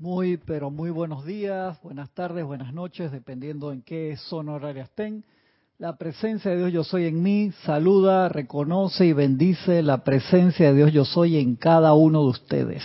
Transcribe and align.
Muy, 0.00 0.36
pero 0.36 0.70
muy 0.70 0.90
buenos 0.90 1.24
días, 1.24 1.76
buenas 1.82 2.08
tardes, 2.10 2.44
buenas 2.44 2.72
noches, 2.72 3.10
dependiendo 3.10 3.72
en 3.72 3.82
qué 3.82 4.16
zona 4.16 4.52
horaria 4.52 4.84
estén. 4.84 5.24
La 5.76 5.96
presencia 5.96 6.52
de 6.52 6.58
Dios 6.58 6.72
yo 6.72 6.84
soy 6.84 7.06
en 7.06 7.20
mí 7.20 7.50
saluda, 7.64 8.28
reconoce 8.28 9.06
y 9.06 9.12
bendice 9.12 9.82
la 9.82 10.04
presencia 10.04 10.68
de 10.68 10.76
Dios 10.76 10.92
yo 10.92 11.04
soy 11.04 11.38
en 11.38 11.56
cada 11.56 11.94
uno 11.94 12.22
de 12.22 12.28
ustedes. 12.28 12.84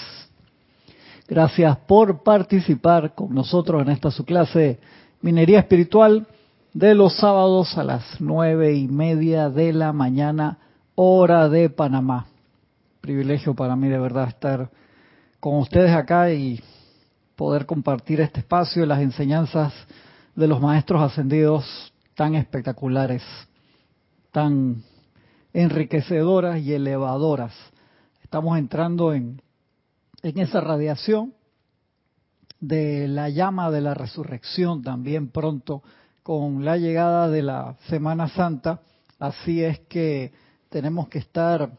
Gracias 1.27 1.77
por 1.85 2.23
participar 2.23 3.13
con 3.13 3.35
nosotros 3.35 3.83
en 3.83 3.89
esta 3.89 4.09
su 4.09 4.25
clase 4.25 4.79
Minería 5.21 5.59
Espiritual 5.59 6.25
de 6.73 6.95
los 6.95 7.15
sábados 7.17 7.77
a 7.77 7.83
las 7.83 8.19
nueve 8.21 8.73
y 8.73 8.87
media 8.87 9.51
de 9.51 9.71
la 9.71 9.93
mañana, 9.93 10.57
hora 10.95 11.47
de 11.47 11.69
Panamá. 11.69 12.25
Privilegio 13.01 13.53
para 13.53 13.75
mí 13.75 13.87
de 13.87 13.99
verdad 13.99 14.29
estar 14.29 14.71
con 15.39 15.57
ustedes 15.59 15.91
acá 15.91 16.33
y 16.33 16.59
poder 17.35 17.65
compartir 17.65 18.21
este 18.21 18.41
espacio 18.41 18.85
las 18.85 19.01
enseñanzas 19.01 19.73
de 20.35 20.47
los 20.47 20.61
maestros 20.61 21.01
ascendidos 21.01 21.93
tan 22.15 22.35
espectaculares, 22.35 23.23
tan 24.31 24.83
enriquecedoras 25.53 26.59
y 26.59 26.73
elevadoras. 26.73 27.53
Estamos 28.23 28.57
entrando 28.57 29.13
en, 29.13 29.41
en 30.21 30.39
esa 30.39 30.61
radiación 30.61 31.33
de 32.59 33.07
la 33.07 33.29
llama 33.29 33.69
de 33.71 33.81
la 33.81 33.93
resurrección 33.93 34.83
también 34.83 35.29
pronto 35.29 35.83
con 36.23 36.63
la 36.63 36.77
llegada 36.77 37.29
de 37.29 37.41
la 37.41 37.75
Semana 37.89 38.29
Santa. 38.29 38.81
Así 39.19 39.63
es 39.63 39.79
que 39.81 40.31
tenemos 40.69 41.09
que 41.09 41.19
estar 41.19 41.71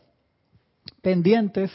pendientes 1.00 1.70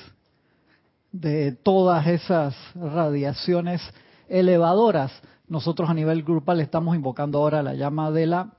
de 1.12 1.52
todas 1.52 2.08
esas 2.08 2.56
radiaciones 2.76 3.82
elevadoras. 4.28 5.12
Nosotros 5.48 5.90
a 5.90 5.94
nivel 5.94 6.24
grupal 6.24 6.62
estamos 6.62 6.96
invocando 6.96 7.40
ahora 7.40 7.64
la 7.64 7.74
llama 7.74 8.12
de 8.12 8.28
la 8.28 8.54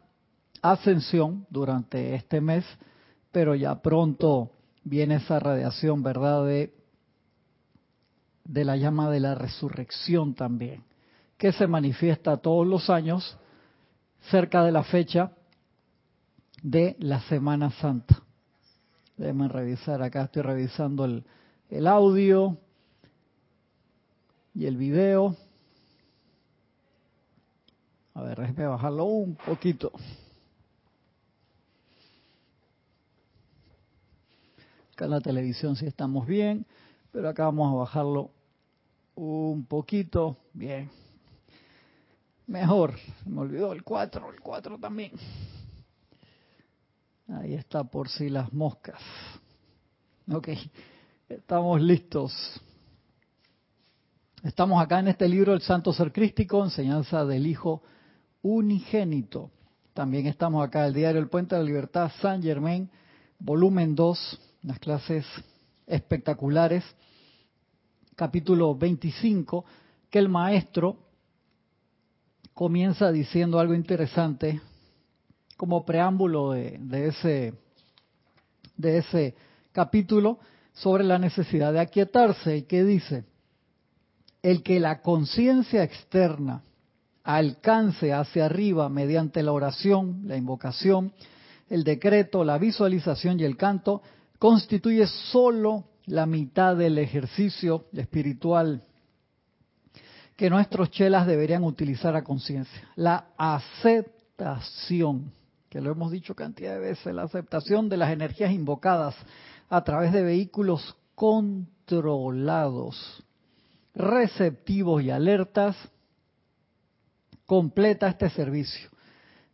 ascensión 0.62 1.46
durante 1.50 2.14
este 2.14 2.40
mes, 2.40 2.64
pero 3.32 3.54
ya 3.54 3.80
pronto 3.80 4.50
viene 4.82 5.16
esa 5.16 5.38
radiación, 5.38 6.02
¿verdad? 6.02 6.44
De, 6.44 6.74
de 8.44 8.64
la 8.64 8.76
llama 8.76 9.10
de 9.10 9.20
la 9.20 9.34
resurrección 9.34 10.34
también, 10.34 10.82
que 11.38 11.52
se 11.52 11.66
manifiesta 11.66 12.38
todos 12.38 12.66
los 12.66 12.90
años 12.90 13.38
cerca 14.30 14.64
de 14.64 14.72
la 14.72 14.82
fecha 14.82 15.32
de 16.62 16.96
la 16.98 17.20
Semana 17.22 17.70
Santa. 17.70 18.20
Déjenme 19.16 19.48
revisar, 19.48 20.02
acá 20.02 20.24
estoy 20.24 20.42
revisando 20.42 21.04
el, 21.04 21.24
el 21.70 21.86
audio 21.86 22.58
y 24.54 24.66
el 24.66 24.76
video. 24.76 25.36
A 28.14 28.22
ver, 28.22 28.38
déjeme 28.38 28.66
bajarlo 28.66 29.04
un 29.04 29.36
poquito. 29.36 29.92
Acá 34.92 35.04
en 35.04 35.12
la 35.12 35.20
televisión 35.20 35.76
sí 35.76 35.86
estamos 35.86 36.26
bien, 36.26 36.66
pero 37.12 37.28
acá 37.28 37.44
vamos 37.44 37.72
a 37.72 37.76
bajarlo 37.76 38.32
un 39.14 39.64
poquito. 39.64 40.36
Bien. 40.52 40.90
Mejor. 42.48 42.96
Me 43.26 43.42
olvidó 43.42 43.72
el 43.72 43.84
4, 43.84 44.32
el 44.32 44.40
4 44.40 44.78
también. 44.78 45.12
Ahí 47.28 47.54
está 47.54 47.84
por 47.84 48.08
si 48.08 48.28
las 48.28 48.52
moscas. 48.52 49.00
Ok. 50.30 50.48
Estamos 51.30 51.80
listos. 51.80 52.60
Estamos 54.42 54.82
acá 54.82 54.98
en 54.98 55.06
este 55.06 55.28
libro, 55.28 55.54
El 55.54 55.60
Santo 55.60 55.92
Ser 55.92 56.10
Crístico, 56.12 56.64
enseñanza 56.64 57.24
del 57.24 57.46
Hijo 57.46 57.84
Unigénito. 58.42 59.52
También 59.94 60.26
estamos 60.26 60.66
acá, 60.66 60.88
el 60.88 60.92
diario 60.92 61.20
El 61.20 61.28
Puente 61.28 61.54
de 61.54 61.60
la 61.60 61.68
Libertad, 61.68 62.10
San 62.20 62.42
Germain, 62.42 62.90
volumen 63.38 63.94
2, 63.94 64.40
unas 64.64 64.80
clases 64.80 65.24
espectaculares, 65.86 66.82
capítulo 68.16 68.74
25, 68.74 69.64
que 70.10 70.18
el 70.18 70.28
maestro 70.28 70.96
comienza 72.54 73.12
diciendo 73.12 73.60
algo 73.60 73.74
interesante 73.74 74.60
como 75.56 75.84
preámbulo 75.84 76.50
de 76.50 77.06
ese, 77.06 77.54
de 78.76 78.98
ese 78.98 79.36
capítulo 79.70 80.40
sobre 80.80 81.04
la 81.04 81.18
necesidad 81.18 81.72
de 81.72 81.80
aquietarse 81.80 82.56
y 82.56 82.62
que 82.62 82.84
dice, 82.84 83.24
el 84.42 84.62
que 84.62 84.80
la 84.80 85.02
conciencia 85.02 85.82
externa 85.82 86.62
alcance 87.22 88.14
hacia 88.14 88.46
arriba 88.46 88.88
mediante 88.88 89.42
la 89.42 89.52
oración, 89.52 90.22
la 90.24 90.36
invocación, 90.36 91.12
el 91.68 91.84
decreto, 91.84 92.44
la 92.44 92.56
visualización 92.56 93.38
y 93.38 93.44
el 93.44 93.58
canto, 93.58 94.02
constituye 94.38 95.06
solo 95.06 95.84
la 96.06 96.24
mitad 96.24 96.76
del 96.76 96.96
ejercicio 96.96 97.84
espiritual 97.92 98.82
que 100.34 100.48
nuestros 100.48 100.90
chelas 100.90 101.26
deberían 101.26 101.64
utilizar 101.64 102.16
a 102.16 102.24
conciencia. 102.24 102.88
La 102.96 103.26
aceptación, 103.36 105.30
que 105.68 105.82
lo 105.82 105.92
hemos 105.92 106.10
dicho 106.10 106.34
cantidad 106.34 106.72
de 106.72 106.80
veces, 106.80 107.14
la 107.14 107.24
aceptación 107.24 107.90
de 107.90 107.98
las 107.98 108.10
energías 108.10 108.50
invocadas 108.50 109.14
a 109.70 109.84
través 109.84 110.12
de 110.12 110.22
vehículos 110.22 110.96
controlados, 111.14 113.24
receptivos 113.94 115.02
y 115.02 115.10
alertas, 115.10 115.76
completa 117.46 118.08
este 118.08 118.28
servicio. 118.30 118.90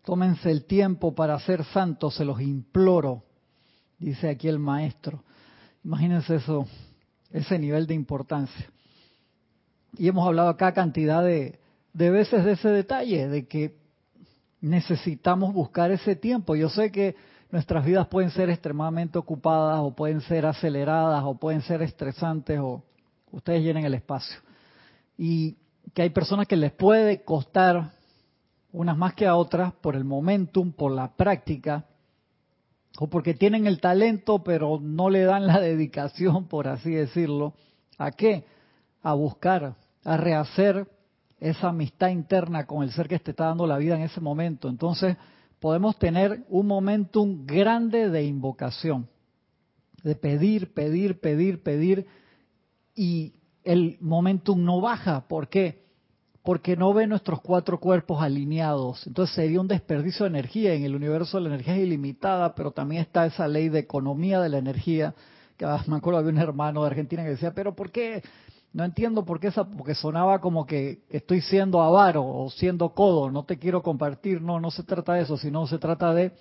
Tómense 0.05 0.51
el 0.51 0.65
tiempo 0.65 1.15
para 1.15 1.39
ser 1.41 1.65
santos, 1.65 2.15
se 2.15 2.25
los 2.25 2.41
imploro, 2.41 3.25
dice 3.99 4.31
aquí 4.31 4.49
el 4.49 4.59
maestro. 4.59 5.23
Imagínense 5.85 6.37
eso, 6.37 6.67
ese 7.31 7.59
nivel 7.59 7.87
de 7.87 7.95
importancia. 7.95 8.71
Y 9.99 10.09
hemos 10.09 10.27
hablado 10.27 10.49
acá 10.49 10.73
cantidad 10.73 11.23
de, 11.23 11.59
de 11.93 12.11
veces 12.11 12.45
de 12.45 12.53
ese 12.53 12.71
detalle, 12.71 13.29
de 13.29 13.47
que 13.47 13.77
necesitamos 14.61 15.53
buscar 15.53 15.91
ese 15.91 16.17
tiempo. 16.17 16.57
Yo 16.57 16.71
sé 16.71 16.91
que 16.91 17.17
nuestras 17.51 17.85
vidas 17.85 18.07
pueden 18.09 18.31
ser 18.31 18.51
extremadamente 18.51 19.19
ocupadas 19.19 19.81
o 19.81 19.95
pueden 19.95 20.21
ser 20.23 20.47
aceleradas 20.47 21.23
o 21.25 21.35
pueden 21.35 21.63
ser 21.63 21.83
estresantes 21.83 22.59
o 22.59 22.83
ustedes 23.31 23.63
llenen 23.63 23.85
el 23.85 23.95
espacio. 23.95 24.41
Y 25.17 25.57
que 25.95 26.03
hay 26.03 26.11
personas 26.11 26.47
que 26.47 26.57
les 26.57 26.73
puede 26.73 27.23
costar 27.23 27.93
unas 28.73 28.97
más 28.97 29.15
que 29.15 29.27
a 29.27 29.37
otras 29.37 29.73
por 29.75 29.97
el 29.97 30.05
momentum, 30.05 30.73
por 30.73 30.93
la 30.93 31.15
práctica 31.15 31.87
o 32.99 33.09
porque 33.09 33.35
tienen 33.35 33.67
el 33.67 33.81
talento 33.81 34.43
pero 34.43 34.79
no 34.81 35.11
le 35.11 35.25
dan 35.25 35.47
la 35.47 35.61
dedicación, 35.61 36.47
por 36.49 36.69
así 36.69 36.91
decirlo. 36.91 37.55
¿A 37.99 38.11
qué? 38.11 38.45
A 39.03 39.15
buscar, 39.15 39.75
a 40.05 40.17
rehacer 40.17 40.87
esa 41.39 41.69
amistad 41.69 42.09
interna 42.09 42.67
con 42.67 42.83
el 42.83 42.91
ser 42.93 43.09
que 43.09 43.19
te 43.19 43.31
está 43.31 43.47
dando 43.47 43.67
la 43.67 43.79
vida 43.79 43.95
en 43.95 44.03
ese 44.03 44.21
momento. 44.21 44.69
Entonces, 44.69 45.17
podemos 45.61 45.99
tener 45.99 46.45
un 46.49 46.67
momentum 46.67 47.47
grande 47.47 48.11
de 48.11 48.25
invocación, 48.25 49.09
de 50.03 50.15
pedir, 50.15 50.73
pedir, 50.75 51.21
pedir, 51.21 51.63
pedir, 51.63 52.07
y 52.95 53.35
el 53.65 53.99
momentum 54.01 54.65
no 54.65 54.81
baja. 54.81 55.27
¿Por 55.29 55.49
qué? 55.49 55.85
Porque 56.43 56.77
no 56.77 56.95
ve 56.95 57.07
nuestros 57.07 57.41
cuatro 57.41 57.81
cuerpos 57.81 58.23
alineados. 58.23 59.07
Entonces 59.07 59.35
sería 59.35 59.61
un 59.61 59.69
desperdicio 59.69 60.25
de 60.25 60.31
energía. 60.31 60.75
En 60.75 60.85
el 60.85 60.95
universo 60.95 61.41
la 61.41 61.49
energía 61.49 61.77
es 61.77 61.83
ilimitada, 61.83 62.55
pero 62.55 62.71
también 62.71 63.03
está 63.03 63.27
esa 63.27 63.49
ley 63.49 63.69
de 63.69 63.81
economía 63.81 64.41
de 64.41 64.49
la 64.49 64.59
energía. 64.59 65.15
Que 65.57 65.67
me 65.89 65.97
acuerdo 65.97 66.21
había 66.21 66.31
un 66.31 66.39
hermano 66.39 66.83
de 66.83 66.87
Argentina 66.87 67.25
que 67.25 67.31
decía, 67.31 67.53
pero 67.53 67.75
¿por 67.75 67.91
qué 67.91 68.23
no 68.77 68.85
entiendo 68.85 69.25
por 69.25 69.41
qué 69.41 69.47
esa, 69.47 69.65
porque 69.65 69.95
sonaba 69.95 70.39
como 70.39 70.67
que 70.67 70.99
estoy 71.09 71.41
siendo 71.41 71.81
avaro 71.81 72.23
o 72.27 72.51
siendo 72.51 72.91
codo, 72.91 73.31
no 73.31 73.47
te 73.47 73.59
quiero 73.59 73.83
compartir, 73.83 74.43
no, 74.43 74.61
no 74.61 74.71
se 74.71 74.83
trata 74.83 75.15
de 75.15 75.23
eso, 75.23 75.39
sino 75.39 75.67
se 75.67 75.79
trata 75.79 76.13
de 76.13 76.33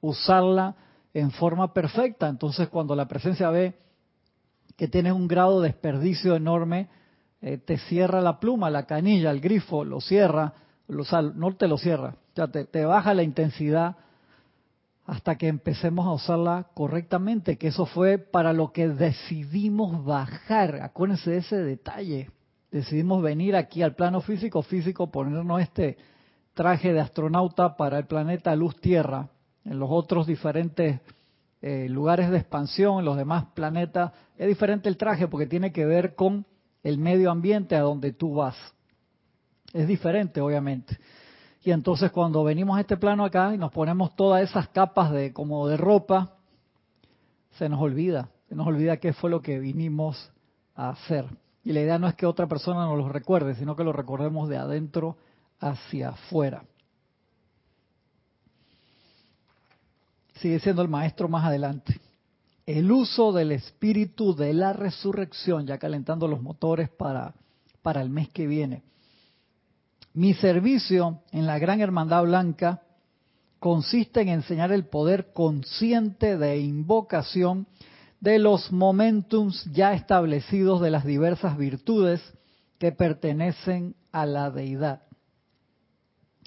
usarla 0.00 0.74
en 1.14 1.30
forma 1.30 1.72
perfecta. 1.72 2.26
Entonces 2.26 2.68
cuando 2.68 2.96
la 2.96 3.06
presencia 3.06 3.48
ve 3.50 3.74
que 4.76 4.88
tienes 4.88 5.12
un 5.12 5.28
grado 5.28 5.60
de 5.60 5.68
desperdicio 5.68 6.34
enorme, 6.34 6.88
eh, 7.40 7.58
te 7.58 7.78
cierra 7.78 8.20
la 8.20 8.40
pluma, 8.40 8.70
la 8.70 8.86
canilla, 8.86 9.30
el 9.30 9.40
grifo, 9.40 9.84
lo 9.84 10.00
cierra, 10.00 10.52
lo, 10.88 11.04
no 11.36 11.54
te 11.54 11.68
lo 11.68 11.78
cierra, 11.78 12.16
te, 12.34 12.64
te 12.64 12.84
baja 12.84 13.14
la 13.14 13.22
intensidad 13.22 13.94
hasta 15.06 15.36
que 15.36 15.48
empecemos 15.48 16.06
a 16.06 16.12
usarla 16.12 16.68
correctamente, 16.74 17.58
que 17.58 17.68
eso 17.68 17.84
fue 17.86 18.18
para 18.18 18.52
lo 18.52 18.72
que 18.72 18.88
decidimos 18.88 20.04
bajar. 20.04 20.80
Acuérdense 20.82 21.30
de 21.30 21.36
ese 21.38 21.56
detalle. 21.56 22.30
Decidimos 22.70 23.22
venir 23.22 23.54
aquí 23.54 23.82
al 23.82 23.94
plano 23.94 24.20
físico, 24.22 24.62
físico, 24.62 25.10
ponernos 25.10 25.60
este 25.60 25.98
traje 26.54 26.92
de 26.92 27.00
astronauta 27.00 27.76
para 27.76 27.98
el 27.98 28.06
planeta 28.06 28.56
Luz 28.56 28.80
Tierra. 28.80 29.28
En 29.64 29.78
los 29.78 29.90
otros 29.90 30.26
diferentes 30.26 31.00
eh, 31.60 31.88
lugares 31.88 32.30
de 32.30 32.38
expansión, 32.38 32.98
en 32.98 33.04
los 33.04 33.16
demás 33.16 33.44
planetas, 33.54 34.12
es 34.36 34.48
diferente 34.48 34.88
el 34.88 34.96
traje 34.96 35.28
porque 35.28 35.46
tiene 35.46 35.72
que 35.72 35.84
ver 35.84 36.14
con 36.14 36.46
el 36.82 36.98
medio 36.98 37.30
ambiente 37.30 37.76
a 37.76 37.80
donde 37.80 38.12
tú 38.12 38.34
vas. 38.34 38.56
Es 39.72 39.86
diferente, 39.86 40.40
obviamente. 40.40 40.98
Y 41.64 41.70
entonces 41.70 42.12
cuando 42.12 42.44
venimos 42.44 42.76
a 42.76 42.82
este 42.82 42.98
plano 42.98 43.24
acá 43.24 43.54
y 43.54 43.58
nos 43.58 43.72
ponemos 43.72 44.14
todas 44.14 44.42
esas 44.42 44.68
capas 44.68 45.10
de 45.12 45.32
como 45.32 45.66
de 45.66 45.78
ropa, 45.78 46.34
se 47.52 47.70
nos 47.70 47.80
olvida, 47.80 48.28
se 48.50 48.54
nos 48.54 48.66
olvida 48.66 48.98
qué 48.98 49.14
fue 49.14 49.30
lo 49.30 49.40
que 49.40 49.58
vinimos 49.58 50.30
a 50.74 50.90
hacer. 50.90 51.24
Y 51.64 51.72
la 51.72 51.80
idea 51.80 51.98
no 51.98 52.06
es 52.06 52.14
que 52.14 52.26
otra 52.26 52.46
persona 52.46 52.84
nos 52.84 52.98
lo 52.98 53.08
recuerde, 53.08 53.54
sino 53.54 53.74
que 53.74 53.82
lo 53.82 53.94
recordemos 53.94 54.50
de 54.50 54.58
adentro 54.58 55.16
hacia 55.58 56.10
afuera. 56.10 56.64
Sigue 60.34 60.60
siendo 60.60 60.82
el 60.82 60.88
maestro 60.88 61.28
más 61.28 61.46
adelante. 61.46 61.98
El 62.66 62.92
uso 62.92 63.32
del 63.32 63.52
espíritu 63.52 64.34
de 64.34 64.52
la 64.52 64.74
resurrección, 64.74 65.66
ya 65.66 65.78
calentando 65.78 66.28
los 66.28 66.42
motores 66.42 66.90
para, 66.90 67.32
para 67.80 68.02
el 68.02 68.10
mes 68.10 68.28
que 68.28 68.46
viene. 68.46 68.82
Mi 70.16 70.32
servicio 70.34 71.22
en 71.32 71.44
la 71.44 71.58
Gran 71.58 71.80
Hermandad 71.80 72.22
Blanca 72.22 72.82
consiste 73.58 74.20
en 74.20 74.28
enseñar 74.28 74.70
el 74.70 74.86
poder 74.86 75.32
consciente 75.32 76.38
de 76.38 76.60
invocación 76.60 77.66
de 78.20 78.38
los 78.38 78.70
momentums 78.70 79.64
ya 79.72 79.92
establecidos 79.92 80.80
de 80.80 80.92
las 80.92 81.04
diversas 81.04 81.58
virtudes 81.58 82.22
que 82.78 82.92
pertenecen 82.92 83.96
a 84.12 84.24
la 84.24 84.52
deidad. 84.52 85.02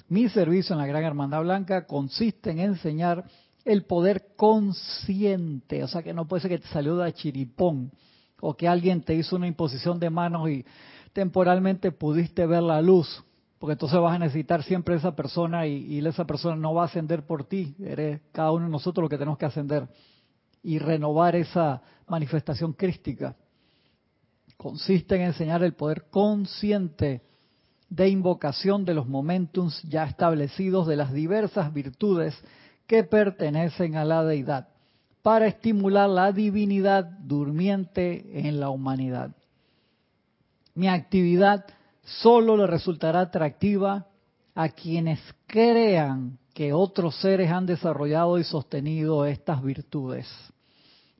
Mi 0.08 0.30
servicio 0.30 0.72
en 0.72 0.78
la 0.78 0.86
Gran 0.86 1.04
Hermandad 1.04 1.42
Blanca 1.42 1.86
consiste 1.86 2.50
en 2.50 2.60
enseñar 2.60 3.26
el 3.66 3.84
poder 3.84 4.28
consciente, 4.34 5.84
o 5.84 5.88
sea 5.88 6.02
que 6.02 6.14
no 6.14 6.26
puede 6.26 6.40
ser 6.40 6.52
que 6.52 6.58
te 6.60 6.68
salió 6.68 6.96
de 6.96 7.12
chiripón 7.12 7.92
o 8.40 8.56
que 8.56 8.66
alguien 8.66 9.02
te 9.02 9.14
hizo 9.14 9.36
una 9.36 9.46
imposición 9.46 10.00
de 10.00 10.08
manos 10.08 10.48
y 10.48 10.64
temporalmente 11.12 11.92
pudiste 11.92 12.46
ver 12.46 12.62
la 12.62 12.80
luz, 12.80 13.22
porque 13.58 13.72
entonces 13.72 13.98
vas 13.98 14.14
a 14.14 14.18
necesitar 14.18 14.62
siempre 14.62 14.94
esa 14.94 15.16
persona 15.16 15.66
y, 15.66 15.98
esa 16.06 16.24
persona 16.24 16.56
no 16.56 16.74
va 16.74 16.82
a 16.82 16.86
ascender 16.86 17.26
por 17.26 17.44
ti, 17.44 17.74
eres 17.80 18.20
cada 18.32 18.52
uno 18.52 18.66
de 18.66 18.70
nosotros 18.70 19.02
lo 19.02 19.08
que 19.08 19.18
tenemos 19.18 19.38
que 19.38 19.46
ascender 19.46 19.88
y 20.62 20.78
renovar 20.78 21.34
esa 21.34 21.82
manifestación 22.06 22.72
crística. 22.72 23.34
Consiste 24.56 25.16
en 25.16 25.22
enseñar 25.22 25.62
el 25.62 25.74
poder 25.74 26.04
consciente 26.10 27.22
de 27.88 28.08
invocación 28.08 28.84
de 28.84 28.94
los 28.94 29.08
momentums 29.08 29.82
ya 29.82 30.04
establecidos 30.04 30.86
de 30.86 30.96
las 30.96 31.12
diversas 31.12 31.72
virtudes 31.72 32.38
que 32.86 33.02
pertenecen 33.04 33.96
a 33.96 34.04
la 34.04 34.24
deidad, 34.24 34.68
para 35.22 35.46
estimular 35.46 36.08
la 36.08 36.32
divinidad 36.32 37.04
durmiente 37.04 38.46
en 38.46 38.60
la 38.60 38.70
humanidad. 38.70 39.32
Mi 40.74 40.88
actividad 40.88 41.66
solo 42.20 42.56
le 42.56 42.66
resultará 42.66 43.20
atractiva 43.20 44.06
a 44.54 44.68
quienes 44.70 45.20
crean 45.46 46.38
que 46.54 46.72
otros 46.72 47.14
seres 47.20 47.50
han 47.50 47.66
desarrollado 47.66 48.38
y 48.38 48.44
sostenido 48.44 49.24
estas 49.24 49.62
virtudes 49.62 50.26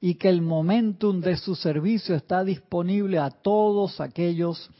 y 0.01 0.15
que 0.15 0.29
el 0.29 0.43
momentum 0.43 1.21
de 1.21 1.37
su 1.37 1.55
servicio 1.55 2.15
está 2.15 2.45
disponible 2.45 3.19
a 3.19 3.31
todos 3.31 4.01
aquellos 4.01 4.71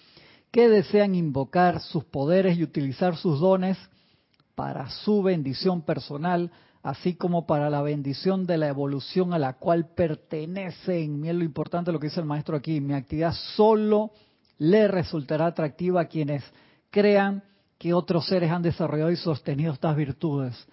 que 0.51 0.69
desean 0.69 1.15
invocar 1.15 1.81
sus 1.81 2.05
poderes 2.05 2.57
y 2.57 2.63
utilizar 2.63 3.17
sus 3.17 3.41
dones 3.41 3.77
para 4.55 4.91
su 4.91 5.23
bendición 5.23 5.83
personal, 5.83 6.51
así 6.83 7.15
como 7.15 7.47
para 7.47 7.69
la 7.71 7.83
bendición 7.83 8.47
de 8.47 8.59
la 8.59 8.69
evolución 8.69 9.33
a 9.35 9.39
la 9.39 9.55
cual 9.55 9.91
pertenecen. 9.95 11.21
Miren 11.21 11.41
lo 11.41 11.45
importante 11.45 11.93
lo 11.93 12.01
que 12.01 12.09
dice 12.09 12.21
el 12.21 12.27
maestro 12.27 12.57
aquí. 12.57 12.81
Mi 12.81 12.95
actividad 12.95 13.35
solo 13.57 14.13
le 14.59 14.89
resultará 14.89 15.47
atractiva 15.47 16.03
a 16.03 16.07
quienes 16.07 16.45
crean 16.91 17.43
que 17.79 17.95
otros 17.95 18.27
seres 18.27 18.51
han 18.51 18.63
desarrollado 18.63 19.11
y 19.11 19.17
sostenido 19.17 19.73
estas 19.73 19.97
virtudes. 19.97 20.67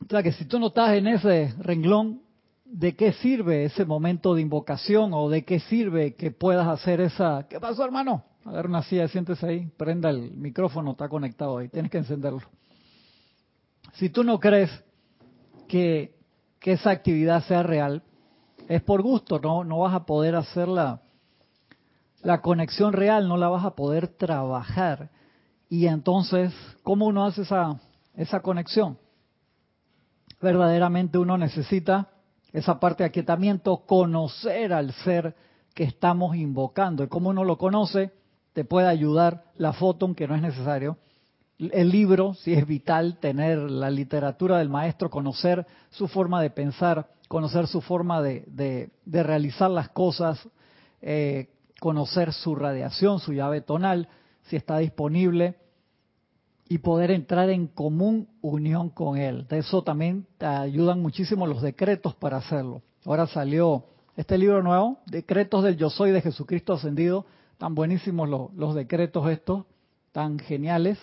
O 0.00 0.06
sea 0.08 0.22
que 0.22 0.32
si 0.32 0.44
tú 0.44 0.58
no 0.58 0.66
estás 0.66 0.92
en 0.94 1.06
ese 1.06 1.54
renglón, 1.58 2.20
¿de 2.64 2.94
qué 2.94 3.12
sirve 3.12 3.64
ese 3.64 3.84
momento 3.84 4.34
de 4.34 4.42
invocación 4.42 5.12
o 5.14 5.30
de 5.30 5.44
qué 5.44 5.60
sirve 5.60 6.14
que 6.14 6.30
puedas 6.30 6.68
hacer 6.68 7.00
esa... 7.00 7.46
¿Qué 7.48 7.58
pasó, 7.58 7.84
hermano? 7.84 8.24
Agarra 8.44 8.68
una 8.68 8.82
silla, 8.82 9.08
siéntese 9.08 9.46
ahí, 9.46 9.70
prenda 9.76 10.10
el 10.10 10.32
micrófono, 10.32 10.90
está 10.90 11.08
conectado 11.08 11.58
ahí, 11.58 11.68
tienes 11.68 11.90
que 11.90 11.98
encenderlo. 11.98 12.42
Si 13.94 14.10
tú 14.10 14.24
no 14.24 14.38
crees 14.38 14.70
que, 15.68 16.14
esa 16.60 16.90
actividad 16.90 17.44
sea 17.44 17.62
real, 17.62 18.02
es 18.68 18.82
por 18.82 19.02
gusto, 19.02 19.38
no, 19.38 19.78
vas 19.80 19.94
a 19.94 20.06
poder 20.06 20.34
hacer 20.34 20.66
la, 22.24 22.40
conexión 22.40 22.92
real, 22.92 23.28
no 23.28 23.36
la 23.36 23.48
vas 23.48 23.64
a 23.64 23.74
poder 23.74 24.08
trabajar. 24.08 25.10
Y 25.68 25.86
entonces, 25.86 26.52
¿cómo 26.82 27.06
uno 27.06 27.24
hace 27.24 27.42
esa, 27.42 27.78
esa 28.16 28.40
conexión? 28.40 28.98
Verdaderamente 30.40 31.18
uno 31.18 31.38
necesita 31.38 32.08
esa 32.52 32.78
parte 32.78 33.02
de 33.02 33.08
aquietamiento, 33.08 33.78
conocer 33.78 34.72
al 34.72 34.92
ser 34.92 35.34
que 35.74 35.84
estamos 35.84 36.36
invocando. 36.36 37.02
Y 37.02 37.08
como 37.08 37.30
uno 37.30 37.44
lo 37.44 37.58
conoce, 37.58 38.12
te 38.52 38.64
puede 38.64 38.86
ayudar 38.86 39.44
la 39.56 39.72
foto, 39.72 40.06
aunque 40.06 40.28
no 40.28 40.36
es 40.36 40.42
necesario. 40.42 40.96
El 41.58 41.90
libro, 41.90 42.34
si 42.34 42.54
es 42.54 42.66
vital 42.66 43.18
tener 43.18 43.58
la 43.58 43.90
literatura 43.90 44.58
del 44.58 44.68
maestro, 44.68 45.10
conocer 45.10 45.66
su 45.90 46.08
forma 46.08 46.40
de 46.40 46.50
pensar, 46.50 47.08
conocer 47.28 47.66
su 47.66 47.80
forma 47.80 48.22
de, 48.22 48.44
de, 49.04 49.22
realizar 49.22 49.70
las 49.70 49.88
cosas, 49.88 50.48
eh, 51.02 51.48
conocer 51.84 52.32
su 52.32 52.54
radiación, 52.54 53.20
su 53.20 53.34
llave 53.34 53.60
tonal, 53.60 54.08
si 54.44 54.56
está 54.56 54.78
disponible, 54.78 55.56
y 56.66 56.78
poder 56.78 57.10
entrar 57.10 57.50
en 57.50 57.66
común 57.66 58.26
unión 58.40 58.88
con 58.88 59.18
Él. 59.18 59.46
De 59.48 59.58
eso 59.58 59.82
también 59.82 60.26
te 60.38 60.46
ayudan 60.46 61.02
muchísimo 61.02 61.46
los 61.46 61.60
decretos 61.60 62.14
para 62.14 62.38
hacerlo. 62.38 62.80
Ahora 63.04 63.26
salió 63.26 63.84
este 64.16 64.38
libro 64.38 64.62
nuevo, 64.62 64.96
Decretos 65.04 65.62
del 65.62 65.76
Yo 65.76 65.90
Soy 65.90 66.10
de 66.10 66.22
Jesucristo 66.22 66.72
Ascendido. 66.72 67.26
Tan 67.58 67.74
buenísimos 67.74 68.30
los, 68.56 68.74
decretos 68.74 69.28
estos, 69.28 69.66
tan 70.10 70.38
geniales. 70.38 70.98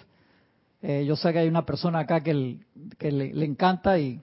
Eh, 0.82 1.06
yo 1.06 1.16
sé 1.16 1.32
que 1.32 1.38
hay 1.38 1.48
una 1.48 1.64
persona 1.64 2.00
acá 2.00 2.22
que, 2.22 2.34
le, 2.34 3.46
encanta 3.46 4.00
y, 4.00 4.20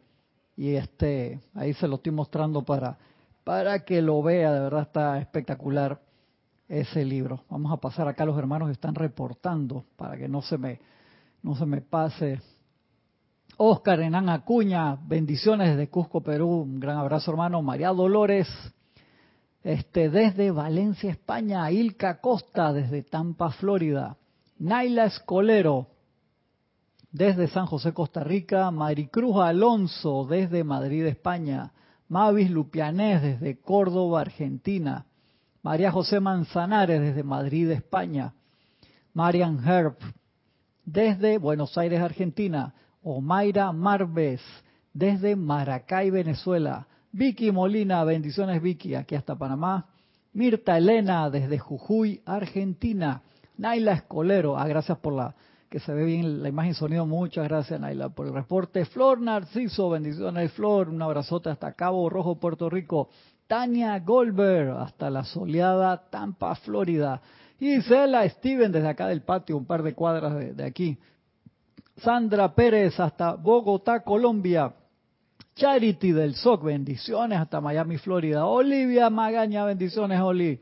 y 0.56 0.70
este 0.70 1.38
ahí 1.55 1.72
se 1.75 1.87
lo 1.87 1.94
estoy 1.94 2.10
mostrando 2.10 2.62
para, 2.62 2.99
para 3.44 3.84
que 3.84 4.02
lo 4.02 4.20
vea. 4.25 4.52
De 4.52 4.58
verdad 4.58 4.82
está 4.82 5.20
espectacular 5.20 6.07
ese 6.69 7.05
libro. 7.05 7.44
Vamos 7.49 7.73
a 7.73 7.79
pasar 7.79 8.06
acá, 8.09 8.25
los 8.25 8.38
hermanos 8.38 8.70
están 8.70 8.94
reportando 8.94 9.85
para 9.97 10.17
que 10.17 10.29
no 10.29 10.43
se 10.43 10.58
me 10.58 10.81
no 11.43 11.55
se 11.55 11.67
me 11.67 11.81
pase. 11.81 12.41
Oscar 13.56 14.01
Enán 14.01 14.29
Acuña, 14.29 14.96
bendiciones 15.06 15.70
desde 15.70 15.89
Cusco, 15.89 16.20
Perú. 16.20 16.63
Un 16.63 16.81
gran 16.81 16.96
abrazo, 16.98 17.31
hermano. 17.31 17.63
María 17.63 17.89
Dolores, 17.91 18.48
este, 19.63 20.10
desde 20.10 20.51
Valencia, 20.51 21.10
España. 21.10 21.70
Ilka 21.70 22.20
Costa, 22.20 22.72
desde 22.72 23.03
Tampa, 23.03 23.51
Florida. 23.51 24.17
Naila 24.58 25.06
Escolero, 25.06 25.89
desde 27.10 27.48
San 27.48 27.67
José, 27.67 27.93
Costa 27.93 28.22
Rica. 28.22 28.70
Maricruz 28.70 29.37
Alonso, 29.37 30.25
desde 30.25 30.63
Madrid, 30.65 31.06
España. 31.06 31.72
Mavis 32.08 32.51
Lupianés, 32.51 33.22
desde 33.22 33.60
Córdoba, 33.60 34.20
Argentina. 34.20 35.06
María 35.62 35.91
José 35.91 36.20
Manzanares, 36.20 37.00
desde 37.00 37.22
Madrid, 37.22 37.70
España. 37.70 38.34
Marian 39.12 39.67
Herb, 39.67 39.96
desde 40.84 41.38
Buenos 41.38 41.77
Aires, 41.77 42.00
Argentina. 42.00 42.74
Omaira 43.03 43.72
Marves, 43.72 44.41
desde 44.93 45.36
Maracay, 45.36 46.10
Venezuela. 46.10 46.86
Vicky 47.10 47.50
Molina, 47.50 48.05
bendiciones 48.05 48.60
Vicky, 48.60 48.94
aquí 48.94 49.15
hasta 49.15 49.36
Panamá. 49.36 49.86
Mirta 50.32 50.77
Elena, 50.77 51.31
desde 51.31 51.58
Jujuy, 51.58 52.22
Argentina. 52.27 53.22
Naila 53.56 53.93
Escolero, 53.93 54.56
ah, 54.56 54.69
gracias 54.69 54.98
por 54.98 55.15
la 55.15 55.34
que 55.69 55.81
se 55.81 55.93
ve 55.93 56.05
bien 56.05 56.43
la 56.43 56.48
imagen 56.48 56.74
sonido. 56.74 57.06
Muchas 57.06 57.48
gracias, 57.48 57.79
Naila, 57.81 58.08
por 58.10 58.27
el 58.27 58.32
reporte. 58.32 58.84
Flor 58.84 59.20
Narciso, 59.20 59.91
bendiciones, 59.91 60.53
Flor. 60.53 60.88
Un 60.88 61.03
abrazote 61.03 61.50
hasta 61.50 61.72
Cabo 61.72 62.08
Rojo, 62.08 62.38
Puerto 62.38 62.70
Rico. 62.70 63.08
Tania 63.48 63.98
Goldberg, 64.00 64.76
hasta 64.78 65.08
la 65.08 65.24
soleada 65.24 65.96
Tampa, 66.10 66.55
Florida. 66.55 67.20
Gisela 67.58 68.28
Steven 68.28 68.70
desde 68.70 68.88
acá 68.88 69.08
del 69.08 69.22
patio, 69.22 69.56
un 69.56 69.64
par 69.64 69.82
de 69.82 69.94
cuadras 69.94 70.55
de, 70.55 70.64
aquí. 70.64 70.98
Sandra 71.96 72.55
Pérez 72.55 73.00
hasta 73.00 73.34
Bogotá, 73.34 74.05
Colombia. 74.05 74.74
Charity 75.55 76.12
del 76.12 76.34
SOC, 76.34 76.62
bendiciones 76.62 77.40
hasta 77.40 77.60
Miami, 77.60 77.96
Florida. 77.96 78.44
Olivia 78.44 79.08
Magaña, 79.08 79.64
bendiciones, 79.64 80.20
Oli. 80.20 80.60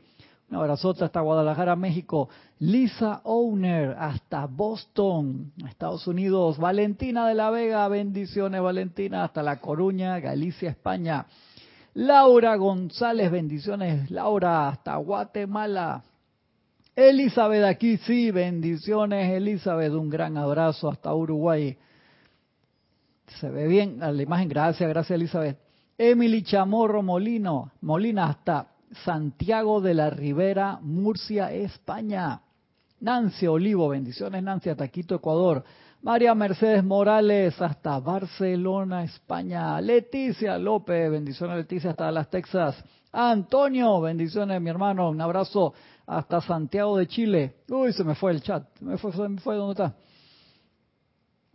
Un 0.49 0.55
abrazote 0.55 1.03
hasta 1.03 1.19
Guadalajara, 1.19 1.75
México. 1.75 2.29
Lisa 2.59 3.19
Owner 3.25 3.97
hasta 3.99 4.45
Boston, 4.47 5.51
Estados 5.67 6.07
Unidos. 6.07 6.57
Valentina 6.57 7.27
de 7.27 7.35
la 7.35 7.49
Vega, 7.51 7.85
bendiciones, 7.89 8.61
Valentina, 8.61 9.25
hasta 9.25 9.43
La 9.43 9.59
Coruña, 9.59 10.19
Galicia, 10.21 10.69
España. 10.69 11.25
Laura 11.97 12.55
González, 12.57 13.31
bendiciones. 13.31 14.11
Laura, 14.11 14.69
hasta 14.69 14.97
Guatemala. 14.97 16.03
Elizabeth 16.95 17.63
aquí, 17.63 17.97
sí, 17.97 18.29
bendiciones. 18.29 19.31
Elizabeth, 19.31 19.93
un 19.93 20.07
gran 20.07 20.37
abrazo 20.37 20.91
hasta 20.91 21.11
Uruguay. 21.11 21.75
Se 23.39 23.49
ve 23.49 23.67
bien 23.67 23.97
la 23.99 24.21
imagen, 24.21 24.47
gracias, 24.47 24.87
gracias 24.87 25.15
Elizabeth. 25.15 25.57
Emily 25.97 26.43
Chamorro 26.43 27.01
Molino, 27.01 27.71
Molina 27.81 28.27
hasta 28.27 28.67
Santiago 29.03 29.81
de 29.81 29.95
la 29.95 30.11
Ribera, 30.11 30.77
Murcia, 30.79 31.51
España. 31.51 32.41
Nancy 32.99 33.47
Olivo, 33.47 33.89
bendiciones 33.89 34.43
Nancy, 34.43 34.69
hasta 34.69 34.87
Quito, 34.89 35.15
Ecuador. 35.15 35.63
María 36.07 36.33
Mercedes 36.33 36.85
Morales, 36.85 37.61
hasta 37.61 37.99
Barcelona, 37.99 39.03
España. 39.03 39.81
Leticia 39.81 40.57
López, 40.57 41.11
bendiciones 41.11 41.57
Leticia, 41.57 41.89
hasta 41.89 42.09
Las 42.13 42.29
Texas. 42.29 42.81
Antonio, 43.11 43.99
bendiciones 43.99 44.61
mi 44.61 44.69
hermano, 44.69 45.09
un 45.09 45.19
abrazo 45.19 45.73
hasta 46.05 46.39
Santiago 46.39 46.95
de 46.95 47.07
Chile. 47.07 47.55
Uy, 47.67 47.91
se 47.91 48.05
me 48.05 48.15
fue 48.15 48.31
el 48.31 48.41
chat, 48.41 48.63
me 48.79 48.97
fue, 48.97 49.11
se 49.11 49.27
me 49.27 49.41
fue, 49.41 49.57
¿dónde 49.57 49.83
está? 49.83 49.95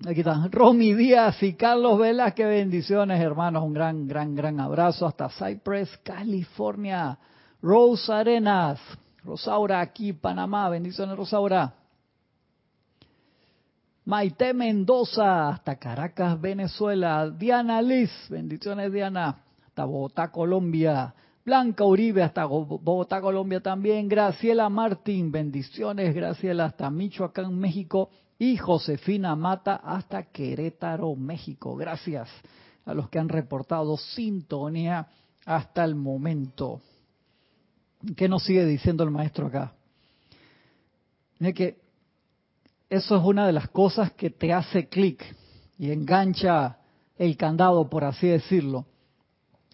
Aquí 0.06 0.21
está. 0.21 0.47
Romy 0.50 0.92
Díaz 0.92 1.42
y 1.42 1.54
Carlos 1.54 1.99
Velas, 1.99 2.35
qué 2.35 2.44
bendiciones, 2.44 3.23
hermanos. 3.23 3.64
Un 3.64 3.73
gran, 3.73 4.06
gran, 4.06 4.35
gran 4.35 4.61
abrazo 4.61 5.06
hasta 5.06 5.30
Cypress, 5.30 5.97
California. 6.04 7.18
Rose 7.62 8.12
Arenas, 8.12 8.78
Rosaura 9.25 9.80
aquí, 9.80 10.12
Panamá. 10.12 10.68
Bendiciones, 10.68 11.16
Rosaura. 11.16 11.73
Maite 14.04 14.52
Mendoza, 14.52 15.50
hasta 15.50 15.76
Caracas, 15.76 16.40
Venezuela. 16.40 17.30
Diana 17.30 17.80
Liz, 17.80 18.11
bendiciones, 18.28 18.92
Diana. 18.92 19.44
Hasta 19.64 19.85
Bogotá, 19.85 20.32
Colombia. 20.32 21.14
Blanca 21.44 21.85
Uribe, 21.85 22.23
hasta 22.23 22.44
Bogotá, 22.44 23.21
Colombia 23.21 23.61
también. 23.61 24.09
Graciela 24.09 24.68
Martín, 24.68 25.30
bendiciones, 25.30 26.14
Graciela, 26.14 26.64
hasta 26.64 26.90
Michoacán, 26.90 27.56
México 27.56 28.11
y 28.38 28.56
Josefina 28.56 29.37
Mata 29.37 29.76
hasta 29.76 30.25
Querétaro, 30.25 31.14
México. 31.14 31.76
Gracias 31.76 32.28
a 32.85 32.94
los 32.94 33.09
que 33.09 33.21
han 33.21 33.28
reportado 33.28 33.97
sintonía 33.97 35.06
hasta 35.47 35.85
el 35.85 35.94
momento. 35.94 36.80
¿Qué 38.16 38.28
nos 38.28 38.42
sigue 38.42 38.64
diciendo 38.66 39.04
el 39.04 39.11
maestro 39.11 39.47
acá? 39.47 39.75
que 41.54 41.81
eso 42.92 43.16
es 43.16 43.25
una 43.25 43.46
de 43.46 43.54
las 43.54 43.70
cosas 43.70 44.12
que 44.12 44.28
te 44.28 44.52
hace 44.52 44.87
clic 44.87 45.25
y 45.78 45.90
engancha 45.90 46.76
el 47.16 47.38
candado, 47.38 47.88
por 47.88 48.04
así 48.04 48.26
decirlo. 48.26 48.84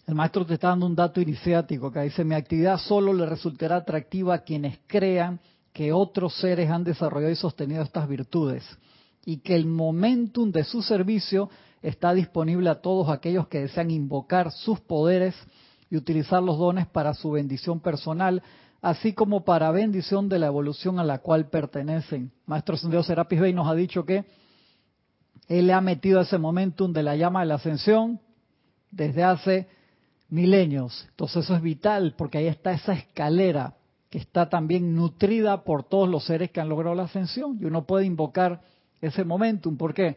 El 0.06 0.14
maestro 0.14 0.46
te 0.46 0.54
está 0.54 0.68
dando 0.68 0.87
un 0.87 0.94
dato 0.94 1.20
iniciático 1.20 1.90
que 1.90 2.00
dice, 2.02 2.22
mi 2.22 2.37
actividad 2.37 2.78
solo 2.78 3.12
le 3.12 3.26
resultará 3.26 3.75
atractiva 3.75 4.34
a 4.34 4.44
quienes 4.44 4.78
crean 4.87 5.40
que 5.72 5.92
otros 5.92 6.38
seres 6.38 6.70
han 6.70 6.84
desarrollado 6.84 7.32
y 7.32 7.37
sostenido 7.37 7.82
estas 7.82 8.08
virtudes 8.08 8.64
y 9.25 9.38
que 9.38 9.56
el 9.56 9.66
momentum 9.66 10.52
de 10.52 10.62
su 10.62 10.80
servicio 10.80 11.50
está 11.82 12.14
disponible 12.14 12.70
a 12.70 12.80
todos 12.80 13.08
aquellos 13.08 13.48
que 13.48 13.62
desean 13.62 13.90
invocar 13.90 14.52
sus 14.52 14.78
poderes 14.78 15.34
y 15.90 15.96
utilizar 15.96 16.40
los 16.40 16.56
dones 16.56 16.87
para 16.87 17.14
su 17.14 17.32
bendición 17.32 17.80
personal, 17.80 18.44
así 18.80 19.12
como 19.12 19.44
para 19.44 19.70
bendición 19.70 20.28
de 20.28 20.38
la 20.38 20.47
evolución 20.47 20.99
a 20.99 21.04
la 21.04 21.18
cual 21.18 21.49
pertenecen. 21.49 22.30
Maestro 22.47 22.76
Sendido 22.76 23.02
Serapis 23.02 23.40
Bey 23.40 23.52
nos 23.52 23.68
ha 23.68 23.75
dicho 23.75 24.04
que 24.04 24.25
él 25.49 25.66
le 25.66 25.73
ha 25.73 25.80
metido 25.80 26.20
ese 26.20 26.38
momentum 26.38 26.92
de 26.92 27.02
la 27.02 27.16
llama 27.16 27.40
de 27.40 27.47
la 27.47 27.54
ascensión 27.56 28.20
desde 28.90 29.25
hace 29.25 29.68
milenios. 30.28 31.06
Entonces 31.11 31.44
eso 31.44 31.56
es 31.56 31.62
vital 31.62 32.14
porque 32.16 32.38
ahí 32.38 32.47
está 32.47 32.73
esa 32.73 32.92
escalera 32.92 33.75
que 34.11 34.18
está 34.18 34.49
también 34.49 34.94
nutrida 34.94 35.64
por 35.64 35.85
todos 35.85 36.08
los 36.08 36.25
seres 36.25 36.50
que 36.50 36.61
han 36.61 36.68
logrado 36.68 36.94
la 36.94 37.04
ascensión. 37.04 37.58
Y 37.61 37.64
uno 37.64 37.85
puede 37.85 38.06
invocar 38.06 38.61
ese 39.00 39.25
momentum. 39.25 39.76
¿Por 39.76 39.94
qué? 39.94 40.16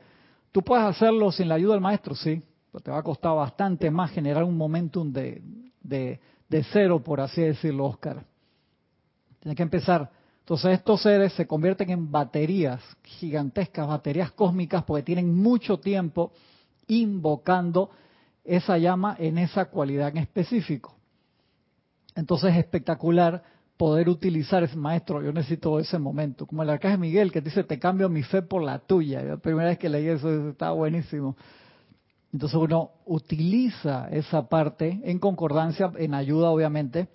Tú 0.52 0.62
puedes 0.62 0.86
hacerlo 0.86 1.32
sin 1.32 1.48
la 1.48 1.56
ayuda 1.56 1.74
del 1.74 1.82
maestro, 1.82 2.14
sí, 2.14 2.42
pero 2.72 2.84
te 2.84 2.92
va 2.92 3.00
a 3.00 3.04
costar 3.04 3.36
bastante 3.36 3.90
más 3.90 4.12
generar 4.12 4.44
un 4.44 4.58
momentum 4.58 5.12
de, 5.12 5.42
de, 5.82 6.20
de 6.50 6.64
cero, 6.72 7.02
por 7.02 7.22
así 7.22 7.42
decirlo, 7.42 7.86
Oscar. 7.86 8.26
Tienes 9.42 9.58
que 9.58 9.64
empezar. 9.64 10.10
Entonces 10.40 10.74
estos 10.74 11.02
seres 11.02 11.34
se 11.34 11.46
convierten 11.48 11.90
en 11.90 12.12
baterías 12.12 12.82
gigantescas, 13.04 13.88
baterías 13.88 14.32
cósmicas, 14.32 14.84
porque 14.84 15.04
tienen 15.04 15.34
mucho 15.34 15.80
tiempo 15.80 16.32
invocando 16.88 17.90
esa 18.44 18.78
llama 18.78 19.16
en 19.20 19.38
esa 19.38 19.66
cualidad 19.66 20.10
en 20.10 20.18
específico. 20.18 20.96
Entonces 22.16 22.52
es 22.52 22.58
espectacular 22.58 23.44
poder 23.78 24.10
utilizar 24.10 24.64
ese 24.64 24.76
maestro, 24.76 25.24
yo 25.24 25.32
necesito 25.32 25.80
ese 25.80 25.98
momento, 25.98 26.46
como 26.46 26.62
el 26.62 26.70
arcángel 26.70 27.00
Miguel 27.00 27.32
que 27.32 27.42
dice, 27.42 27.64
te 27.64 27.80
cambio 27.80 28.10
mi 28.10 28.22
fe 28.22 28.44
por 28.44 28.62
la 28.62 28.78
tuya. 28.78 29.24
La 29.24 29.38
primera 29.38 29.70
vez 29.70 29.80
que 29.80 29.90
leí 29.90 30.08
eso 30.08 30.50
estaba 30.50 30.74
buenísimo. 30.74 31.36
Entonces 32.32 32.58
uno 32.60 32.92
utiliza 33.06 34.08
esa 34.12 34.48
parte 34.48 35.02
en 35.04 35.18
concordancia, 35.18 35.92
en 35.98 36.14
ayuda 36.14 36.52
obviamente, 36.52 37.08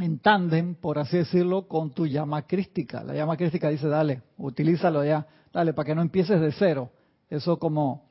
en 0.00 0.18
tándem, 0.18 0.74
por 0.74 0.98
así 0.98 1.16
decirlo, 1.16 1.68
con 1.68 1.90
tu 1.90 2.06
llama 2.06 2.42
crística. 2.42 3.02
La 3.02 3.14
llama 3.14 3.36
crística 3.36 3.68
dice, 3.68 3.88
dale, 3.88 4.22
utilízalo 4.36 5.04
ya, 5.04 5.26
dale, 5.52 5.72
para 5.72 5.86
que 5.86 5.94
no 5.94 6.02
empieces 6.02 6.40
de 6.40 6.52
cero. 6.52 6.90
Eso 7.30 7.58
como 7.58 8.04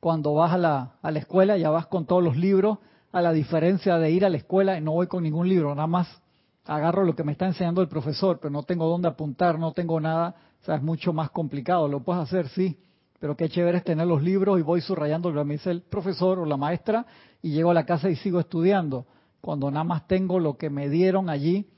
cuando 0.00 0.34
vas 0.34 0.52
a 0.52 0.58
la, 0.58 0.94
a 1.02 1.10
la 1.10 1.18
escuela, 1.18 1.56
ya 1.56 1.70
vas 1.70 1.86
con 1.86 2.06
todos 2.06 2.22
los 2.22 2.36
libros, 2.36 2.78
a 3.12 3.22
la 3.22 3.32
diferencia 3.32 3.98
de 3.98 4.10
ir 4.10 4.24
a 4.24 4.30
la 4.30 4.36
escuela 4.36 4.78
y 4.78 4.82
no 4.82 4.92
voy 4.92 5.06
con 5.06 5.22
ningún 5.22 5.48
libro, 5.48 5.74
nada 5.74 5.86
más 5.86 6.22
agarro 6.66 7.04
lo 7.04 7.14
que 7.14 7.24
me 7.24 7.32
está 7.32 7.46
enseñando 7.46 7.80
el 7.80 7.88
profesor, 7.88 8.38
pero 8.40 8.50
no 8.50 8.64
tengo 8.64 8.86
dónde 8.88 9.08
apuntar, 9.08 9.58
no 9.58 9.72
tengo 9.72 10.00
nada, 10.00 10.34
o 10.60 10.64
sea, 10.64 10.76
es 10.76 10.82
mucho 10.82 11.12
más 11.12 11.30
complicado. 11.30 11.88
Lo 11.88 12.00
puedes 12.00 12.22
hacer, 12.22 12.48
sí, 12.48 12.78
pero 13.20 13.36
qué 13.36 13.48
chévere 13.48 13.78
es 13.78 13.84
tener 13.84 14.06
los 14.06 14.22
libros 14.22 14.58
y 14.58 14.62
voy 14.62 14.80
subrayando 14.80 15.30
lo 15.30 15.40
que 15.40 15.44
me 15.46 15.54
dice 15.54 15.70
el 15.70 15.82
profesor 15.82 16.38
o 16.38 16.44
la 16.44 16.56
maestra 16.56 17.06
y 17.40 17.50
llego 17.50 17.70
a 17.70 17.74
la 17.74 17.86
casa 17.86 18.10
y 18.10 18.16
sigo 18.16 18.40
estudiando. 18.40 19.06
Cuando 19.40 19.70
nada 19.70 19.84
más 19.84 20.06
tengo 20.06 20.38
lo 20.40 20.56
que 20.56 20.70
me 20.70 20.88
dieron 20.88 21.30
allí, 21.30 21.68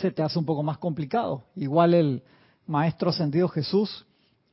se 0.00 0.10
te 0.10 0.22
hace 0.22 0.38
un 0.38 0.44
poco 0.44 0.62
más 0.62 0.78
complicado. 0.78 1.44
Igual 1.54 1.94
el 1.94 2.22
Maestro 2.66 3.10
Ascendido 3.10 3.48
Jesús 3.48 4.06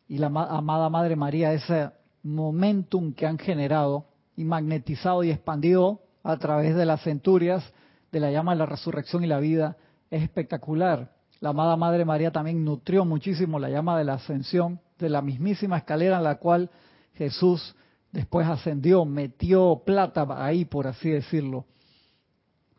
y 0.08 0.18
la 0.18 0.28
amada 0.28 0.90
Madre 0.90 1.16
María, 1.16 1.54
ese 1.54 1.92
momentum 2.24 3.14
que 3.14 3.26
han 3.26 3.38
generado 3.38 4.06
y 4.36 4.46
magnetizado 4.46 5.24
y 5.24 5.32
expandido 5.32 6.02
a 6.24 6.38
través 6.38 6.76
de 6.76 6.86
las 6.86 7.02
centurias, 7.02 7.64
de 8.12 8.20
la 8.20 8.32
llama 8.32 8.54
de 8.54 8.60
la 8.60 8.66
resurrección 8.66 9.24
y 9.24 9.28
la 9.28 9.40
vida 9.40 9.78
es 10.10 10.24
espectacular. 10.24 11.12
La 11.40 11.50
amada 11.50 11.76
Madre 11.76 12.06
María 12.06 12.32
también 12.32 12.64
nutrió 12.64 13.04
muchísimo 13.04 13.60
la 13.60 13.70
llama 13.70 13.98
de 13.98 14.06
la 14.06 14.14
ascensión, 14.14 14.80
de 15.00 15.10
la 15.10 15.22
mismísima 15.22 15.78
escalera 15.78 16.18
en 16.18 16.24
la 16.24 16.36
cual 16.36 16.70
Jesús 17.16 17.76
después 18.12 18.48
ascendió, 18.48 19.04
metió 19.04 19.82
plata 19.86 20.26
ahí, 20.30 20.66
por 20.66 20.88
así 20.88 21.10
decirlo. 21.10 21.66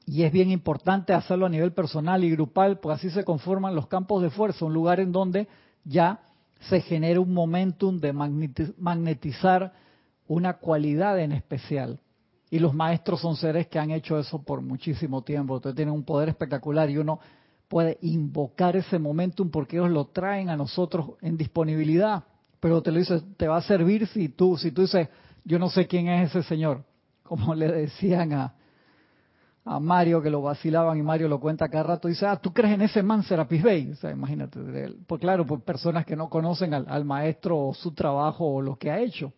Y 0.07 0.23
es 0.23 0.33
bien 0.33 0.51
importante 0.51 1.13
hacerlo 1.13 1.47
a 1.47 1.49
nivel 1.49 1.73
personal 1.73 2.25
y 2.25 2.31
grupal, 2.31 2.79
porque 2.79 2.97
así 2.97 3.11
se 3.11 3.25
conforman 3.25 3.75
los 3.75 3.87
campos 3.87 4.23
de 4.23 4.31
fuerza, 4.31 4.65
un 4.65 4.75
lugar 4.75 5.01
en 5.01 5.13
donde 5.13 5.49
ya 5.85 6.21
se 6.69 6.81
genera 6.81 7.21
un 7.21 7.33
momentum 7.33 7.99
de 7.99 8.13
magnetizar 8.13 9.73
una 10.27 10.55
cualidad 10.55 11.19
en 11.21 11.33
especial. 11.33 12.01
Y 12.51 12.59
los 12.59 12.75
maestros 12.75 13.21
son 13.21 13.37
seres 13.37 13.67
que 13.67 13.79
han 13.79 13.91
hecho 13.91 14.19
eso 14.19 14.43
por 14.43 14.61
muchísimo 14.61 15.23
tiempo. 15.23 15.57
Entonces 15.57 15.77
tienen 15.77 15.95
un 15.95 16.05
poder 16.05 16.29
espectacular 16.29 16.89
y 16.91 16.99
uno 16.99 17.19
puede 17.69 17.99
invocar 18.03 18.77
ese 18.77 18.99
momentum 18.99 19.51
porque 19.51 19.77
ellos 19.77 19.91
lo 19.91 20.07
traen 20.07 20.51
a 20.51 20.57
nosotros 20.57 21.13
en 21.21 21.37
disponibilidad. 21.37 22.25
Pero 22.61 22.83
te 22.83 22.93
lo 22.93 22.99
dices, 22.99 23.23
te 23.37 23.49
va 23.49 23.57
a 23.57 23.63
servir 23.63 24.07
si 24.07 24.29
tú, 24.29 24.57
si 24.57 24.71
tú 24.71 24.83
dices, 24.83 25.09
yo 25.45 25.59
no 25.59 25.69
sé 25.69 25.87
quién 25.87 26.09
es 26.09 26.31
ese 26.31 26.43
señor. 26.45 26.85
Como 27.25 27.55
le 27.55 27.71
decían 27.73 28.33
a, 28.33 28.55
a 29.65 29.81
Mario 29.81 30.21
que 30.21 30.29
lo 30.29 30.43
vacilaban 30.43 30.99
y 30.99 31.03
Mario 31.03 31.27
lo 31.29 31.41
cuenta 31.41 31.69
cada 31.69 31.85
rato, 31.85 32.09
dice, 32.09 32.27
ah, 32.27 32.37
tú 32.37 32.53
crees 32.53 32.75
en 32.75 32.83
ese 32.83 33.03
man 33.03 33.23
Serapis 33.23 33.63
Bay. 33.63 33.91
O 33.93 33.97
sea, 33.97 34.11
imagínate, 34.11 34.61
pues 35.07 35.21
claro, 35.21 35.47
por 35.47 35.63
personas 35.63 36.05
que 36.05 36.17
no 36.17 36.29
conocen 36.29 36.75
al, 36.75 36.85
al 36.89 37.05
maestro 37.05 37.59
o 37.59 37.75
su 37.75 37.93
trabajo 37.93 38.47
o 38.47 38.61
lo 38.61 38.77
que 38.77 38.91
ha 38.91 39.01
hecho. 39.01 39.33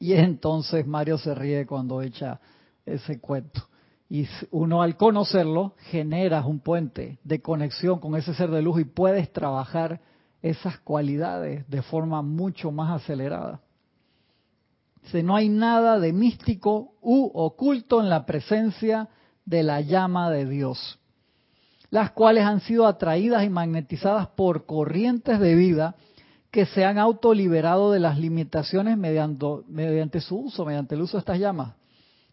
Y 0.00 0.14
entonces 0.14 0.86
Mario 0.86 1.18
se 1.18 1.34
ríe 1.34 1.66
cuando 1.66 2.02
echa 2.02 2.40
ese 2.84 3.20
cuento. 3.20 3.62
Y 4.10 4.26
uno 4.50 4.82
al 4.82 4.96
conocerlo 4.96 5.74
generas 5.90 6.46
un 6.46 6.60
puente 6.60 7.18
de 7.24 7.40
conexión 7.40 8.00
con 8.00 8.16
ese 8.16 8.34
ser 8.34 8.50
de 8.50 8.62
luz 8.62 8.80
y 8.80 8.84
puedes 8.84 9.32
trabajar 9.32 10.00
esas 10.40 10.78
cualidades 10.78 11.68
de 11.68 11.82
forma 11.82 12.22
mucho 12.22 12.72
más 12.72 13.02
acelerada. 13.02 13.60
Si 15.04 15.22
no 15.22 15.36
hay 15.36 15.48
nada 15.48 15.98
de 15.98 16.12
místico 16.12 16.94
u 17.00 17.30
oculto 17.34 18.00
en 18.00 18.10
la 18.10 18.26
presencia 18.26 19.08
de 19.44 19.62
la 19.62 19.80
llama 19.80 20.30
de 20.30 20.46
Dios, 20.46 20.98
las 21.90 22.10
cuales 22.10 22.44
han 22.44 22.60
sido 22.60 22.86
atraídas 22.86 23.44
y 23.44 23.48
magnetizadas 23.48 24.28
por 24.28 24.66
corrientes 24.66 25.40
de 25.40 25.54
vida 25.54 25.94
que 26.50 26.66
se 26.66 26.84
han 26.84 26.98
autoliberado 26.98 27.92
de 27.92 28.00
las 28.00 28.18
limitaciones 28.18 28.96
mediante, 28.96 29.46
mediante 29.68 30.20
su 30.20 30.36
uso, 30.36 30.64
mediante 30.64 30.94
el 30.94 31.02
uso 31.02 31.16
de 31.16 31.20
estas 31.20 31.38
llamas. 31.38 31.74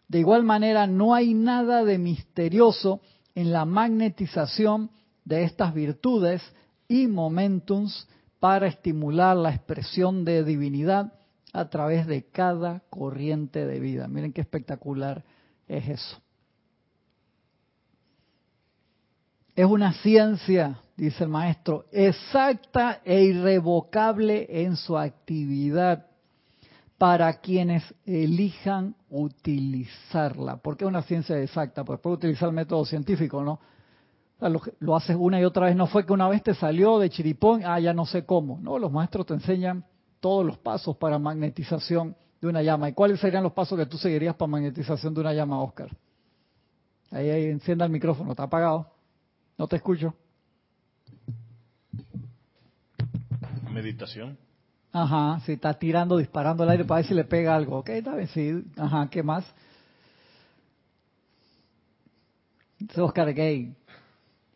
De 0.08 0.20
igual 0.20 0.44
manera, 0.44 0.86
no 0.86 1.14
hay 1.14 1.34
nada 1.34 1.84
de 1.84 1.98
misterioso 1.98 3.00
en 3.34 3.52
la 3.52 3.64
magnetización 3.64 4.90
de 5.24 5.42
estas 5.42 5.74
virtudes 5.74 6.42
y 6.88 7.06
momentums 7.06 8.08
para 8.38 8.68
estimular 8.68 9.36
la 9.36 9.50
expresión 9.50 10.24
de 10.24 10.44
divinidad 10.44 11.12
a 11.52 11.68
través 11.68 12.06
de 12.06 12.24
cada 12.24 12.80
corriente 12.90 13.66
de 13.66 13.80
vida. 13.80 14.08
Miren 14.08 14.32
qué 14.32 14.40
espectacular 14.40 15.24
es 15.68 15.88
eso. 15.88 16.20
Es 19.54 19.64
una 19.64 19.94
ciencia, 19.94 20.80
dice 20.96 21.24
el 21.24 21.30
maestro, 21.30 21.86
exacta 21.90 23.00
e 23.04 23.22
irrevocable 23.22 24.46
en 24.50 24.76
su 24.76 24.98
actividad 24.98 26.06
para 26.98 27.40
quienes 27.40 27.82
elijan 28.04 28.94
utilizarla. 29.08 30.58
¿Por 30.58 30.76
qué 30.76 30.84
una 30.84 31.02
ciencia 31.02 31.40
exacta? 31.40 31.84
Pues 31.84 32.00
puede 32.00 32.16
utilizar 32.16 32.48
el 32.48 32.54
método 32.54 32.84
científico, 32.84 33.42
¿no? 33.42 33.60
lo, 34.40 34.60
lo, 34.78 34.96
haces 34.96 35.16
una 35.18 35.40
y 35.40 35.44
otra 35.44 35.66
vez. 35.66 35.76
No 35.76 35.86
fue 35.86 36.04
que 36.04 36.12
una 36.12 36.28
vez 36.28 36.42
te 36.42 36.54
salió 36.54 36.98
de 36.98 37.10
chiripón, 37.10 37.62
ah, 37.64 37.80
ya 37.80 37.94
no 37.94 38.04
sé 38.06 38.24
cómo. 38.24 38.58
No, 38.60 38.78
los 38.78 38.92
maestros 38.92 39.26
te 39.26 39.34
enseñan 39.34 39.84
todos 40.20 40.44
los 40.44 40.58
pasos 40.58 40.96
para 40.96 41.18
magnetización 41.18 42.16
de 42.40 42.48
una 42.48 42.62
llama. 42.62 42.88
¿Y 42.88 42.92
cuáles 42.92 43.20
serían 43.20 43.42
los 43.42 43.52
pasos 43.52 43.78
que 43.78 43.86
tú 43.86 43.96
seguirías 43.98 44.34
para 44.34 44.50
magnetización 44.50 45.14
de 45.14 45.20
una 45.20 45.32
llama, 45.32 45.62
Oscar? 45.62 45.90
Ahí, 47.10 47.30
ahí 47.30 47.44
encienda 47.44 47.84
el 47.84 47.92
micrófono, 47.92 48.32
está 48.32 48.44
apagado. 48.44 48.90
No 49.56 49.66
te 49.66 49.76
escucho. 49.76 50.14
Meditación. 53.70 54.38
Ajá, 54.92 55.40
si 55.44 55.52
está 55.52 55.74
tirando, 55.74 56.16
disparando 56.16 56.62
al 56.62 56.70
aire 56.70 56.84
para 56.84 57.00
ver 57.00 57.06
si 57.06 57.14
le 57.14 57.24
pega 57.24 57.54
algo. 57.54 57.78
Ok, 57.78 57.90
está 57.90 58.14
bien, 58.14 58.28
sí. 58.28 58.64
Ajá, 58.76 59.08
¿qué 59.10 59.22
más? 59.22 59.44
Oscar 62.96 63.32
Gay, 63.34 63.74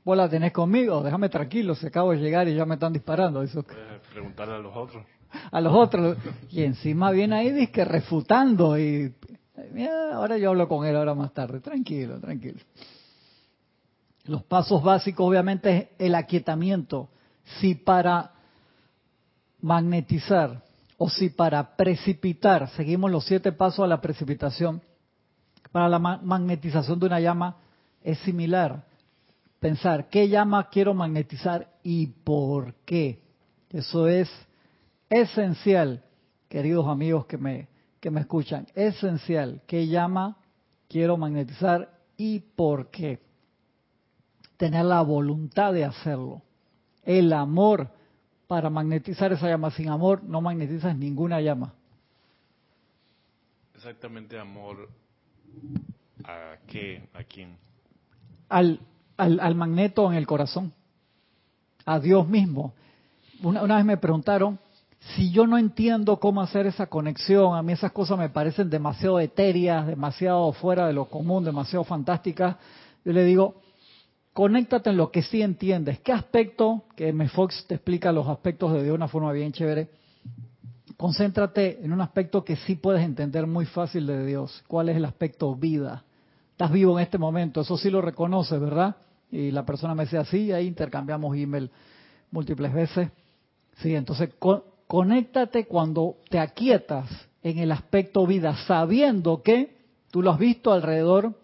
vos 0.05 0.17
la 0.17 0.29
tenés 0.29 0.53
conmigo, 0.53 1.03
déjame 1.03 1.29
tranquilo, 1.29 1.75
se 1.75 1.89
acabo 1.89 2.13
de 2.13 2.19
llegar 2.19 2.49
y 2.49 2.55
ya 2.55 2.65
me 2.65 2.75
están 2.75 2.93
disparando. 2.93 3.43
Eso. 3.43 3.63
Puedes 3.63 4.01
preguntarle 4.13 4.55
a 4.55 4.59
los 4.59 4.75
otros. 4.75 5.05
A 5.51 5.61
los 5.61 5.75
otros. 5.75 6.17
Y 6.51 6.63
encima 6.63 7.11
viene 7.11 7.37
ahí 7.37 7.53
disque 7.53 7.85
refutando 7.85 8.79
y 8.79 9.15
mira, 9.73 10.15
ahora 10.15 10.39
yo 10.39 10.51
hablo 10.51 10.69
con 10.69 10.87
él 10.87 10.97
ahora 10.97 11.15
más 11.15 11.33
tarde. 11.33 11.61
Tranquilo, 11.61 12.21
tranquilo. 12.21 12.61
Los 14.25 14.43
pasos 14.45 14.83
básicos 14.83 15.27
obviamente 15.27 15.77
es 15.77 15.89
el 15.99 16.15
aquietamiento. 16.15 17.09
Si 17.61 17.75
para 17.75 18.33
magnetizar 19.61 20.63
o 20.99 21.09
si 21.09 21.31
para 21.31 21.77
precipitar, 21.77 22.69
seguimos 22.71 23.11
los 23.11 23.25
siete 23.25 23.53
pasos 23.53 23.85
a 23.85 23.89
la 23.89 24.01
precipitación, 24.01 24.83
para 25.73 25.89
la 25.89 25.99
magnetización 25.99 26.99
de 26.99 27.07
una 27.07 27.21
llama 27.21 27.57
es 28.03 28.19
similar 28.21 28.85
pensar 29.61 30.09
qué 30.09 30.29
llama 30.29 30.69
quiero 30.71 30.95
magnetizar 30.95 31.69
y 31.85 32.07
por 32.09 32.75
qué. 32.87 33.21
Eso 33.71 34.09
es 34.09 34.29
esencial, 35.11 36.03
queridos 36.49 36.89
amigos 36.89 37.27
que 37.27 37.37
me, 37.37 37.69
que 38.01 38.11
me 38.11 38.21
escuchan, 38.21 38.67
esencial, 38.75 39.61
qué 39.67 39.87
llama 39.87 40.39
quiero 40.89 41.17
magnetizar 41.17 41.99
y 42.17 42.41
por 42.41 42.91
qué. 42.91 43.21
Tener 44.57 44.85
la 44.87 45.03
voluntad 45.03 45.73
de 45.73 45.85
hacerlo. 45.85 46.43
El 47.03 47.33
amor 47.33 47.89
para 48.47 48.71
magnetizar 48.71 49.33
esa 49.33 49.49
llama. 49.49 49.71
Sin 49.71 49.89
amor 49.89 50.23
no 50.25 50.41
magnetizas 50.41 50.97
ninguna 50.97 51.41
llama. 51.41 51.75
Exactamente 53.75 54.39
amor 54.39 54.89
a 56.25 56.57
qué, 56.67 57.09
a 57.15 57.25
quién. 57.25 57.57
Al 58.49 58.81
al, 59.21 59.55
magneto 59.55 60.11
en 60.11 60.17
el 60.17 60.27
corazón, 60.27 60.73
a 61.85 62.01
Dios 62.01 62.27
mismo. 62.29 62.75
Una, 63.43 63.77
vez 63.77 63.85
me 63.85 63.97
preguntaron, 63.97 64.59
si 65.01 65.31
yo 65.33 65.47
no 65.47 65.57
entiendo 65.57 66.19
cómo 66.21 66.43
hacer 66.43 66.67
esa 66.67 66.87
conexión, 66.87 67.57
a 67.57 67.63
mí 67.63 67.73
esas 67.73 67.93
cosas 67.93 68.19
me 68.19 68.29
parecen 68.29 68.69
demasiado 68.69 69.19
etéreas, 69.19 69.87
demasiado 69.87 70.53
fuera 70.53 70.87
de 70.87 70.93
lo 70.93 71.07
común, 71.07 71.45
demasiado 71.45 71.85
fantásticas, 71.85 72.57
yo 73.05 73.13
le 73.13 73.25
digo, 73.25 73.63
conéctate 74.35 74.91
en 74.91 74.99
lo 74.99 75.11
que 75.11 75.23
sí 75.23 75.41
entiendes. 75.41 76.01
¿Qué 76.01 76.13
aspecto, 76.13 76.85
que 76.97 77.09
M. 77.09 77.29
Fox 77.29 77.65
te 77.67 77.77
explica 77.77 78.13
los 78.13 78.29
aspectos 78.29 78.73
de 78.75 78.83
de 78.83 78.93
una 78.93 79.09
forma 79.09 79.33
bien 79.33 79.53
chévere, 79.53 79.89
concéntrate 80.99 81.83
en 81.83 81.95
un 81.95 82.03
aspecto 82.03 82.45
que 82.45 82.57
sí 82.57 82.75
puedes 82.75 83.03
entender 83.03 83.47
muy 83.47 83.65
fácil 83.65 84.07
de 84.07 84.27
Dios. 84.27 84.63
¿Cuál 84.69 84.91
es 84.91 84.97
el 84.99 85.07
aspecto 85.07 85.55
vida? 85.55 86.05
Estás 86.53 86.71
vivo 86.71 86.99
en 86.99 87.03
este 87.03 87.17
momento, 87.17 87.63
eso 87.63 87.79
sí 87.79 87.89
lo 87.89 88.03
reconoces, 88.03 88.61
¿verdad? 88.61 88.97
Y 89.31 89.51
la 89.51 89.65
persona 89.65 89.95
me 89.95 90.05
decía, 90.05 90.27
sí, 90.27 90.53
ahí 90.53 90.67
intercambiamos 90.67 91.35
email 91.35 91.71
múltiples 92.31 92.75
veces. 92.75 93.09
Sí, 93.79 93.95
entonces 93.95 94.35
conéctate 94.91 95.67
cuando 95.67 96.17
te 96.31 96.41
aquietas 96.41 97.09
en 97.45 97.59
el 97.59 97.71
aspecto 97.71 98.27
vida, 98.27 98.57
sabiendo 98.67 99.41
que 99.41 99.77
tú 100.11 100.21
lo 100.21 100.33
has 100.33 100.39
visto 100.41 100.73
alrededor, 100.73 101.39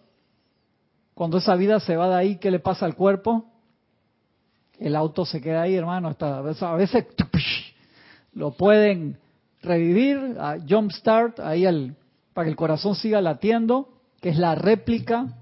cuando 1.14 1.38
esa 1.38 1.54
vida 1.54 1.78
se 1.78 1.94
va 1.94 2.08
de 2.08 2.16
ahí, 2.16 2.36
¿qué 2.38 2.50
le 2.50 2.58
pasa 2.58 2.86
al 2.86 2.96
cuerpo? 2.96 3.44
El 4.80 4.96
auto 4.96 5.24
se 5.24 5.40
queda 5.40 5.62
ahí, 5.62 5.76
hermano. 5.76 6.10
Está, 6.10 6.38
a 6.38 6.74
veces 6.74 7.06
lo 8.32 8.50
pueden 8.50 9.16
revivir, 9.62 10.18
a 10.40 10.56
jumpstart, 10.68 11.38
ahí 11.38 11.66
al, 11.66 11.94
para 12.34 12.46
que 12.46 12.50
el 12.50 12.56
corazón 12.56 12.96
siga 12.96 13.20
latiendo, 13.20 13.90
que 14.20 14.30
es 14.30 14.38
la 14.38 14.56
réplica 14.56 15.38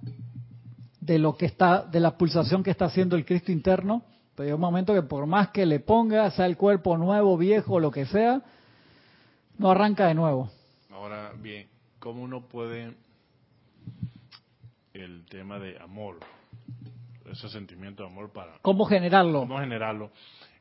de 1.01 1.19
lo 1.19 1.39
que 1.39 1.47
está, 1.47 1.87
de 1.91 2.01
la 2.01 2.19
pulsación 2.19 2.63
que 2.65 2.71
está 2.71 2.85
haciendo 2.85 3.17
el 3.17 3.25
Cristo 3.25 3.51
interno, 3.51 4.03
pero 4.35 4.49
hay 4.49 4.53
un 4.53 4.61
momento 4.61 4.95
que 4.95 5.03
por 5.03 5.27
más 5.27 5.49
que 5.51 5.67
le 5.67 5.81
ponga, 5.81 6.31
sea 6.31 6.47
el 6.47 6.57
cuerpo 6.57 6.97
nuevo, 6.97 7.37
viejo, 7.37 7.81
lo 7.81 7.91
que 7.91 8.07
sea, 8.07 8.43
no 9.59 9.71
arranca 9.71 10.07
de 10.07 10.15
nuevo. 10.15 10.51
Ahora 10.91 11.33
bien, 11.37 11.69
¿cómo 11.99 12.23
uno 12.23 12.43
puede 12.47 12.95
el 14.93 15.25
tema 15.27 15.59
de 15.59 15.79
amor, 15.81 16.19
ese 17.31 17.49
sentimiento 17.49 18.03
de 18.05 18.11
amor 18.11 18.31
para... 18.31 18.59
¿Cómo 18.63 18.85
generarlo? 18.85 19.41
¿Cómo 19.41 19.59
generarlo? 19.59 20.11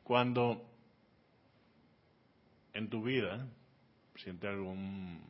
Cuando 0.02 0.62
en 2.72 2.90
tu 2.90 3.02
vida 3.02 3.46
siente 4.16 4.48
algún, 4.48 5.20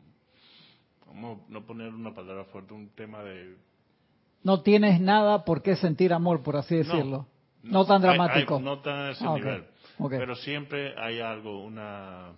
vamos 1.07 1.40
a 1.40 1.52
no 1.52 1.66
poner 1.66 1.88
una 1.88 2.14
palabra 2.14 2.44
fuerte, 2.44 2.74
un 2.74 2.88
tema 2.90 3.22
de 3.22 3.57
no 4.44 4.61
tienes 4.61 5.00
nada 5.00 5.44
por 5.44 5.62
qué 5.62 5.74
sentir 5.74 6.12
amor, 6.12 6.42
por 6.42 6.57
así 6.57 6.76
decirlo. 6.76 7.16
No, 7.18 7.26
tan 7.87 8.03
dramático. 8.03 8.61
no 8.61 8.81
tan 8.81 8.98
a 8.98 9.11
ese 9.11 9.24
ah, 9.27 9.35
nivel. 9.35 9.64
Pero 10.11 10.35
siempre 10.37 10.94
hay 10.98 11.20
algo, 11.20 11.62
una 11.62 12.33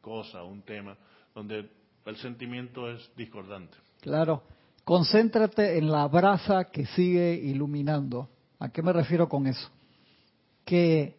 cosa, 0.00 0.42
un 0.42 0.62
tema, 0.62 0.96
donde 1.34 1.68
el 2.04 2.16
sentimiento 2.16 2.90
es 2.90 3.10
discordante. 3.16 3.76
Claro. 4.00 4.42
Concéntrate 4.84 5.78
en 5.78 5.90
la 5.90 6.06
brasa 6.08 6.64
que 6.64 6.86
sigue 6.86 7.34
iluminando. 7.34 8.28
¿A 8.58 8.70
qué 8.70 8.82
me 8.82 8.92
refiero 8.92 9.28
con 9.28 9.46
eso? 9.46 9.68
Que 10.64 11.16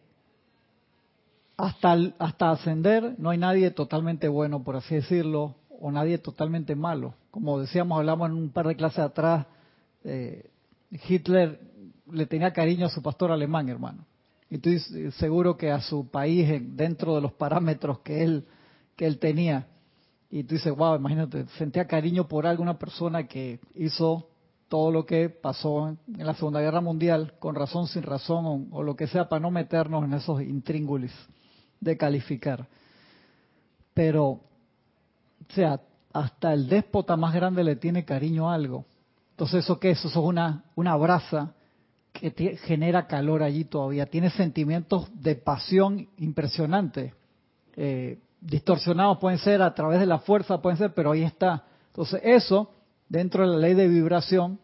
hasta, 1.56 1.96
hasta 2.18 2.50
ascender 2.50 3.14
no 3.18 3.30
hay 3.30 3.38
nadie 3.38 3.70
totalmente 3.70 4.26
bueno, 4.28 4.64
por 4.64 4.76
así 4.76 4.96
decirlo, 4.96 5.54
o 5.68 5.90
nadie 5.92 6.18
totalmente 6.18 6.74
malo. 6.74 7.14
Como 7.30 7.60
decíamos, 7.60 7.98
hablamos 7.98 8.30
en 8.30 8.36
un 8.36 8.50
par 8.50 8.66
de 8.66 8.76
clases 8.76 9.00
atrás 9.00 9.46
eh, 10.04 10.50
Hitler 10.90 11.60
le 12.12 12.26
tenía 12.26 12.52
cariño 12.52 12.86
a 12.86 12.90
su 12.90 13.02
pastor 13.02 13.32
alemán, 13.32 13.68
hermano. 13.68 14.04
Y 14.48 14.56
estoy 14.56 14.80
seguro 15.12 15.56
que 15.56 15.70
a 15.70 15.80
su 15.80 16.08
país, 16.10 16.60
dentro 16.76 17.14
de 17.14 17.20
los 17.20 17.32
parámetros 17.32 18.00
que 18.00 18.24
él, 18.24 18.44
que 18.96 19.06
él 19.06 19.18
tenía. 19.18 19.66
Y 20.30 20.44
tú 20.44 20.54
dices, 20.54 20.74
wow, 20.74 20.96
imagínate, 20.96 21.46
sentía 21.58 21.86
cariño 21.86 22.26
por 22.26 22.46
alguna 22.46 22.78
persona 22.78 23.26
que 23.26 23.60
hizo 23.74 24.28
todo 24.68 24.90
lo 24.90 25.06
que 25.06 25.28
pasó 25.28 25.88
en 25.88 26.26
la 26.26 26.34
Segunda 26.34 26.60
Guerra 26.60 26.80
Mundial, 26.80 27.34
con 27.38 27.54
razón, 27.54 27.86
sin 27.88 28.02
razón, 28.02 28.46
o, 28.46 28.78
o 28.78 28.82
lo 28.82 28.94
que 28.94 29.06
sea, 29.06 29.28
para 29.28 29.40
no 29.40 29.50
meternos 29.50 30.04
en 30.04 30.14
esos 30.14 30.42
intríngulis 30.42 31.12
de 31.80 31.96
calificar. 31.96 32.68
Pero, 33.94 34.26
o 34.28 34.40
sea, 35.54 35.80
hasta 36.12 36.52
el 36.52 36.68
déspota 36.68 37.16
más 37.16 37.34
grande 37.34 37.64
le 37.64 37.76
tiene 37.76 38.04
cariño 38.04 38.50
a 38.50 38.54
algo. 38.54 38.84
Entonces, 39.32 39.64
¿eso 39.64 39.78
qué 39.78 39.90
es? 39.90 39.98
Eso 39.98 40.08
es 40.08 40.16
una, 40.16 40.64
una 40.74 40.96
brasa 40.96 41.54
que 42.20 42.56
genera 42.58 43.06
calor 43.06 43.42
allí 43.42 43.64
todavía. 43.64 44.06
Tiene 44.06 44.30
sentimientos 44.30 45.08
de 45.20 45.36
pasión 45.36 46.08
impresionantes. 46.18 47.14
Eh, 47.76 48.18
distorsionados 48.40 49.18
pueden 49.18 49.38
ser 49.38 49.62
a 49.62 49.74
través 49.74 50.00
de 50.00 50.06
la 50.06 50.18
fuerza, 50.18 50.60
pueden 50.60 50.76
ser, 50.76 50.92
pero 50.92 51.12
ahí 51.12 51.22
está. 51.22 51.64
Entonces, 51.88 52.20
eso, 52.22 52.72
dentro 53.08 53.42
de 53.42 53.56
la 53.56 53.58
ley 53.58 53.74
de 53.74 53.88
vibración, 53.88 54.60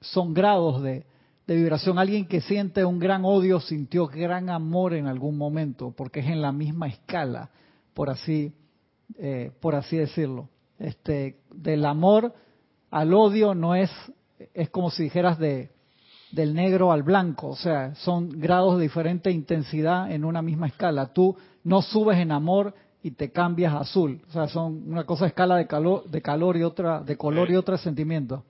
son 0.00 0.34
grados 0.34 0.82
de, 0.82 1.06
vibración. 1.46 1.98
Alguien 1.98 2.26
que 2.26 2.42
siente 2.42 2.84
un 2.84 2.98
gran 2.98 3.24
odio 3.24 3.58
sintió 3.60 4.06
gran 4.06 4.50
amor 4.50 4.92
en 4.92 5.06
algún 5.06 5.38
momento, 5.38 5.94
porque 5.96 6.20
es 6.20 6.26
en 6.26 6.42
la 6.42 6.52
misma 6.52 6.88
escala, 6.88 7.50
por 7.94 8.10
así, 8.10 8.52
eh, 9.16 9.50
por 9.60 9.74
así 9.74 9.96
decirlo. 9.96 10.50
Este, 10.78 11.40
del 11.50 11.86
amor 11.86 12.34
al 12.90 13.14
odio 13.14 13.54
no 13.54 13.74
es, 13.74 13.90
es 14.52 14.68
como 14.68 14.90
si 14.90 15.04
dijeras 15.04 15.38
de, 15.38 15.70
del 16.32 16.54
negro 16.54 16.92
al 16.92 17.02
blanco, 17.02 17.48
o 17.48 17.56
sea, 17.56 17.94
son 17.96 18.28
grados 18.40 18.76
de 18.76 18.82
diferente 18.82 19.30
intensidad 19.30 20.10
en 20.10 20.24
una 20.24 20.42
misma 20.42 20.66
escala. 20.66 21.12
Tú 21.12 21.36
no 21.64 21.82
subes 21.82 22.18
en 22.18 22.32
amor 22.32 22.74
y 23.02 23.12
te 23.12 23.30
cambias 23.30 23.72
a 23.72 23.80
azul, 23.80 24.20
o 24.28 24.32
sea, 24.32 24.48
son 24.48 24.90
una 24.90 25.04
cosa 25.04 25.26
escala 25.26 25.56
de 25.56 25.66
calor, 25.66 26.04
de 26.04 26.20
calor 26.20 26.56
y 26.56 26.62
otra 26.62 27.00
de 27.00 27.16
color 27.16 27.50
y 27.50 27.56
otra 27.56 27.78
sentimiento. 27.78 28.44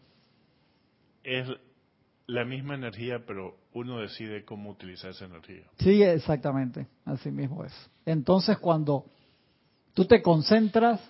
Es 1.23 1.47
la 2.27 2.45
misma 2.45 2.75
energía, 2.75 3.25
pero 3.27 3.57
uno 3.73 4.01
decide 4.01 4.45
cómo 4.45 4.71
utilizar 4.71 5.11
esa 5.11 5.27
energía. 5.27 5.65
Sí, 5.79 6.03
exactamente, 6.03 6.87
así 7.05 7.31
mismo 7.31 7.65
es. 7.65 7.73
Entonces, 8.05 8.59
cuando 8.59 9.07
tú 9.95 10.05
te 10.05 10.23
concentras 10.23 11.01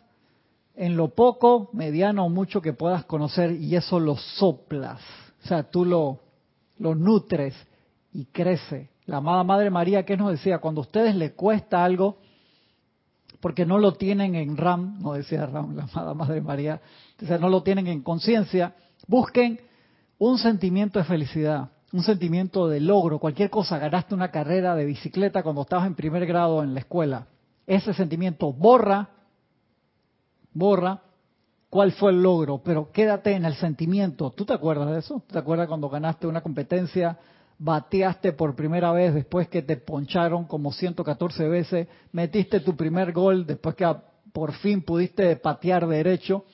en 0.74 0.96
lo 0.96 1.09
poco, 1.09 1.70
mediano 1.72 2.26
o 2.26 2.28
mucho 2.28 2.61
que 2.61 2.72
puedas 2.72 3.04
conocer 3.04 3.52
y 3.52 3.74
eso 3.74 3.98
lo 3.98 4.16
soplas, 4.16 5.00
o 5.44 5.46
sea, 5.46 5.64
tú 5.64 5.85
lo, 5.85 6.20
lo 6.79 6.95
nutres 6.95 7.55
y 8.12 8.27
crece. 8.27 8.91
La 9.07 9.19
amada 9.19 9.45
Madre 9.45 9.71
María, 9.71 10.05
¿qué 10.05 10.17
nos 10.17 10.31
decía? 10.31 10.59
Cuando 10.59 10.81
a 10.81 10.83
ustedes 10.83 11.14
les 11.14 11.33
cuesta 11.33 11.85
algo, 11.85 12.19
porque 13.41 13.64
no 13.64 13.79
lo 13.79 13.95
tienen 13.95 14.35
en 14.35 14.57
RAM, 14.57 14.99
no 15.01 15.12
decía 15.12 15.47
RAM, 15.47 15.77
la 15.77 15.85
amada 15.85 16.14
Madre 16.14 16.41
María, 16.41 16.81
sea, 17.19 17.38
no 17.38 17.49
lo 17.49 17.62
tienen 17.62 17.87
en 17.87 18.03
conciencia, 18.03 18.75
busquen 19.07 19.61
un 20.19 20.38
sentimiento 20.38 20.99
de 20.99 21.05
felicidad, 21.05 21.71
un 21.93 22.03
sentimiento 22.03 22.69
de 22.69 22.81
logro, 22.81 23.19
cualquier 23.19 23.51
cosa, 23.51 23.79
ganaste 23.79 24.14
una 24.14 24.31
carrera 24.31 24.75
de 24.75 24.85
bicicleta 24.85 25.43
cuando 25.43 25.62
estabas 25.62 25.87
en 25.87 25.95
primer 25.95 26.27
grado 26.27 26.62
en 26.62 26.75
la 26.75 26.81
escuela, 26.81 27.29
ese 27.67 27.95
sentimiento 27.95 28.53
borra, 28.53 29.11
borra 30.53 31.03
cuál 31.79 31.93
fue 31.93 32.11
el 32.11 32.21
logro, 32.21 32.61
pero 32.61 32.91
quédate 32.91 33.35
en 33.35 33.45
el 33.45 33.55
sentimiento. 33.55 34.33
¿Tú 34.33 34.45
te 34.45 34.53
acuerdas 34.53 34.91
de 34.91 34.99
eso? 34.99 35.23
¿Te 35.31 35.38
acuerdas 35.38 35.69
cuando 35.69 35.88
ganaste 35.88 36.27
una 36.27 36.41
competencia, 36.41 37.17
bateaste 37.57 38.33
por 38.33 38.57
primera 38.57 38.91
vez 38.91 39.14
después 39.14 39.47
que 39.47 39.62
te 39.62 39.77
poncharon 39.77 40.47
como 40.47 40.73
114 40.73 41.47
veces, 41.47 41.87
metiste 42.11 42.59
tu 42.59 42.75
primer 42.75 43.12
gol 43.12 43.47
después 43.47 43.77
que 43.77 43.87
por 44.33 44.55
fin 44.55 44.83
pudiste 44.83 45.37
patear 45.37 45.87
derecho? 45.87 46.47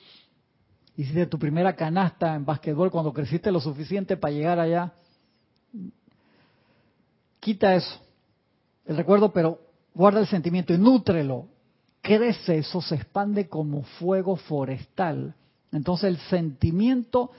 hiciste 0.95 1.25
tu 1.25 1.39
primera 1.39 1.75
canasta 1.75 2.35
en 2.35 2.45
básquetbol 2.45 2.91
cuando 2.91 3.11
creciste 3.11 3.51
lo 3.51 3.59
suficiente 3.59 4.17
para 4.17 4.31
llegar 4.31 4.59
allá. 4.59 4.93
Quita 7.39 7.73
eso, 7.73 7.99
el 8.85 8.95
recuerdo, 8.95 9.33
pero 9.33 9.59
guarda 9.91 10.19
el 10.19 10.27
sentimiento 10.27 10.71
y 10.71 10.77
nútrelo. 10.77 11.47
Crece, 12.05 12.59
eso 12.59 12.81
se 12.81 12.93
expande 12.93 13.49
como 13.49 13.81
fuego 13.81 14.35
forestal. 14.35 15.33
Entonces 15.71 16.03
el 16.03 16.17
sentimiento, 16.29 17.31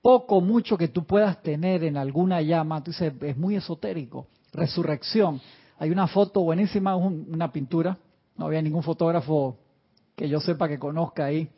poco 0.00 0.40
mucho 0.40 0.78
que 0.78 0.86
tú 0.86 1.02
puedas 1.02 1.42
tener 1.42 1.82
en 1.82 1.96
alguna 1.96 2.40
llama, 2.40 2.84
tú 2.84 2.92
dices, 2.92 3.12
es 3.20 3.36
muy 3.36 3.56
esotérico. 3.56 4.28
Resurrección. 4.52 5.40
Hay 5.76 5.90
una 5.90 6.06
foto 6.06 6.40
buenísima, 6.42 6.94
una 6.94 7.50
pintura, 7.50 7.98
no 8.36 8.46
había 8.46 8.62
ningún 8.62 8.84
fotógrafo 8.84 9.56
que 10.14 10.28
yo 10.28 10.38
sepa 10.38 10.68
que 10.68 10.78
conozca 10.78 11.24
ahí, 11.24 11.50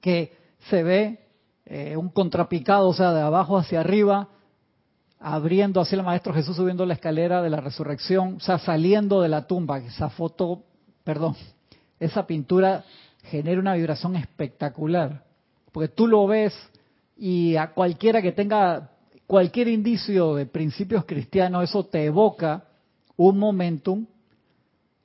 que 0.00 0.32
se 0.70 0.82
ve 0.82 1.18
eh, 1.66 1.98
un 1.98 2.08
contrapicado, 2.08 2.88
o 2.88 2.94
sea, 2.94 3.12
de 3.12 3.20
abajo 3.20 3.58
hacia 3.58 3.80
arriba, 3.80 4.28
abriendo 5.20 5.82
así 5.82 5.94
el 5.94 6.02
Maestro 6.02 6.32
Jesús 6.32 6.56
subiendo 6.56 6.86
la 6.86 6.94
escalera 6.94 7.42
de 7.42 7.50
la 7.50 7.60
resurrección, 7.60 8.36
o 8.36 8.40
sea, 8.40 8.58
saliendo 8.58 9.20
de 9.20 9.28
la 9.28 9.46
tumba. 9.46 9.80
Esa 9.80 10.08
foto, 10.08 10.62
perdón, 11.04 11.36
esa 12.00 12.26
pintura 12.26 12.84
genera 13.24 13.60
una 13.60 13.74
vibración 13.74 14.16
espectacular, 14.16 15.24
porque 15.72 15.88
tú 15.88 16.06
lo 16.06 16.26
ves 16.26 16.54
y 17.16 17.56
a 17.56 17.72
cualquiera 17.72 18.22
que 18.22 18.32
tenga 18.32 18.90
cualquier 19.26 19.68
indicio 19.68 20.34
de 20.36 20.46
principios 20.46 21.04
cristianos, 21.04 21.64
eso 21.64 21.84
te 21.84 22.04
evoca 22.04 22.64
un 23.16 23.38
momentum 23.38 24.06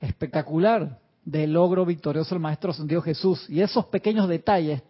espectacular 0.00 0.98
de 1.24 1.46
logro 1.46 1.84
victorioso 1.84 2.34
del 2.34 2.42
Maestro 2.42 2.70
Ascendido 2.70 3.02
Jesús. 3.02 3.48
Y 3.50 3.60
esos 3.60 3.86
pequeños 3.86 4.28
detalles 4.28 4.82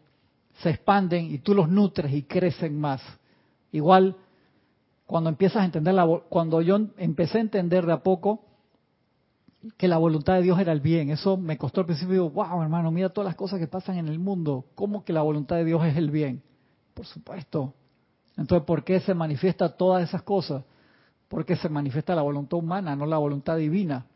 se 0.62 0.70
expanden 0.70 1.32
y 1.32 1.38
tú 1.38 1.54
los 1.54 1.68
nutres 1.68 2.12
y 2.12 2.22
crecen 2.22 2.78
más. 2.78 3.02
Igual 3.72 4.16
cuando 5.06 5.30
empiezas 5.30 5.62
a 5.62 5.64
entender 5.64 5.94
la 5.94 6.06
cuando 6.28 6.62
yo 6.62 6.78
empecé 6.96 7.38
a 7.38 7.42
entender 7.42 7.86
de 7.86 7.92
a 7.92 8.02
poco 8.02 8.44
que 9.76 9.88
la 9.88 9.98
voluntad 9.98 10.34
de 10.34 10.42
Dios 10.42 10.58
era 10.58 10.72
el 10.72 10.80
bien, 10.80 11.10
eso 11.10 11.36
me 11.36 11.56
costó 11.58 11.80
al 11.80 11.86
principio, 11.86 12.12
digo, 12.12 12.30
wow, 12.30 12.62
hermano, 12.62 12.90
mira 12.90 13.08
todas 13.08 13.26
las 13.26 13.36
cosas 13.36 13.58
que 13.58 13.66
pasan 13.66 13.98
en 13.98 14.08
el 14.08 14.18
mundo, 14.18 14.66
¿cómo 14.74 15.04
que 15.04 15.12
la 15.12 15.22
voluntad 15.22 15.56
de 15.56 15.64
Dios 15.64 15.84
es 15.84 15.96
el 15.96 16.10
bien? 16.10 16.42
Por 16.94 17.06
supuesto. 17.06 17.74
Entonces, 18.36 18.66
¿por 18.66 18.84
qué 18.84 19.00
se 19.00 19.14
manifiesta 19.14 19.76
todas 19.76 20.02
esas 20.02 20.22
cosas? 20.22 20.64
Porque 21.28 21.56
se 21.56 21.68
manifiesta 21.68 22.14
la 22.14 22.22
voluntad 22.22 22.58
humana, 22.58 22.94
no 22.96 23.06
la 23.06 23.18
voluntad 23.18 23.56
divina. 23.56 24.06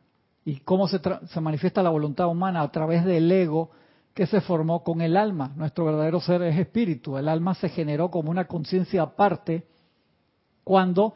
¿Y 0.45 0.61
cómo 0.61 0.89
se, 0.89 1.01
se 1.29 1.41
manifiesta 1.41 1.83
la 1.83 1.91
voluntad 1.91 2.29
humana? 2.29 2.63
A 2.63 2.71
través 2.71 3.05
del 3.05 3.31
ego, 3.31 3.71
que 4.15 4.27
se 4.27 4.41
formó 4.41 4.83
con 4.83 5.01
el 5.01 5.17
alma. 5.17 5.53
Nuestro 5.57 5.85
verdadero 5.85 6.21
ser 6.21 6.43
es 6.43 6.59
espíritu. 6.59 7.17
El 7.17 7.29
alma 7.29 7.55
se 7.55 7.69
generó 7.69 8.11
como 8.11 8.31
una 8.31 8.47
conciencia 8.47 9.03
aparte 9.03 9.67
cuando 10.65 11.15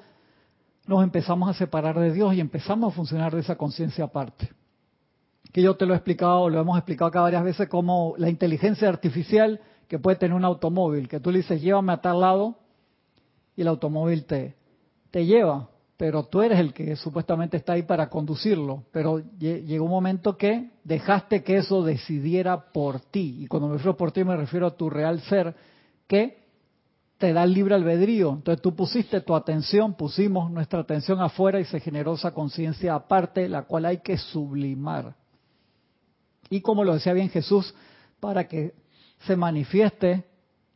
nos 0.87 1.03
empezamos 1.03 1.49
a 1.49 1.55
separar 1.55 1.99
de 1.99 2.13
Dios 2.13 2.35
y 2.35 2.41
empezamos 2.41 2.93
a 2.93 2.97
funcionar 2.97 3.35
de 3.35 3.41
esa 3.41 3.57
conciencia 3.57 4.05
aparte. 4.05 4.51
Que 5.53 5.63
yo 5.63 5.77
te 5.77 5.87
lo 5.87 5.95
he 5.95 5.97
explicado, 5.97 6.49
lo 6.49 6.61
hemos 6.61 6.77
explicado 6.79 7.09
acá 7.09 7.21
varias 7.21 7.45
veces, 7.45 7.69
como 7.69 8.15
la 8.17 8.31
inteligencia 8.31 8.89
artificial 8.89 9.61
que 9.89 9.99
puede 9.99 10.17
tener 10.17 10.35
un 10.35 10.45
automóvil, 10.45 11.09
que 11.09 11.21
tú 11.21 11.31
le 11.31 11.39
dices, 11.39 11.61
llévame 11.61 11.93
a 11.93 12.01
tal 12.01 12.21
lado, 12.21 12.57
y 13.55 13.61
el 13.61 13.69
automóvil 13.69 14.25
te, 14.25 14.57
te 15.11 15.27
lleva 15.27 15.69
pero 16.03 16.25
tú 16.25 16.43
eres 16.43 16.59
el 16.59 16.73
que 16.73 16.97
supuestamente 16.97 17.57
está 17.57 17.75
ahí 17.75 17.85
para 17.85 18.09
conducirlo. 18.09 18.83
Pero 18.91 19.23
llegó 19.39 19.85
un 19.85 19.91
momento 19.93 20.37
que 20.37 20.71
dejaste 20.83 21.45
que 21.45 21.59
eso 21.59 21.85
decidiera 21.85 22.73
por 22.73 22.99
ti. 22.99 23.37
Y 23.39 23.47
cuando 23.47 23.69
me 23.69 23.75
refiero 23.75 23.97
por 23.97 24.11
ti 24.11 24.25
me 24.25 24.37
refiero 24.37 24.67
a 24.67 24.77
tu 24.77 24.91
real 24.91 25.21
ser, 25.21 25.55
que 26.09 26.42
te 27.23 27.33
da 27.33 27.47
libre 27.47 27.77
albedrío. 27.77 28.31
Entonces 28.31 28.61
tú 28.61 28.75
pusiste 28.75 29.21
tu 29.21 29.37
atención, 29.37 29.95
pusimos 29.95 30.51
nuestra 30.51 30.81
atención 30.81 31.21
afuera 31.21 31.61
y 31.61 31.65
se 31.65 31.79
generó 31.79 32.15
esa 32.15 32.35
conciencia 32.35 32.97
aparte, 32.97 33.49
la 33.49 33.63
cual 33.63 33.85
hay 33.85 33.99
que 33.99 34.19
sublimar. 34.19 35.15
Y 36.51 36.63
como 36.63 36.83
lo 36.83 36.95
decía 36.95 37.13
bien 37.13 37.31
Jesús, 37.31 37.73
para 38.19 38.49
que 38.49 38.75
se 39.25 39.37
manifieste 39.37 40.25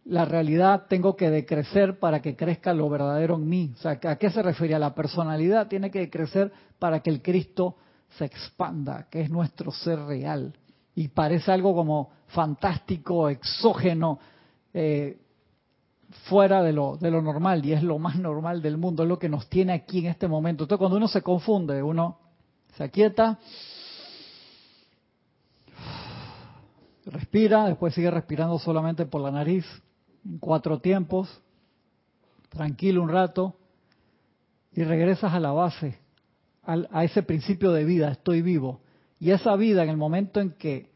la 0.05 0.25
realidad 0.25 0.85
tengo 0.89 1.17
que 1.17 1.31
decrecer 1.31 1.99
para 1.99 2.23
que 2.23 2.37
crezca 2.37 2.73
lo 2.73 2.89
verdadero 2.89 3.35
en 3.35 3.49
mí. 3.49 3.73
O 3.75 3.79
sea, 3.79 3.99
¿a 4.01 4.17
qué 4.17 4.31
se 4.31 4.41
refiere? 4.41 4.79
La 4.79 4.95
personalidad 4.95 5.67
tiene 5.67 5.91
que 5.91 6.09
crecer 6.09 6.53
para 6.79 7.01
que 7.01 7.11
el 7.11 7.23
Cristo 7.23 7.75
se 8.19 8.25
expanda, 8.25 9.09
que 9.11 9.23
es 9.23 9.31
nuestro 9.31 9.73
ser 9.73 9.99
real. 9.99 10.55
Y 10.95 11.09
parece 11.09 11.51
algo 11.51 11.75
como 11.75 12.13
fantástico, 12.29 13.29
exógeno, 13.29 14.21
eh, 14.73 15.19
fuera 16.29 16.63
de 16.63 16.73
lo, 16.73 16.97
de 16.97 17.11
lo 17.11 17.23
normal, 17.23 17.65
y 17.65 17.73
es 17.73 17.83
lo 17.83 17.99
más 17.99 18.17
normal 18.17 18.63
del 18.63 18.77
mundo, 18.77 19.03
es 19.03 19.09
lo 19.09 19.19
que 19.19 19.29
nos 19.29 19.49
tiene 19.49 19.73
aquí 19.73 19.99
en 20.01 20.07
este 20.07 20.29
momento. 20.29 20.65
Entonces 20.65 20.79
cuando 20.79 20.97
uno 20.97 21.09
se 21.09 21.23
confunde, 21.23 21.83
uno 21.83 22.19
se 22.77 22.85
aquieta, 22.85 23.39
respira, 27.07 27.67
después 27.67 27.95
sigue 27.95 28.11
respirando 28.11 28.59
solamente 28.59 29.07
por 29.07 29.21
la 29.21 29.31
nariz, 29.31 29.65
cuatro 30.41 30.81
tiempos, 30.81 31.41
tranquilo 32.49 33.03
un 33.03 33.09
rato, 33.09 33.57
y 34.73 34.85
regresas 34.85 35.33
a 35.33 35.41
la 35.41 35.53
base, 35.53 35.99
a 36.65 37.05
ese 37.05 37.23
principio 37.23 37.73
de 37.73 37.85
vida, 37.85 38.11
estoy 38.11 38.43
vivo. 38.43 38.81
Y 39.19 39.31
esa 39.31 39.57
vida 39.57 39.83
en 39.83 39.89
el 39.89 39.97
momento 39.97 40.41
en 40.41 40.51
que 40.51 40.91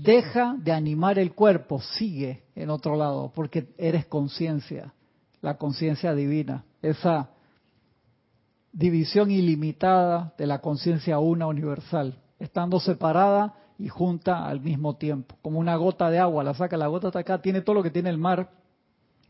deja 0.00 0.54
de 0.58 0.72
animar 0.72 1.18
el 1.18 1.34
cuerpo, 1.34 1.80
sigue 1.80 2.44
en 2.54 2.70
otro 2.70 2.96
lado, 2.96 3.30
porque 3.34 3.68
eres 3.76 4.06
conciencia, 4.06 4.94
la 5.42 5.58
conciencia 5.58 6.14
divina, 6.14 6.64
esa 6.80 7.30
división 8.72 9.30
ilimitada 9.30 10.32
de 10.38 10.46
la 10.46 10.60
conciencia 10.60 11.18
una 11.18 11.46
universal, 11.46 12.18
estando 12.38 12.80
separada 12.80 13.54
y 13.78 13.88
junta 13.88 14.46
al 14.46 14.60
mismo 14.60 14.96
tiempo, 14.96 15.36
como 15.42 15.58
una 15.58 15.76
gota 15.76 16.08
de 16.08 16.18
agua, 16.18 16.42
la 16.42 16.54
saca, 16.54 16.76
la 16.76 16.86
gota 16.86 17.08
está 17.08 17.18
acá, 17.18 17.42
tiene 17.42 17.60
todo 17.60 17.74
lo 17.74 17.82
que 17.82 17.90
tiene 17.90 18.08
el 18.08 18.18
mar 18.18 18.50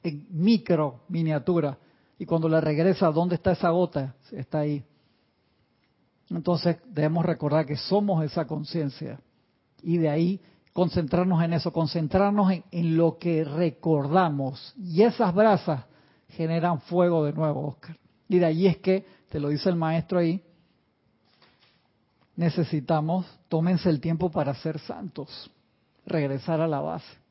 en 0.04 0.26
micro 0.30 1.00
miniatura, 1.08 1.76
y 2.18 2.26
cuando 2.26 2.48
la 2.48 2.60
regresa, 2.60 3.10
¿dónde 3.10 3.34
está 3.34 3.50
esa 3.52 3.70
gota? 3.70 4.14
Está 4.30 4.60
ahí. 4.60 4.84
Entonces 6.30 6.76
debemos 6.86 7.26
recordar 7.26 7.66
que 7.66 7.76
somos 7.76 8.24
esa 8.24 8.46
conciencia 8.46 9.18
y 9.82 9.98
de 9.98 10.08
ahí 10.08 10.40
concentrarnos 10.72 11.42
en 11.42 11.52
eso, 11.52 11.72
concentrarnos 11.72 12.50
en, 12.50 12.64
en, 12.70 12.96
lo 12.96 13.18
que 13.18 13.44
recordamos. 13.44 14.74
Y 14.78 15.02
esas 15.02 15.34
brasas 15.34 15.84
generan 16.28 16.80
fuego 16.80 17.24
de 17.24 17.32
nuevo, 17.32 17.68
Oscar. 17.68 17.96
Y 18.28 18.38
de 18.38 18.46
ahí 18.46 18.66
es 18.66 18.78
que, 18.78 19.04
te 19.28 19.38
lo 19.38 19.48
dice 19.48 19.68
el 19.68 19.76
maestro 19.76 20.18
ahí, 20.18 20.42
necesitamos, 22.36 23.26
tómense 23.48 23.88
el 23.90 24.00
tiempo 24.00 24.30
para 24.30 24.54
ser 24.54 24.78
santos, 24.78 25.50
regresar 26.06 26.60
a 26.60 26.68
la 26.68 26.80
base. 26.80 27.22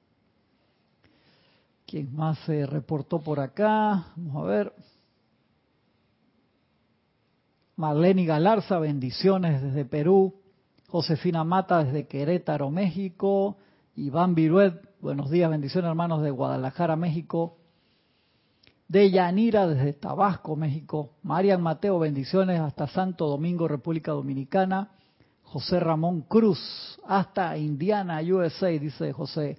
¿Quién 1.86 2.16
más 2.16 2.38
se 2.46 2.66
reportó 2.66 3.20
por 3.20 3.40
acá? 3.40 4.06
Vamos 4.16 4.44
a 4.44 4.48
ver. 4.48 4.74
Marlene 7.76 8.26
Galarza, 8.26 8.80
bendiciones 8.80 9.62
desde 9.62 9.84
Perú. 9.86 10.41
Josefina 10.92 11.46
Mata 11.46 11.86
desde 11.86 12.06
Querétaro, 12.06 12.70
México. 12.70 13.56
Iván 13.96 14.36
Viruet, 14.36 14.74
buenos 15.00 15.30
días, 15.30 15.50
bendiciones 15.50 15.88
hermanos 15.88 16.22
de 16.22 16.32
Guadalajara, 16.32 16.98
México. 16.98 17.56
De 18.90 19.10
Yanira 19.10 19.68
desde 19.68 19.94
Tabasco, 19.94 20.58
México. 20.58 21.12
Marian 21.24 21.62
Mateo, 21.62 21.98
bendiciones 21.98 22.60
hasta 22.60 22.88
Santo 22.88 23.28
Domingo, 23.30 23.70
República 23.70 24.12
Dominicana. 24.12 24.90
José 25.44 25.80
Ramón 25.80 26.24
Cruz, 26.24 26.60
hasta 27.08 27.58
Indiana, 27.58 28.20
USA, 28.22 28.68
dice 28.68 29.14
José. 29.14 29.58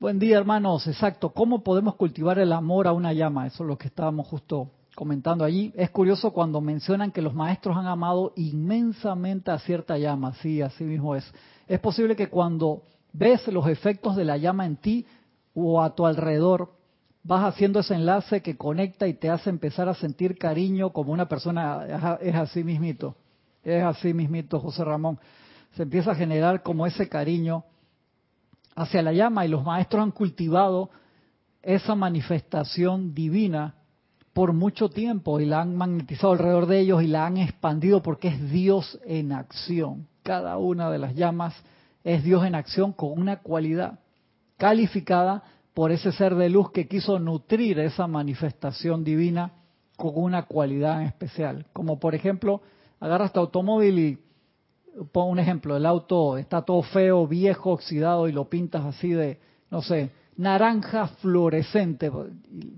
Buen 0.00 0.18
día, 0.18 0.38
hermanos. 0.38 0.86
Exacto. 0.86 1.34
¿Cómo 1.34 1.62
podemos 1.62 1.96
cultivar 1.96 2.38
el 2.38 2.54
amor 2.54 2.86
a 2.88 2.94
una 2.94 3.12
llama? 3.12 3.46
Eso 3.46 3.64
es 3.64 3.68
lo 3.68 3.76
que 3.76 3.88
estábamos 3.88 4.28
justo 4.28 4.70
comentando 4.94 5.44
allí. 5.44 5.72
Es 5.76 5.90
curioso 5.90 6.32
cuando 6.32 6.60
mencionan 6.60 7.10
que 7.10 7.22
los 7.22 7.34
maestros 7.34 7.76
han 7.76 7.86
amado 7.86 8.32
inmensamente 8.36 9.50
a 9.50 9.58
cierta 9.58 9.98
llama. 9.98 10.34
Sí, 10.40 10.62
así 10.62 10.84
mismo 10.84 11.14
es. 11.14 11.30
Es 11.66 11.80
posible 11.80 12.16
que 12.16 12.28
cuando 12.28 12.82
ves 13.12 13.46
los 13.48 13.66
efectos 13.68 14.16
de 14.16 14.24
la 14.24 14.36
llama 14.36 14.66
en 14.66 14.76
ti 14.76 15.06
o 15.54 15.82
a 15.82 15.94
tu 15.94 16.06
alrededor, 16.06 16.72
vas 17.22 17.44
haciendo 17.44 17.80
ese 17.80 17.94
enlace 17.94 18.42
que 18.42 18.56
conecta 18.56 19.06
y 19.06 19.14
te 19.14 19.30
hace 19.30 19.50
empezar 19.50 19.88
a 19.88 19.94
sentir 19.94 20.38
cariño 20.38 20.90
como 20.90 21.12
una 21.12 21.28
persona. 21.28 22.18
Es 22.20 22.34
así 22.34 22.62
mismito. 22.62 23.16
Es 23.62 23.82
así 23.82 24.12
mismito, 24.12 24.60
José 24.60 24.84
Ramón. 24.84 25.18
Se 25.74 25.82
empieza 25.82 26.12
a 26.12 26.14
generar 26.14 26.62
como 26.62 26.86
ese 26.86 27.08
cariño 27.08 27.64
hacia 28.76 29.02
la 29.02 29.12
llama 29.12 29.44
y 29.44 29.48
los 29.48 29.64
maestros 29.64 30.02
han 30.02 30.10
cultivado 30.10 30.90
esa 31.62 31.94
manifestación 31.94 33.14
divina 33.14 33.74
por 34.34 34.52
mucho 34.52 34.90
tiempo 34.90 35.40
y 35.40 35.46
la 35.46 35.62
han 35.62 35.76
magnetizado 35.76 36.32
alrededor 36.32 36.66
de 36.66 36.80
ellos 36.80 37.02
y 37.02 37.06
la 37.06 37.24
han 37.24 37.38
expandido 37.38 38.02
porque 38.02 38.28
es 38.28 38.50
Dios 38.50 39.00
en 39.06 39.32
acción. 39.32 40.08
Cada 40.24 40.58
una 40.58 40.90
de 40.90 40.98
las 40.98 41.14
llamas 41.14 41.54
es 42.02 42.24
Dios 42.24 42.44
en 42.44 42.56
acción 42.56 42.92
con 42.92 43.12
una 43.12 43.38
cualidad 43.38 44.00
calificada 44.58 45.44
por 45.72 45.92
ese 45.92 46.12
ser 46.12 46.34
de 46.34 46.48
luz 46.48 46.70
que 46.72 46.88
quiso 46.88 47.18
nutrir 47.18 47.78
esa 47.78 48.06
manifestación 48.08 49.04
divina 49.04 49.52
con 49.96 50.12
una 50.16 50.42
cualidad 50.42 51.02
especial. 51.02 51.66
Como 51.72 52.00
por 52.00 52.14
ejemplo, 52.16 52.60
agarras 52.98 53.32
tu 53.32 53.38
automóvil 53.38 53.98
y 53.98 54.18
pon 55.12 55.30
un 55.30 55.38
ejemplo, 55.38 55.76
el 55.76 55.86
auto 55.86 56.38
está 56.38 56.62
todo 56.62 56.82
feo, 56.82 57.26
viejo, 57.26 57.70
oxidado 57.70 58.28
y 58.28 58.32
lo 58.32 58.48
pintas 58.48 58.84
así 58.84 59.10
de, 59.10 59.38
no 59.70 59.80
sé, 59.80 60.10
naranja 60.36 61.08
fluorescente, 61.20 62.10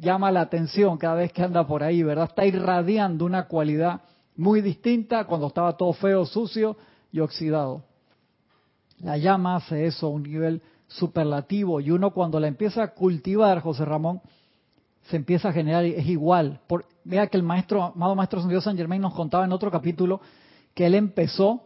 llama 0.01 0.31
la 0.31 0.43
atención 0.43 0.99
cada 0.99 1.17
vez 1.17 1.33
que 1.33 1.43
anda 1.43 1.67
por 1.67 1.83
ahí, 1.83 2.03
¿verdad? 2.03 2.27
Está 2.29 2.45
irradiando 2.45 3.25
una 3.25 3.47
cualidad 3.47 4.03
muy 4.37 4.61
distinta 4.61 5.25
cuando 5.25 5.47
estaba 5.47 5.77
todo 5.77 5.93
feo, 5.93 6.27
sucio 6.27 6.77
y 7.11 7.21
oxidado. 7.21 7.85
La 9.01 9.17
llama 9.17 9.57
hace 9.57 9.87
eso 9.87 10.07
a 10.07 10.11
un 10.11 10.23
nivel 10.23 10.63
superlativo 10.87 11.81
y 11.81 11.91
uno 11.91 12.13
cuando 12.13 12.39
la 12.39 12.49
empieza 12.49 12.83
a 12.83 12.95
cultivar, 12.95 13.61
José 13.61 13.85
Ramón, 13.85 14.21
se 15.09 15.17
empieza 15.17 15.49
a 15.49 15.53
generar, 15.53 15.85
es 15.85 16.07
igual. 16.07 16.61
Por, 16.67 16.85
vea 17.05 17.27
que 17.29 17.37
el 17.37 17.43
maestro, 17.43 17.83
amado 17.83 18.15
maestro 18.15 18.41
San 18.41 18.51
Dios 18.51 18.65
San 18.65 18.77
Germain 18.77 19.01
nos 19.01 19.15
contaba 19.15 19.45
en 19.45 19.53
otro 19.53 19.71
capítulo 19.71 20.21
que 20.75 20.87
él 20.87 20.95
empezó 20.95 21.63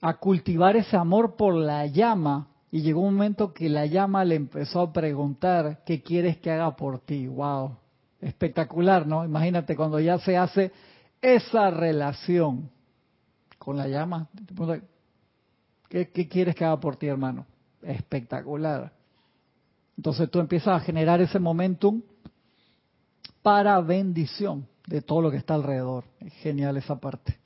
a 0.00 0.14
cultivar 0.14 0.76
ese 0.76 0.96
amor 0.96 1.36
por 1.36 1.54
la 1.54 1.86
llama 1.86 2.48
y 2.74 2.80
llegó 2.80 3.02
un 3.02 3.14
momento 3.14 3.52
que 3.52 3.68
la 3.68 3.84
llama 3.84 4.24
le 4.24 4.34
empezó 4.34 4.80
a 4.80 4.92
preguntar, 4.94 5.82
¿qué 5.84 6.02
quieres 6.02 6.38
que 6.38 6.50
haga 6.50 6.74
por 6.74 7.00
ti? 7.00 7.26
¡Wow! 7.26 7.76
Espectacular, 8.18 9.06
¿no? 9.06 9.26
Imagínate 9.26 9.76
cuando 9.76 10.00
ya 10.00 10.18
se 10.18 10.38
hace 10.38 10.72
esa 11.20 11.70
relación 11.70 12.70
con 13.58 13.76
la 13.76 13.88
llama. 13.88 14.26
¿Qué, 15.90 16.08
qué 16.08 16.26
quieres 16.26 16.54
que 16.54 16.64
haga 16.64 16.80
por 16.80 16.96
ti, 16.96 17.08
hermano? 17.08 17.44
Espectacular. 17.82 18.90
Entonces 19.94 20.30
tú 20.30 20.40
empiezas 20.40 20.80
a 20.80 20.80
generar 20.80 21.20
ese 21.20 21.38
momentum 21.38 22.00
para 23.42 23.78
bendición 23.82 24.66
de 24.86 25.02
todo 25.02 25.20
lo 25.20 25.30
que 25.30 25.36
está 25.36 25.52
alrededor. 25.52 26.04
Genial 26.40 26.78
esa 26.78 26.98
parte. 26.98 27.38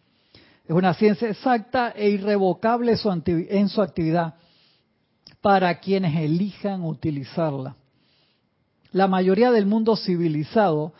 Es 0.64 0.70
una 0.70 0.94
ciencia 0.94 1.28
exacta 1.28 1.90
e 1.96 2.10
irrevocable 2.10 2.94
en 2.94 3.68
su 3.68 3.82
actividad 3.82 4.36
para 5.46 5.78
quienes 5.78 6.16
elijan 6.16 6.85
utilizarla. 6.85 7.76
La 8.90 9.06
mayoría 9.06 9.52
del 9.52 9.64
mundo 9.64 9.94
civilizado 9.94 10.92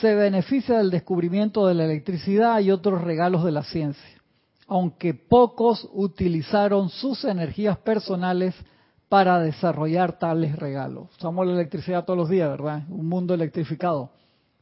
se 0.00 0.16
beneficia 0.16 0.78
del 0.78 0.90
descubrimiento 0.90 1.68
de 1.68 1.74
la 1.74 1.84
electricidad 1.84 2.58
y 2.58 2.72
otros 2.72 3.00
regalos 3.00 3.44
de 3.44 3.52
la 3.52 3.62
ciencia, 3.62 4.20
aunque 4.66 5.14
pocos 5.14 5.88
utilizaron 5.92 6.88
sus 6.88 7.24
energías 7.24 7.78
personales 7.78 8.56
para 9.08 9.38
desarrollar 9.38 10.18
tales 10.18 10.56
regalos. 10.56 11.08
Usamos 11.16 11.46
la 11.46 11.52
electricidad 11.52 12.04
todos 12.04 12.18
los 12.18 12.28
días, 12.28 12.50
¿verdad? 12.50 12.82
Un 12.88 13.08
mundo 13.08 13.34
electrificado. 13.34 14.10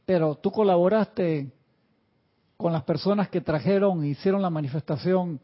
Pero 0.05 0.35
tú 0.35 0.51
colaboraste 0.51 1.51
con 2.57 2.71
las 2.73 2.83
personas 2.83 3.27
que 3.29 3.41
trajeron 3.41 4.05
hicieron 4.05 4.43
la 4.43 4.51
manifestación 4.51 5.39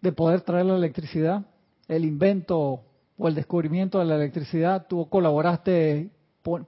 de 0.00 0.12
poder 0.12 0.42
traer 0.42 0.66
la 0.66 0.76
electricidad 0.76 1.44
el 1.88 2.04
invento 2.04 2.82
o 3.16 3.28
el 3.28 3.34
descubrimiento 3.34 3.98
de 3.98 4.04
la 4.04 4.14
electricidad, 4.16 4.86
tú 4.86 5.08
colaboraste 5.08 6.10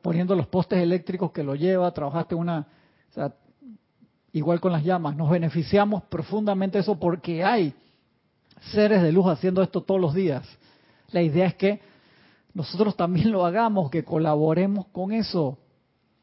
poniendo 0.02 0.34
los 0.34 0.46
postes 0.48 0.80
eléctricos 0.80 1.30
que 1.30 1.44
lo 1.44 1.54
lleva, 1.54 1.92
trabajaste 1.92 2.34
una, 2.34 2.66
igual 4.32 4.60
con 4.60 4.72
las 4.72 4.84
llamas, 4.84 5.16
nos 5.16 5.30
beneficiamos 5.30 6.02
profundamente 6.04 6.78
de 6.78 6.82
eso 6.82 6.98
porque 6.98 7.44
hay 7.44 7.74
seres 8.72 9.02
de 9.02 9.12
luz 9.12 9.26
haciendo 9.26 9.62
esto 9.62 9.82
todos 9.82 10.00
los 10.00 10.14
días. 10.14 10.46
La 11.12 11.22
idea 11.22 11.46
es 11.46 11.54
que 11.54 11.80
nosotros 12.52 12.96
también 12.96 13.30
lo 13.30 13.46
hagamos, 13.46 13.90
que 13.90 14.04
colaboremos 14.04 14.86
con 14.88 15.12
eso, 15.12 15.58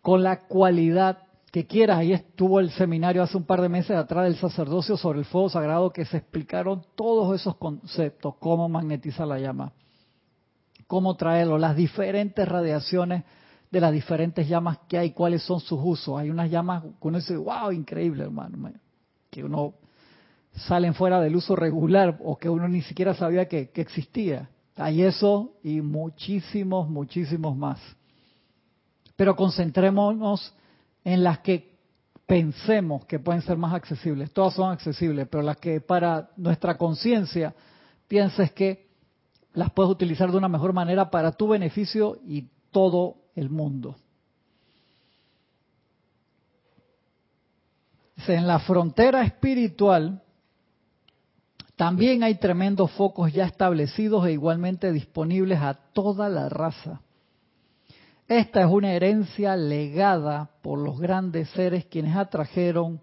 con 0.02 0.24
la 0.24 0.42
cualidad 0.42 1.20
que 1.52 1.66
quieras. 1.66 2.00
Ahí 2.00 2.14
estuvo 2.14 2.60
el 2.60 2.72
seminario 2.72 3.24
hace 3.24 3.38
un 3.38 3.46
par 3.46 3.62
de 3.62 3.70
meses 3.70 3.96
atrás 3.96 4.26
del 4.26 4.36
sacerdocio 4.36 4.98
sobre 4.98 5.20
el 5.20 5.26
fuego 5.26 5.50
sagrado 5.50 5.92
que 5.92 6.06
se 6.06 6.18
explicaron 6.18 6.84
todos 6.96 7.40
esos 7.40 7.56
conceptos, 7.58 8.36
cómo 8.40 8.68
magnetiza 8.70 9.26
la 9.26 9.40
llama, 9.40 9.74
cómo 10.88 11.16
traerlo, 11.16 11.58
las 11.58 11.76
diferentes 11.76 12.48
radiaciones 12.48 13.24
de 13.72 13.82
las 13.82 13.92
diferentes 13.92 14.48
llamas 14.48 14.80
que 14.88 14.98
hay, 14.98 15.12
cuáles 15.12 15.44
son 15.44 15.60
sus 15.60 15.80
usos. 15.84 16.18
Hay 16.20 16.30
unas 16.30 16.50
llamas 16.50 16.84
que 16.84 17.08
uno 17.08 17.18
dice, 17.18 17.36
wow, 17.36 17.72
increíble, 17.72 18.24
hermano, 18.24 18.72
que 19.30 19.44
uno 19.44 19.74
salen 20.54 20.94
fuera 20.94 21.20
del 21.20 21.36
uso 21.36 21.56
regular 21.56 22.18
o 22.24 22.38
que 22.38 22.50
uno 22.50 22.68
ni 22.68 22.82
siquiera 22.82 23.14
sabía 23.14 23.48
que, 23.48 23.70
que 23.70 23.82
existía. 23.82 24.50
Hay 24.76 25.02
eso 25.02 25.54
y 25.64 25.82
muchísimos, 25.82 26.90
muchísimos 26.90 27.56
más. 27.58 27.80
Pero 29.16 29.36
concentrémonos 29.36 30.54
en 31.08 31.24
las 31.24 31.40
que 31.40 31.72
pensemos 32.26 33.06
que 33.06 33.18
pueden 33.18 33.42
ser 33.42 33.56
más 33.56 33.74
accesibles. 33.74 34.34
Todas 34.34 34.56
son 34.56 34.74
accesibles, 34.74 35.26
pero 35.30 35.42
las 35.42 35.56
que 35.56 35.80
para 35.80 36.32
nuestra 36.36 36.78
conciencia 36.78 37.56
pienses 38.10 38.52
que 38.52 38.90
las 39.54 39.72
puedes 39.72 39.90
utilizar 39.90 40.30
de 40.30 40.36
una 40.36 40.50
mejor 40.50 40.74
manera 40.74 41.10
para 41.10 41.32
tu 41.32 41.48
beneficio 41.48 42.20
y 42.26 42.50
todo 42.72 43.16
el 43.36 43.50
mundo. 43.50 43.96
En 48.28 48.46
la 48.46 48.60
frontera 48.60 49.24
espiritual 49.24 50.22
también 51.78 52.22
hay 52.22 52.36
tremendos 52.36 52.92
focos 52.92 53.32
ya 53.32 53.46
establecidos 53.46 54.28
e 54.28 54.34
igualmente 54.34 54.92
disponibles 54.92 55.62
a 55.62 55.74
toda 55.74 56.28
la 56.28 56.50
raza. 56.50 57.00
Esta 58.28 58.62
es 58.62 58.68
una 58.70 58.92
herencia 58.92 59.56
legada 59.56 60.50
por 60.62 60.80
los 60.80 61.00
grandes 61.00 61.50
seres 61.52 61.86
quienes 61.86 62.16
atrajeron, 62.16 63.00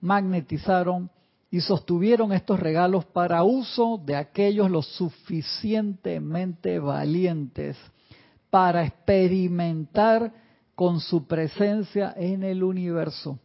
magnetizaron 0.00 1.10
y 1.50 1.60
sostuvieron 1.60 2.32
estos 2.32 2.60
regalos 2.60 3.04
para 3.06 3.42
uso 3.42 4.00
de 4.04 4.14
aquellos 4.14 4.70
los 4.70 4.86
suficientemente 4.86 6.78
valientes 6.78 7.76
para 8.50 8.84
experimentar 8.84 10.32
con 10.76 11.00
su 11.00 11.26
presencia 11.26 12.14
en 12.16 12.44
el 12.44 12.62
universo. 12.62 13.40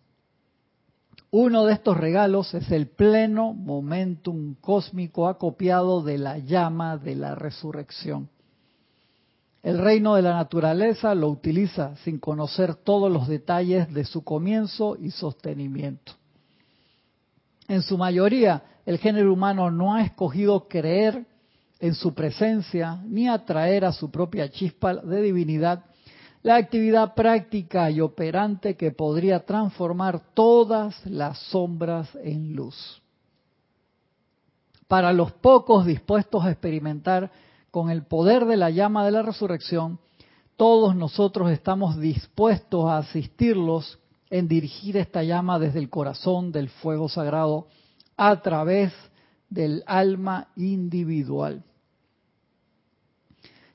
Uno 1.32 1.66
de 1.66 1.74
estos 1.74 1.98
regalos 1.98 2.54
es 2.54 2.70
el 2.70 2.90
pleno 2.90 3.54
momentum 3.54 4.54
cósmico 4.62 5.28
acopiado 5.28 6.04
de 6.04 6.20
la 6.20 6.38
llama 6.38 6.98
de 6.98 7.16
la 7.16 7.34
resurrección. 7.34 8.30
El 9.64 9.78
reino 9.78 10.16
de 10.16 10.22
la 10.22 10.34
naturaleza 10.34 11.16
lo 11.16 11.30
utiliza 11.30 11.96
sin 12.04 12.20
conocer 12.20 12.76
todos 12.76 13.10
los 13.10 13.30
detalles 13.30 13.92
de 13.94 14.04
su 14.04 14.22
comienzo 14.22 14.98
y 15.00 15.10
sostenimiento. 15.10 16.12
En 17.70 17.82
su 17.82 17.98
mayoría, 17.98 18.62
el 18.86 18.98
género 18.98 19.32
humano 19.32 19.72
no 19.72 19.96
ha 19.96 20.04
escogido 20.04 20.68
creer 20.68 21.26
en 21.80 21.96
su 21.96 22.14
presencia 22.14 23.00
ni 23.06 23.30
atraer 23.30 23.86
a 23.86 23.94
su 23.94 24.12
propia 24.12 24.52
chispa 24.52 24.96
de 24.96 25.22
divinidad, 25.22 25.86
la 26.42 26.58
actividad 26.58 27.14
práctica 27.14 27.90
y 27.90 28.02
operante 28.02 28.76
que 28.76 28.92
podría 28.92 29.46
transformar 29.46 30.22
todas 30.34 31.06
las 31.06 31.40
sombras 31.40 32.10
en 32.22 32.54
luz. 32.54 33.02
Para 34.90 35.14
los 35.14 35.32
pocos 35.32 35.86
dispuestos 35.86 36.44
a 36.44 36.52
experimentar 36.52 37.32
con 37.74 37.90
el 37.90 38.06
poder 38.06 38.46
de 38.46 38.56
la 38.56 38.70
llama 38.70 39.04
de 39.04 39.10
la 39.10 39.24
resurrección, 39.24 39.98
todos 40.58 40.96
nosotros 40.96 41.50
estamos 41.50 42.00
dispuestos 42.00 42.86
a 42.86 43.00
asistirlos 43.00 43.98
en 44.30 44.48
dirigir 44.48 44.96
esta 44.96 45.24
llama 45.24 45.58
desde 45.58 45.80
el 45.80 45.90
corazón 45.90 46.52
del 46.52 46.70
fuego 46.70 47.10
sagrado 47.10 47.66
a 48.16 48.40
través 48.44 48.94
del 49.50 49.84
alma 49.88 50.50
individual 50.56 51.64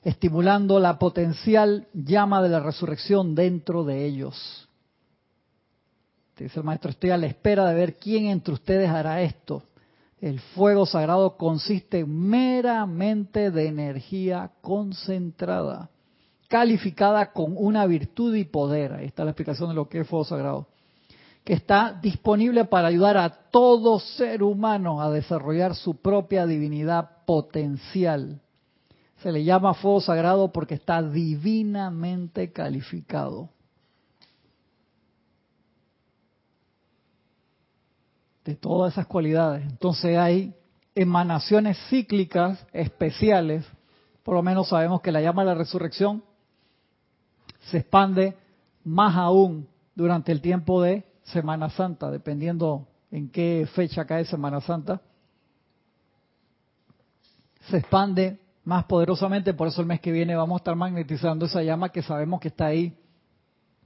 estimulando 0.01 0.79
la 0.79 0.97
potencial 0.97 1.85
llama 1.93 2.41
de 2.41 2.47
la 2.47 2.61
resurrección 2.61 3.35
dentro 3.35 3.83
de 3.83 4.05
ellos. 4.05 4.69
Dice 6.37 6.57
el 6.57 6.65
maestro, 6.65 6.91
estoy 6.91 7.09
a 7.09 7.17
la 7.17 7.27
espera 7.27 7.67
de 7.67 7.75
ver 7.75 7.95
quién 7.95 8.27
entre 8.27 8.53
ustedes 8.53 8.89
hará 8.89 9.21
esto. 9.21 9.61
El 10.21 10.39
fuego 10.39 10.85
sagrado 10.85 11.37
consiste 11.37 12.05
meramente 12.05 13.51
de 13.51 13.67
energía 13.67 14.51
concentrada, 14.61 15.89
calificada 16.47 17.31
con 17.31 17.55
una 17.55 17.85
virtud 17.85 18.35
y 18.35 18.43
poder. 18.43 18.93
Ahí 18.93 19.05
está 19.05 19.23
la 19.23 19.31
explicación 19.31 19.69
de 19.69 19.75
lo 19.75 19.87
que 19.87 20.01
es 20.01 20.07
fuego 20.07 20.25
sagrado. 20.25 20.67
Que 21.43 21.53
está 21.53 21.97
disponible 22.01 22.65
para 22.65 22.89
ayudar 22.89 23.17
a 23.17 23.29
todo 23.29 23.99
ser 23.99 24.43
humano 24.43 25.01
a 25.01 25.09
desarrollar 25.09 25.73
su 25.75 25.95
propia 25.95 26.45
divinidad 26.45 27.25
potencial 27.25 28.41
se 29.21 29.31
le 29.31 29.43
llama 29.43 29.73
fuego 29.73 30.01
sagrado 30.01 30.51
porque 30.51 30.75
está 30.75 31.01
divinamente 31.01 32.51
calificado. 32.51 33.49
De 38.49 38.55
todas 38.55 38.93
esas 38.93 39.05
cualidades. 39.05 39.63
Entonces 39.63 40.17
hay 40.17 40.55
emanaciones 40.95 41.77
cíclicas 41.87 42.65
especiales. 42.73 43.63
Por 44.23 44.33
lo 44.33 44.41
menos 44.41 44.69
sabemos 44.69 45.01
que 45.01 45.11
la 45.11 45.21
llama 45.21 45.43
de 45.43 45.49
la 45.49 45.53
resurrección 45.53 46.23
se 47.69 47.77
expande 47.77 48.35
más 48.83 49.15
aún 49.15 49.67
durante 49.93 50.31
el 50.31 50.41
tiempo 50.41 50.81
de 50.81 51.05
Semana 51.25 51.69
Santa, 51.69 52.09
dependiendo 52.09 52.87
en 53.11 53.29
qué 53.29 53.69
fecha 53.75 54.05
cae 54.05 54.25
Semana 54.25 54.61
Santa. 54.61 54.99
Se 57.69 57.77
expande 57.77 58.39
más 58.63 58.85
poderosamente, 58.85 59.53
por 59.53 59.67
eso 59.67 59.81
el 59.81 59.87
mes 59.87 59.99
que 59.99 60.11
viene 60.11 60.35
vamos 60.35 60.55
a 60.55 60.61
estar 60.61 60.75
magnetizando 60.75 61.45
esa 61.45 61.61
llama 61.61 61.89
que 61.89 62.01
sabemos 62.01 62.39
que 62.39 62.47
está 62.47 62.65
ahí 62.65 62.97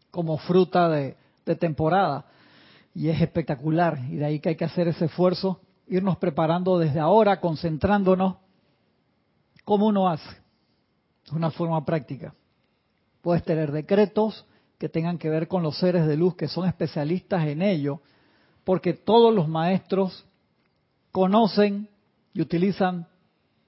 como 0.10 0.38
fruta 0.38 0.88
de, 0.88 1.18
temporada. 1.60 2.24
Y 2.94 3.10
es 3.10 3.22
espectacular, 3.22 4.00
y 4.10 4.18
de 4.18 4.26
ahí 4.26 4.40
que 4.40 4.50
hay 4.50 4.56
que 4.56 4.66
hacer 4.66 4.88
ese 4.88 5.06
esfuerzo, 5.06 5.62
irnos 5.88 6.18
preparando 6.18 6.78
desde 6.78 7.00
ahora, 7.00 7.40
concentrándonos, 7.40 8.38
como 9.64 9.88
uno 9.88 10.10
hace, 10.10 10.30
de 11.30 11.36
una 11.36 11.52
forma 11.52 11.84
práctica. 11.86 12.36
Puedes 13.22 13.44
tener 13.44 13.72
decretos 13.72 14.46
que 14.78 14.90
tengan 14.90 15.18
que 15.18 15.30
ver 15.30 15.48
con 15.48 15.64
los 15.64 15.78
seres 15.78 16.06
de 16.06 16.18
luz 16.18 16.36
que 16.36 16.48
son 16.48 16.68
especialistas 16.68 17.48
en 17.48 17.62
ello, 17.62 18.02
porque 18.64 18.94
todos 18.94 19.34
los 19.34 19.48
maestros 19.48 20.26
conocen 21.12 21.90
y 22.34 22.42
utilizan 22.42 23.08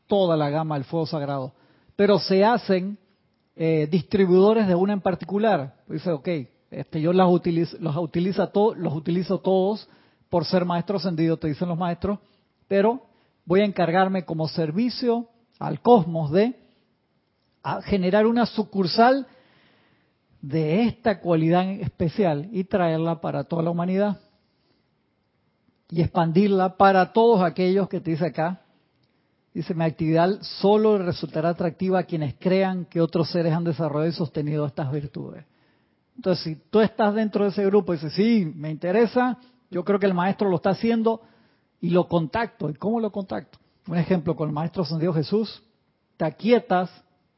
toda 0.08 0.36
la 0.36 0.50
gama 0.50 0.76
del 0.76 0.84
fuego 0.84 1.06
sagrado, 1.06 1.54
pero 1.96 2.20
se 2.20 2.44
hacen 2.44 2.98
eh, 3.56 3.88
distribuidores 3.90 4.68
de 4.68 4.76
una 4.76 4.94
en 4.94 5.02
particular. 5.02 5.76
Dice, 5.88 6.12
ok, 6.12 6.28
este, 6.72 7.02
yo 7.02 7.14
las 7.14 7.30
utilizo, 7.30 7.78
los, 7.80 7.96
utilizo 7.98 8.52
los 8.76 8.94
utilizo 8.94 9.40
todos 9.40 9.88
por 10.30 10.46
ser 10.46 10.66
maestro 10.66 10.98
ascendido, 10.98 11.38
te 11.38 11.48
dicen 11.48 11.70
los 11.70 11.78
maestros, 11.78 12.20
pero 12.68 13.06
voy 13.46 13.62
a 13.62 13.66
encargarme 13.66 14.26
como 14.26 14.48
servicio 14.48 15.28
al 15.60 15.82
cosmos 15.82 16.32
de 16.32 16.56
generar 17.86 18.26
una 18.26 18.46
sucursal 18.46 19.28
de 20.42 20.84
esta 20.84 21.20
cualidad 21.20 21.70
especial 21.72 22.50
y 22.52 22.64
traerla 22.66 23.22
para 23.22 23.44
toda 23.44 23.64
la 23.64 23.72
humanidad 23.72 24.20
y 25.90 26.02
expandirla 26.02 26.78
para 26.78 27.14
todos 27.14 27.42
aquellos 27.42 27.88
que 27.90 28.02
te 28.02 28.12
dice 28.12 28.28
acá 28.28 28.62
Dice, 29.56 29.74
mi 29.74 29.86
actividad 29.86 30.42
solo 30.42 30.98
resultará 30.98 31.48
atractiva 31.48 32.00
a 32.00 32.04
quienes 32.04 32.36
crean 32.38 32.84
que 32.84 33.00
otros 33.00 33.32
seres 33.32 33.54
han 33.54 33.64
desarrollado 33.64 34.10
y 34.10 34.12
sostenido 34.12 34.66
estas 34.66 34.92
virtudes. 34.92 35.46
Entonces, 36.16 36.44
si 36.44 36.56
tú 36.70 36.80
estás 36.80 37.14
dentro 37.14 37.44
de 37.44 37.50
ese 37.50 37.66
grupo 37.66 37.94
y 37.94 37.98
dices, 37.98 38.14
sí, 38.14 38.52
me 38.56 38.72
interesa, 38.72 39.38
yo 39.70 39.84
creo 39.84 40.00
que 40.00 40.06
el 40.06 40.14
maestro 40.14 40.50
lo 40.50 40.58
está 40.58 40.72
haciendo 40.72 41.22
y 41.82 41.90
lo 41.90 42.08
contacto. 42.08 42.70
¿Y 42.70 42.76
cómo 42.76 43.00
lo 43.00 43.12
contacto? 43.12 43.60
Un 43.88 43.98
ejemplo 43.98 44.36
con 44.36 44.50
el 44.50 44.54
maestro 44.54 44.86
San 44.86 45.00
Jesús, 45.14 45.62
te 46.18 46.26
aquietas, 46.26 46.90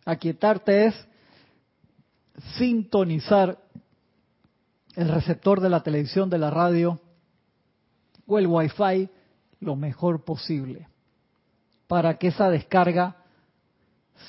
aquietarte 0.06 0.86
es 0.86 1.08
sintonizar 2.58 3.58
el 4.96 5.10
receptor 5.10 5.60
de 5.60 5.70
la 5.70 5.84
televisión, 5.84 6.30
de 6.30 6.38
la 6.38 6.50
radio 6.50 7.00
o 8.26 8.38
el 8.38 8.48
wifi 8.48 9.10
lo 9.60 9.76
mejor 9.76 10.24
posible 10.24 10.88
para 11.88 12.18
que 12.18 12.28
esa 12.28 12.50
descarga 12.50 13.16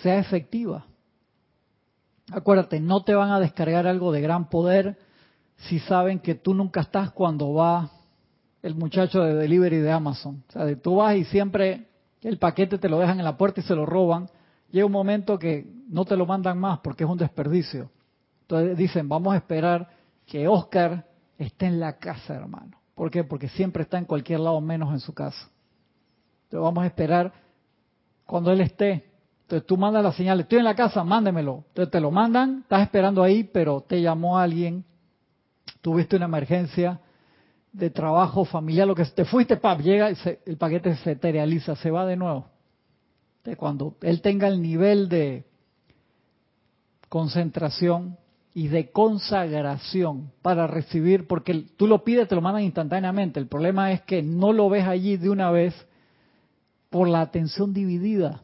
sea 0.02 0.18
efectiva. 0.18 0.86
Acuérdate, 2.30 2.80
no 2.80 3.02
te 3.04 3.14
van 3.14 3.30
a 3.30 3.40
descargar 3.40 3.86
algo 3.86 4.12
de 4.12 4.20
gran 4.20 4.48
poder 4.48 4.98
si 5.56 5.78
saben 5.80 6.20
que 6.20 6.34
tú 6.34 6.54
nunca 6.54 6.80
estás 6.80 7.10
cuando 7.10 7.52
va 7.52 7.90
el 8.62 8.74
muchacho 8.74 9.22
de 9.22 9.34
delivery 9.34 9.78
de 9.78 9.90
Amazon. 9.90 10.44
O 10.48 10.52
sea, 10.52 10.76
tú 10.76 10.96
vas 10.96 11.16
y 11.16 11.24
siempre 11.24 11.88
el 12.22 12.38
paquete 12.38 12.78
te 12.78 12.88
lo 12.88 12.98
dejan 12.98 13.18
en 13.18 13.24
la 13.24 13.36
puerta 13.36 13.60
y 13.60 13.64
se 13.64 13.74
lo 13.74 13.86
roban. 13.86 14.28
Llega 14.70 14.86
un 14.86 14.92
momento 14.92 15.38
que 15.38 15.66
no 15.88 16.04
te 16.04 16.16
lo 16.16 16.26
mandan 16.26 16.58
más 16.58 16.80
porque 16.80 17.04
es 17.04 17.10
un 17.10 17.18
desperdicio. 17.18 17.90
Entonces 18.42 18.76
dicen, 18.76 19.08
vamos 19.08 19.34
a 19.34 19.36
esperar 19.36 19.88
que 20.26 20.46
Oscar 20.48 21.06
esté 21.38 21.66
en 21.66 21.80
la 21.80 21.98
casa, 21.98 22.34
hermano. 22.34 22.78
¿Por 22.94 23.10
qué? 23.10 23.24
Porque 23.24 23.48
siempre 23.48 23.84
está 23.84 23.98
en 23.98 24.04
cualquier 24.04 24.40
lado 24.40 24.60
menos 24.60 24.92
en 24.92 25.00
su 25.00 25.14
casa. 25.14 25.50
Entonces 26.44 26.64
vamos 26.64 26.84
a 26.84 26.86
esperar 26.86 27.32
cuando 28.26 28.50
él 28.50 28.60
esté. 28.60 29.07
Entonces 29.48 29.66
tú 29.66 29.78
mandas 29.78 30.04
la 30.04 30.12
señal, 30.12 30.40
estoy 30.40 30.58
en 30.58 30.64
la 30.64 30.74
casa, 30.74 31.02
mándemelo. 31.02 31.64
Entonces 31.68 31.90
te 31.90 32.00
lo 32.00 32.10
mandan, 32.10 32.58
estás 32.64 32.82
esperando 32.82 33.22
ahí, 33.22 33.44
pero 33.44 33.80
te 33.80 34.02
llamó 34.02 34.38
alguien, 34.38 34.84
tuviste 35.80 36.16
una 36.16 36.26
emergencia 36.26 37.00
de 37.72 37.88
trabajo 37.88 38.44
familiar, 38.44 38.86
lo 38.86 38.94
que 38.94 39.06
te 39.06 39.24
fuiste, 39.24 39.56
pap, 39.56 39.80
llega, 39.80 40.10
el 40.10 40.56
paquete 40.58 40.94
se 40.96 41.14
materializa, 41.14 41.76
se 41.76 41.90
va 41.90 42.04
de 42.04 42.16
nuevo. 42.16 42.44
Cuando 43.56 43.96
él 44.02 44.20
tenga 44.20 44.48
el 44.48 44.60
nivel 44.60 45.08
de 45.08 45.46
concentración 47.08 48.18
y 48.52 48.68
de 48.68 48.90
consagración 48.90 50.30
para 50.42 50.66
recibir, 50.66 51.26
porque 51.26 51.54
tú 51.78 51.86
lo 51.86 52.04
pides, 52.04 52.28
te 52.28 52.34
lo 52.34 52.42
mandan 52.42 52.64
instantáneamente. 52.64 53.40
El 53.40 53.46
problema 53.46 53.92
es 53.92 54.02
que 54.02 54.22
no 54.22 54.52
lo 54.52 54.68
ves 54.68 54.86
allí 54.86 55.16
de 55.16 55.30
una 55.30 55.50
vez 55.50 55.74
por 56.90 57.08
la 57.08 57.22
atención 57.22 57.72
dividida, 57.72 58.42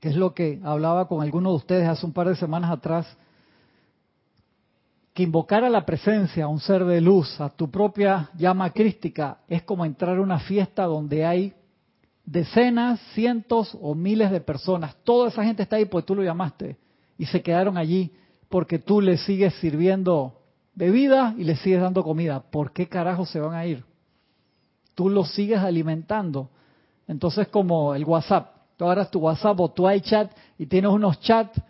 que 0.00 0.08
es 0.08 0.16
lo 0.16 0.34
que 0.34 0.58
hablaba 0.64 1.06
con 1.06 1.22
algunos 1.22 1.52
de 1.52 1.56
ustedes 1.56 1.88
hace 1.88 2.06
un 2.06 2.12
par 2.12 2.28
de 2.28 2.34
semanas 2.34 2.70
atrás, 2.70 3.06
que 5.12 5.22
invocar 5.22 5.62
a 5.62 5.70
la 5.70 5.84
presencia, 5.84 6.44
a 6.44 6.48
un 6.48 6.60
ser 6.60 6.84
de 6.84 7.00
luz, 7.00 7.40
a 7.40 7.50
tu 7.50 7.70
propia 7.70 8.30
llama 8.36 8.70
crística, 8.70 9.38
es 9.46 9.62
como 9.62 9.84
entrar 9.84 10.16
a 10.16 10.22
una 10.22 10.38
fiesta 10.38 10.84
donde 10.84 11.26
hay 11.26 11.54
decenas, 12.24 13.00
cientos 13.12 13.76
o 13.80 13.94
miles 13.94 14.30
de 14.30 14.40
personas. 14.40 14.96
Toda 15.04 15.28
esa 15.28 15.44
gente 15.44 15.62
está 15.62 15.76
ahí 15.76 15.84
porque 15.84 16.06
tú 16.06 16.14
lo 16.14 16.22
llamaste 16.22 16.78
y 17.18 17.26
se 17.26 17.42
quedaron 17.42 17.76
allí 17.76 18.12
porque 18.48 18.78
tú 18.78 19.00
les 19.00 19.20
sigues 19.24 19.54
sirviendo 19.56 20.40
bebida 20.74 21.34
y 21.36 21.44
les 21.44 21.60
sigues 21.60 21.80
dando 21.80 22.02
comida. 22.02 22.40
¿Por 22.40 22.72
qué 22.72 22.88
carajo 22.88 23.26
se 23.26 23.40
van 23.40 23.54
a 23.54 23.66
ir? 23.66 23.84
Tú 24.94 25.08
los 25.08 25.32
sigues 25.32 25.58
alimentando. 25.58 26.50
Entonces, 27.06 27.48
como 27.48 27.94
el 27.94 28.04
WhatsApp, 28.04 28.59
tú 28.80 28.86
agarras 28.86 29.10
tu 29.10 29.18
WhatsApp 29.18 29.60
o 29.60 29.68
tu 29.68 29.90
iChat 29.90 30.32
y 30.56 30.64
tienes 30.64 30.90
unos 30.90 31.20
chats 31.20 31.60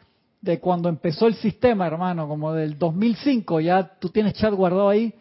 de 0.40 0.60
cuando 0.60 0.88
empezó 0.88 1.26
el 1.26 1.34
sistema, 1.34 1.84
hermano, 1.84 2.28
como 2.28 2.52
del 2.52 2.78
2005, 2.78 3.58
ya 3.58 3.82
tú 3.98 4.10
tienes 4.10 4.34
chat 4.34 4.54
guardado 4.54 4.88
ahí. 4.88 5.12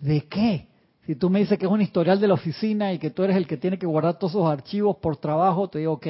¿De 0.00 0.22
qué? 0.22 0.66
Si 1.04 1.14
tú 1.14 1.28
me 1.28 1.40
dices 1.40 1.58
que 1.58 1.66
es 1.66 1.70
un 1.70 1.82
historial 1.82 2.18
de 2.20 2.28
la 2.28 2.32
oficina 2.32 2.90
y 2.94 2.98
que 2.98 3.10
tú 3.10 3.22
eres 3.22 3.36
el 3.36 3.46
que 3.46 3.58
tiene 3.58 3.78
que 3.78 3.84
guardar 3.84 4.18
todos 4.18 4.32
esos 4.32 4.50
archivos 4.50 4.96
por 4.96 5.18
trabajo, 5.18 5.68
te 5.68 5.80
digo, 5.80 5.92
ok, 5.92 6.06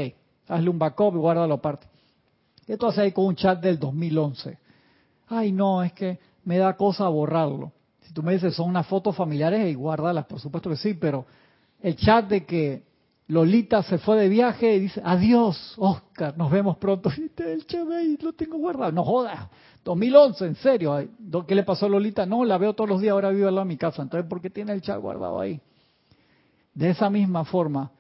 hazle 0.47 0.71
un 0.71 0.79
backup 0.79 1.17
y 1.17 1.19
guárdalo 1.19 1.55
aparte. 1.55 1.89
¿Qué 2.65 2.77
tú 2.77 2.87
haces 2.87 3.01
ahí 3.01 3.11
con 3.11 3.25
un 3.25 3.35
chat 3.35 3.61
del 3.61 3.81
2011? 3.81 4.57
Ay, 5.27 5.51
no, 5.51 5.83
es 5.83 5.93
que 5.93 6.21
me 6.45 6.57
da 6.59 6.77
cosa 6.77 7.09
borrarlo. 7.09 7.73
Si 8.03 8.15
tú 8.15 8.23
me 8.23 8.35
dices 8.35 8.55
son 8.55 8.69
unas 8.69 8.87
fotos 8.87 9.17
familiares 9.17 9.69
y 9.69 9.75
guárdalas, 9.75 10.27
por 10.27 10.39
supuesto 10.39 10.71
que 10.71 10.77
sí, 10.77 10.95
pero 10.95 11.27
el 11.83 11.97
chat 11.97 12.29
de 12.29 12.47
que 12.47 12.86
Lolita 13.29 13.83
se 13.83 13.99
fue 13.99 14.17
de 14.19 14.29
viaje 14.29 14.77
y 14.77 14.81
dice, 14.81 15.03
adiós, 15.05 15.75
Oscar, 15.79 16.37
nos 16.39 16.51
vemos 16.51 16.77
pronto. 16.77 17.11
El 17.37 17.67
Chávez 17.67 18.23
lo 18.23 18.33
tengo 18.35 18.57
guardado. 18.59 18.93
No 18.93 19.05
jodas, 19.05 19.49
2011, 19.85 20.47
en 20.47 20.55
serio. 20.57 21.09
¿Qué 21.47 21.55
le 21.55 21.65
pasó 21.65 21.87
a 21.87 21.89
Lolita? 21.89 22.25
No, 22.25 22.45
la 22.45 22.57
veo 22.57 22.75
todos 22.75 22.89
los 22.89 23.01
días, 23.01 23.13
ahora 23.13 23.31
vive 23.31 23.49
al 23.49 23.55
lado 23.55 23.65
de 23.67 23.69
mi 23.69 23.77
casa. 23.77 24.03
Entonces, 24.03 24.29
¿por 24.29 24.41
qué 24.41 24.51
tiene 24.51 24.73
el 24.73 24.81
chat 24.81 25.01
guardado 25.01 25.41
ahí? 25.41 25.61
De 26.73 26.91
esa 26.91 27.11
misma 27.11 27.45
forma, 27.45 27.91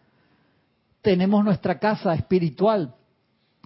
tenemos 1.02 1.44
nuestra 1.44 1.78
casa 1.78 2.14
espiritual 2.14 2.94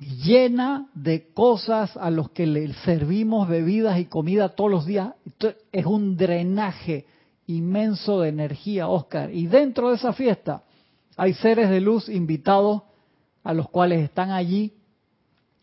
llena 0.01 0.89
de 0.95 1.29
cosas 1.35 1.95
a 1.97 2.11
los 2.11 2.31
que 2.31 2.47
le 2.47 2.73
servimos 2.73 3.49
bebidas 3.49 3.99
y 3.99 4.07
comida 4.07 4.51
todos 4.51 4.71
los 4.71 4.87
días. 4.87 5.13
es 5.73 5.85
un 5.85 6.17
drenaje 6.17 7.05
inmenso 7.47 8.21
de 8.21 8.31
energía, 8.31 8.89
Oscar. 8.89 9.31
Y 9.35 9.47
dentro 9.47 9.91
de 9.91 9.97
esa 9.97 10.15
fiesta 10.15 10.63
hay 11.21 11.35
seres 11.35 11.69
de 11.69 11.83
luz 11.83 12.09
invitados 12.09 12.81
a 13.45 13.53
los 13.53 13.69
cuales 13.69 14.01
están 14.01 14.31
allí 14.31 14.73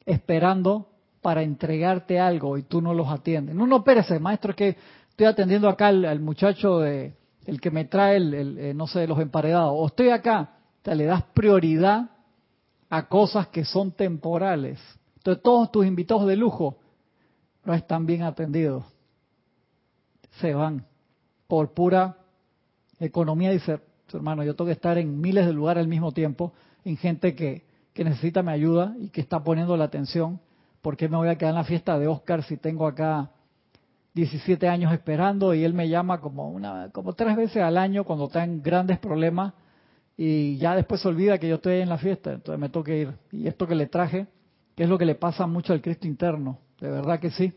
esperando 0.05 0.87
para 1.19 1.41
entregarte 1.41 2.19
algo 2.19 2.59
y 2.59 2.61
tú 2.61 2.79
no 2.79 2.93
los 2.93 3.07
atiendes. 3.07 3.55
No, 3.55 3.65
no, 3.65 3.77
espérese, 3.77 4.19
maestro, 4.19 4.51
es 4.51 4.55
que 4.55 4.77
estoy 5.09 5.25
atendiendo 5.25 5.67
acá 5.67 5.87
al, 5.87 6.19
muchacho 6.19 6.77
de 6.81 7.15
el 7.47 7.59
que 7.59 7.71
me 7.71 7.85
trae 7.85 8.17
el, 8.17 8.59
eh, 8.59 8.73
no 8.75 8.85
sé, 8.85 9.07
los 9.07 9.19
emparedados. 9.19 9.71
O 9.73 9.87
estoy 9.87 10.11
acá, 10.11 10.59
te 10.83 10.93
le 10.93 11.05
das 11.05 11.23
prioridad 11.33 12.11
a 12.91 13.07
cosas 13.07 13.47
que 13.47 13.65
son 13.65 13.93
temporales. 13.93 14.79
Entonces 15.15 15.41
todos 15.41 15.71
tus 15.71 15.87
invitados 15.87 16.27
de 16.27 16.35
lujo 16.35 16.77
no 17.65 17.73
están 17.73 18.05
bien 18.05 18.21
atendidos. 18.21 18.85
Se 20.39 20.53
van 20.53 20.85
por 21.47 21.73
pura 21.73 22.15
economía, 22.99 23.49
dice 23.49 23.86
hermano, 24.15 24.43
yo 24.43 24.55
tengo 24.55 24.67
que 24.67 24.73
estar 24.73 24.97
en 24.97 25.19
miles 25.19 25.45
de 25.45 25.51
lugares 25.51 25.81
al 25.81 25.89
mismo 25.89 26.13
tiempo, 26.13 26.53
en 26.85 26.95
gente 26.95 27.35
que, 27.35 27.65
que 27.93 28.05
necesita 28.05 28.41
mi 28.41 28.51
ayuda 28.51 28.95
y 28.99 29.09
que 29.09 29.19
está 29.19 29.43
poniendo 29.43 29.75
la 29.75 29.85
atención. 29.85 30.39
¿Por 30.81 30.95
qué 30.95 31.09
me 31.09 31.17
voy 31.17 31.27
a 31.27 31.37
quedar 31.37 31.51
en 31.51 31.57
la 31.57 31.63
fiesta 31.65 31.99
de 31.99 32.07
Oscar 32.07 32.43
si 32.43 32.55
tengo 32.55 32.87
acá 32.87 33.31
17 34.13 34.67
años 34.67 34.93
esperando 34.93 35.53
y 35.53 35.63
él 35.63 35.73
me 35.73 35.89
llama 35.89 36.19
como 36.21 36.49
una 36.49 36.89
como 36.91 37.13
tres 37.13 37.35
veces 37.35 37.61
al 37.61 37.77
año 37.77 38.03
cuando 38.03 38.25
está 38.25 38.43
en 38.43 38.63
grandes 38.63 38.97
problemas 38.97 39.53
y 40.17 40.57
ya 40.57 40.75
después 40.75 41.01
se 41.01 41.07
olvida 41.07 41.37
que 41.37 41.47
yo 41.47 41.55
estoy 41.55 41.81
en 41.81 41.89
la 41.89 41.99
fiesta, 41.99 42.33
entonces 42.33 42.59
me 42.59 42.69
toca 42.69 42.91
ir. 42.91 43.13
Y 43.31 43.47
esto 43.47 43.67
que 43.67 43.75
le 43.75 43.85
traje, 43.85 44.25
que 44.75 44.83
es 44.83 44.89
lo 44.89 44.97
que 44.97 45.05
le 45.05 45.13
pasa 45.13 45.45
mucho 45.45 45.73
al 45.73 45.81
Cristo 45.81 46.07
interno, 46.07 46.57
de 46.81 46.89
verdad 46.89 47.19
que 47.19 47.29
sí. 47.29 47.53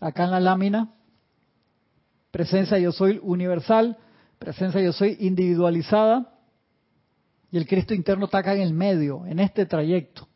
Acá 0.00 0.24
en 0.24 0.30
la 0.30 0.40
lámina, 0.40 0.94
presencia 2.30 2.78
yo 2.78 2.90
soy 2.90 3.20
universal, 3.22 3.98
Presencia 4.38 4.80
yo 4.80 4.92
soy 4.92 5.16
individualizada 5.20 6.32
y 7.50 7.56
el 7.56 7.66
Cristo 7.66 7.94
interno 7.94 8.26
está 8.26 8.38
acá 8.38 8.54
en 8.54 8.60
el 8.60 8.74
medio, 8.74 9.24
en 9.26 9.38
este 9.38 9.66
trayecto. 9.66 10.28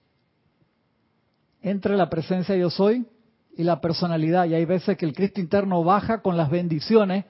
Entre 1.61 1.97
la 1.97 2.09
presencia 2.09 2.57
yo 2.57 2.71
soy 2.71 3.07
y 3.57 3.63
la 3.63 3.81
personalidad. 3.81 4.47
Y 4.47 4.55
hay 4.55 4.65
veces 4.65 4.97
que 4.97 5.05
el 5.05 5.15
Cristo 5.15 5.41
interno 5.41 5.85
baja 5.85 6.23
con 6.23 6.37
las 6.37 6.51
bendiciones 6.51 7.25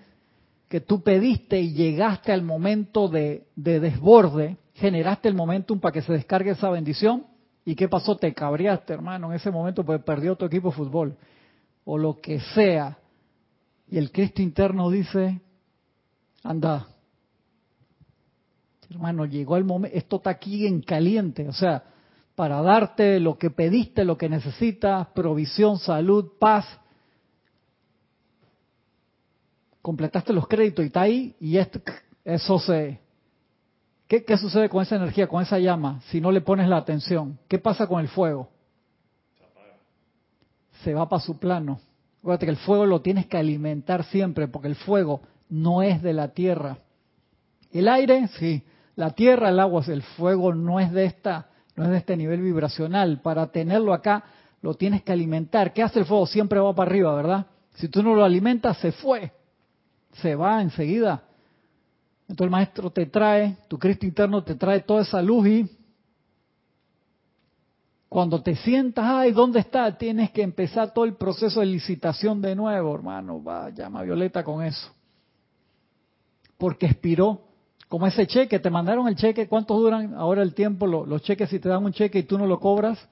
que 0.69 0.81
tú 0.81 1.03
pediste 1.03 1.61
y 1.61 1.73
llegaste 1.73 2.33
al 2.33 2.43
momento 2.43 3.09
de, 3.09 3.49
de 3.57 3.81
desborde, 3.81 4.57
generaste 4.75 5.29
el 5.29 5.35
momentum 5.35 5.81
para 5.81 5.93
que 5.93 6.03
se 6.03 6.13
descargue 6.13 6.53
esa 6.53 6.71
bendición. 6.71 7.27
¿Y 7.65 7.75
qué 7.75 7.89
pasó? 7.89 8.17
Te 8.17 8.33
cabreaste, 8.33 8.93
hermano, 8.93 9.31
en 9.31 9.37
ese 9.37 9.51
momento 9.51 9.85
porque 9.85 10.05
perdió 10.05 10.37
tu 10.37 10.45
equipo 10.45 10.71
de 10.71 10.77
fútbol. 10.77 11.17
O 11.85 11.99
lo 11.99 12.21
que 12.21 12.39
sea. 12.55 12.99
Y 13.89 13.99
el 13.99 14.13
Cristo 14.13 14.43
interno 14.43 14.91
dice, 14.91 15.41
anda, 16.43 16.87
hermano, 18.89 19.25
llegó 19.27 19.57
el 19.57 19.65
momento, 19.65 19.97
esto 19.97 20.17
está 20.17 20.31
aquí 20.31 20.67
en 20.67 20.83
caliente, 20.83 21.49
o 21.49 21.53
sea, 21.53 21.85
para 22.35 22.63
darte 22.63 23.21
lo 23.21 23.37
que 23.37 23.51
pediste, 23.51 24.05
lo 24.05 24.17
que 24.17 24.29
necesitas, 24.29 25.09
provisión, 25.09 25.79
salud, 25.79 26.33
paz. 26.39 26.67
Completaste 29.83 30.33
los 30.33 30.49
créditos 30.49 30.85
y 30.85 30.87
está 30.87 31.03
ahí 31.03 31.37
y 31.41 31.59
eso 32.25 32.59
se... 32.59 33.01
¿Qué, 34.09 34.25
¿Qué 34.25 34.37
sucede 34.39 34.69
con 34.69 34.83
esa 34.83 34.97
energía, 34.97 35.29
con 35.29 35.43
esa 35.43 35.59
llama, 35.59 36.01
si 36.07 36.21
no 36.21 36.33
le 36.33 36.41
pones 36.41 36.67
la 36.67 36.79
atención? 36.79 37.39
¿Qué 37.47 37.59
pasa 37.59 37.87
con 37.87 38.01
el 38.01 38.09
fuego? 38.09 38.49
Se 40.83 40.95
va 40.95 41.09
para 41.09 41.23
su 41.23 41.39
plano. 41.39 41.79
Acuérdate 42.21 42.47
que 42.47 42.53
el 42.53 42.57
fuego 42.57 42.87
lo 42.87 43.03
tienes 43.03 43.27
que 43.27 43.37
alimentar 43.37 44.05
siempre, 44.05 44.49
porque 44.49 44.69
el 44.69 44.77
fuego 44.77 45.21
no 45.51 45.83
es 45.83 46.01
de 46.01 46.13
la 46.13 46.29
tierra. 46.29 46.79
El 47.73 47.89
aire, 47.89 48.29
sí. 48.39 48.63
La 48.97 49.11
tierra, 49.11 49.51
el 49.51 49.61
agua, 49.61 49.83
el 49.89 50.03
fuego 50.03 50.55
no 50.55 50.81
es 50.81 50.93
de 50.93 51.05
esta, 51.05 51.49
no 51.77 51.85
es 51.85 51.91
de 51.91 51.97
este 51.99 52.17
nivel 52.17 52.41
vibracional. 52.41 53.21
Para 53.21 53.47
tenerlo 53.49 53.93
acá, 53.93 54.25
lo 54.63 54.75
tienes 54.75 55.03
que 55.03 55.13
alimentar. 55.13 55.73
¿Qué 55.73 55.83
hace 55.83 56.01
el 56.01 56.05
fuego? 56.07 56.27
Siempre 56.27 56.61
va 56.61 56.75
para 56.75 56.91
arriba, 56.91 57.15
¿verdad? 57.15 57.47
Si 57.75 57.89
tú 57.89 58.03
no 58.03 58.15
lo 58.15 58.25
alimentas, 58.25 58.79
se 58.79 58.93
fue. 58.93 59.33
Se 60.15 60.35
va 60.35 60.61
enseguida. 60.61 61.23
Entonces 62.23 62.45
el 62.45 62.51
maestro 62.51 62.91
te 62.91 63.07
trae, 63.07 63.57
tu 63.69 63.79
Cristo 63.79 64.07
interno 64.07 64.45
te 64.45 64.55
trae 64.55 64.81
toda 64.81 65.03
esa 65.03 65.21
luz 65.21 65.47
y 65.49 65.77
cuando 68.09 68.43
te 68.43 68.55
sientas, 68.57 69.05
ay, 69.07 69.33
¿dónde 69.33 69.61
está? 69.61 69.97
Tienes 69.97 70.31
que 70.31 70.43
empezar 70.43 70.93
todo 70.93 71.05
el 71.05 71.15
proceso 71.15 71.61
de 71.61 71.67
licitación 71.67 72.41
de 72.41 72.55
nuevo, 72.55 72.95
hermano. 72.95 73.43
Va, 73.43 73.71
llama 73.71 74.01
a 74.01 74.03
Violeta 74.03 74.45
con 74.45 74.63
eso 74.63 74.93
porque 76.61 76.87
expiró. 76.87 77.41
Como 77.89 78.07
ese 78.07 78.25
cheque, 78.29 78.61
te 78.61 78.71
mandaron 78.71 79.09
el 79.09 79.17
cheque, 79.17 79.49
¿cuánto 79.49 79.75
duran 79.77 80.15
ahora 80.15 80.43
el 80.43 80.55
tiempo 80.55 80.87
los, 80.87 81.23
cheques 81.23 81.51
si 81.51 81.59
te 81.59 81.69
dan 81.69 81.85
un 81.85 81.93
cheque 81.93 82.21
y 82.21 82.23
tú 82.23 82.39
no 82.39 82.47
lo 82.47 82.61
cobras? 82.61 83.09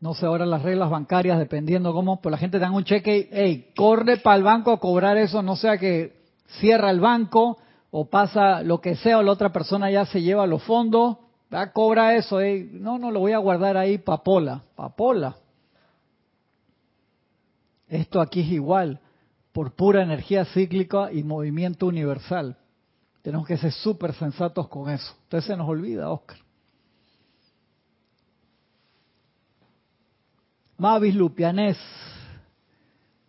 No 0.00 0.14
sé 0.14 0.26
ahora 0.26 0.46
las 0.46 0.62
reglas 0.62 0.90
bancarias, 0.90 1.38
dependiendo 1.38 1.92
cómo, 1.92 2.20
pero 2.20 2.32
la 2.32 2.38
gente 2.38 2.58
te 2.58 2.64
da 2.64 2.70
un 2.70 2.84
cheque 2.84 3.18
y, 3.18 3.28
hey, 3.32 3.72
corre 3.74 4.18
para 4.18 4.36
el 4.36 4.42
banco 4.42 4.72
a 4.72 4.78
cobrar 4.78 5.16
eso, 5.16 5.42
no 5.42 5.56
sea 5.56 5.78
que 5.78 6.12
cierra 6.60 6.90
el 6.90 7.00
banco 7.00 7.58
o 7.90 8.08
pasa 8.08 8.62
lo 8.62 8.80
que 8.80 8.96
sea 8.96 9.18
o 9.18 9.22
la 9.22 9.32
otra 9.32 9.52
persona 9.52 9.90
ya 9.90 10.04
se 10.06 10.20
lleva 10.20 10.46
los 10.46 10.62
fondos, 10.64 11.18
va, 11.52 11.72
cobra 11.72 12.16
eso, 12.16 12.38
no, 12.72 12.98
no, 12.98 13.10
lo 13.10 13.20
voy 13.20 13.32
a 13.32 13.38
guardar 13.38 13.76
ahí 13.76 13.98
papola, 13.98 14.62
papola. 14.74 15.36
Esto 17.88 18.20
aquí 18.20 18.40
es 18.40 18.48
igual 18.48 19.00
por 19.52 19.72
pura 19.72 20.02
energía 20.02 20.44
cíclica 20.46 21.12
y 21.12 21.22
movimiento 21.22 21.86
universal. 21.86 22.56
Tenemos 23.22 23.46
que 23.46 23.56
ser 23.56 23.72
súper 23.72 24.14
sensatos 24.14 24.68
con 24.68 24.90
eso. 24.90 25.14
Entonces 25.24 25.46
se 25.48 25.56
nos 25.56 25.68
olvida, 25.68 26.10
Oscar. 26.10 26.38
Mavis 30.78 31.14
Lupianés. 31.14 31.78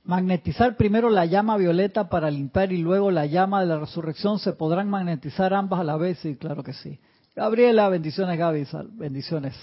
Magnetizar 0.06 0.76
primero 0.76 1.10
la 1.10 1.26
llama 1.26 1.56
violeta 1.56 2.10
para 2.10 2.30
limpiar 2.30 2.74
y 2.74 2.78
luego 2.78 3.12
la 3.12 3.26
llama 3.26 3.62
de 3.62 3.68
la 3.68 3.80
resurrección. 3.80 4.40
¿Se 4.40 4.54
podrán 4.54 4.90
magnetizar 4.90 5.54
ambas 5.54 5.80
a 5.80 5.84
la 5.84 5.96
vez? 5.96 6.20
Sí, 6.20 6.36
claro 6.36 6.64
que 6.64 6.74
sí. 6.74 7.00
Gabriela, 7.36 7.88
bendiciones 7.90 8.38
Gaby, 8.38 8.68
bendiciones. 8.94 9.56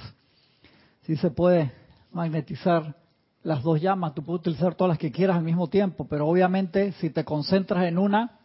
Sí 1.03 1.17
se 1.17 1.31
puede 1.31 1.73
magnetizar 2.13 2.95
las 3.43 3.63
dos 3.63 3.81
llamas, 3.81 4.15
tú 4.15 4.23
puedes 4.23 4.41
utilizar 4.41 4.75
todas 4.75 4.91
las 4.91 4.99
que 4.99 5.13
quieras 5.13 5.37
al 5.37 5.45
mismo 5.45 5.69
tiempo, 5.69 6.07
pero 6.07 6.27
obviamente 6.27 6.93
si 6.93 7.11
te 7.11 7.25
concentras 7.25 7.87
en 7.87 7.99
una, 7.99 8.39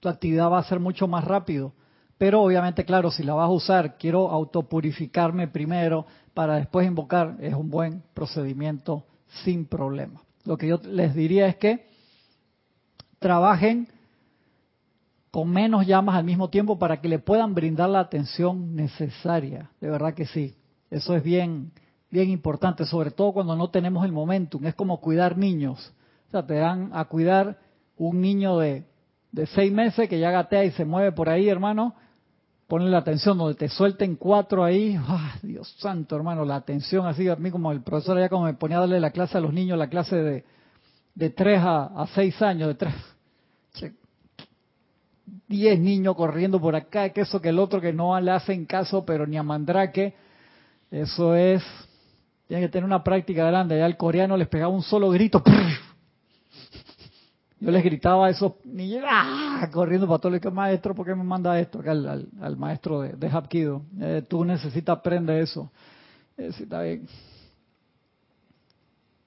tu 0.00 0.08
actividad 0.08 0.50
va 0.50 0.58
a 0.58 0.64
ser 0.64 0.80
mucho 0.80 1.08
más 1.08 1.24
rápido. 1.24 1.72
Pero 2.18 2.42
obviamente, 2.42 2.84
claro, 2.84 3.10
si 3.10 3.22
la 3.22 3.34
vas 3.34 3.46
a 3.46 3.52
usar, 3.52 3.96
quiero 3.96 4.30
autopurificarme 4.30 5.48
primero 5.48 6.06
para 6.34 6.56
después 6.56 6.86
invocar, 6.86 7.36
es 7.40 7.54
un 7.54 7.70
buen 7.70 8.02
procedimiento 8.14 9.06
sin 9.44 9.66
problema. 9.66 10.22
Lo 10.44 10.56
que 10.56 10.68
yo 10.68 10.78
les 10.84 11.14
diría 11.14 11.46
es 11.46 11.56
que 11.56 11.86
trabajen 13.18 13.88
con 15.30 15.48
menos 15.48 15.86
llamas 15.86 16.16
al 16.16 16.24
mismo 16.24 16.50
tiempo 16.50 16.78
para 16.78 17.00
que 17.00 17.08
le 17.08 17.18
puedan 17.18 17.54
brindar 17.54 17.88
la 17.88 18.00
atención 18.00 18.74
necesaria. 18.74 19.70
De 19.80 19.88
verdad 19.88 20.14
que 20.14 20.26
sí. 20.26 20.54
Eso 20.90 21.16
es 21.16 21.22
bien, 21.22 21.72
bien 22.12 22.30
importante, 22.30 22.84
sobre 22.84 23.10
todo 23.10 23.32
cuando 23.32 23.56
no 23.56 23.70
tenemos 23.70 24.04
el 24.04 24.12
momentum. 24.12 24.64
Es 24.66 24.74
como 24.74 25.00
cuidar 25.00 25.38
niños. 25.38 25.92
O 26.28 26.30
sea, 26.30 26.46
te 26.46 26.54
dan 26.54 26.90
a 26.92 27.06
cuidar 27.06 27.58
un 27.96 28.20
niño 28.20 28.58
de, 28.58 28.84
de 29.32 29.46
seis 29.46 29.72
meses 29.72 30.08
que 30.08 30.20
ya 30.20 30.30
gatea 30.30 30.64
y 30.64 30.70
se 30.72 30.84
mueve 30.84 31.12
por 31.12 31.30
ahí, 31.30 31.48
hermano. 31.48 31.94
Ponle 32.68 32.90
la 32.90 32.98
atención, 32.98 33.38
donde 33.38 33.54
te 33.54 33.68
suelten 33.68 34.16
cuatro 34.16 34.62
ahí. 34.62 34.94
¡Ah, 34.98 35.34
Dios 35.42 35.74
santo, 35.78 36.14
hermano! 36.14 36.44
La 36.44 36.56
atención 36.56 37.06
así, 37.06 37.28
a 37.28 37.36
mí 37.36 37.50
como 37.50 37.72
el 37.72 37.80
profesor 37.80 38.18
ya 38.18 38.28
como 38.28 38.44
me 38.44 38.54
ponía 38.54 38.76
a 38.76 38.80
darle 38.80 39.00
la 39.00 39.10
clase 39.10 39.38
a 39.38 39.40
los 39.40 39.52
niños, 39.52 39.78
la 39.78 39.88
clase 39.88 40.16
de, 40.16 40.44
de 41.14 41.30
tres 41.30 41.60
a, 41.62 42.02
a 42.02 42.06
seis 42.08 42.40
años, 42.42 42.68
de 42.68 42.74
tres. 42.74 42.94
Diez 45.48 45.78
niños 45.78 46.14
corriendo 46.14 46.60
por 46.60 46.76
acá, 46.76 47.10
que 47.10 47.22
eso 47.22 47.40
que 47.40 47.50
el 47.50 47.58
otro 47.58 47.80
que 47.80 47.92
no 47.92 48.18
le 48.20 48.30
hacen 48.30 48.66
caso, 48.66 49.04
pero 49.04 49.26
ni 49.26 49.36
a 49.38 49.42
Mandrake. 49.42 50.14
Eso 50.90 51.34
es 51.34 51.62
tiene 52.52 52.66
que 52.66 52.72
tener 52.72 52.84
una 52.84 53.02
práctica 53.02 53.46
grande. 53.46 53.78
Ya 53.78 53.86
el 53.86 53.96
coreano 53.96 54.36
les 54.36 54.46
pegaba 54.46 54.70
un 54.70 54.82
solo 54.82 55.08
grito. 55.08 55.42
Yo 57.58 57.70
les 57.70 57.82
gritaba 57.82 58.26
a 58.26 58.30
esos 58.30 58.52
¡ah! 59.08 59.70
corriendo 59.72 60.06
para 60.06 60.18
todo 60.18 60.34
el 60.34 60.40
que 60.40 60.50
maestro, 60.50 60.94
¿por 60.94 61.06
qué 61.06 61.14
me 61.14 61.24
manda 61.24 61.58
esto? 61.58 61.78
Acá 61.78 61.92
al, 61.92 62.56
maestro 62.58 63.00
de, 63.00 63.14
de 63.14 63.26
Hapkido. 63.30 63.84
Eh, 63.98 64.22
tú 64.28 64.44
necesitas 64.44 64.98
aprender 64.98 65.40
eso. 65.40 65.70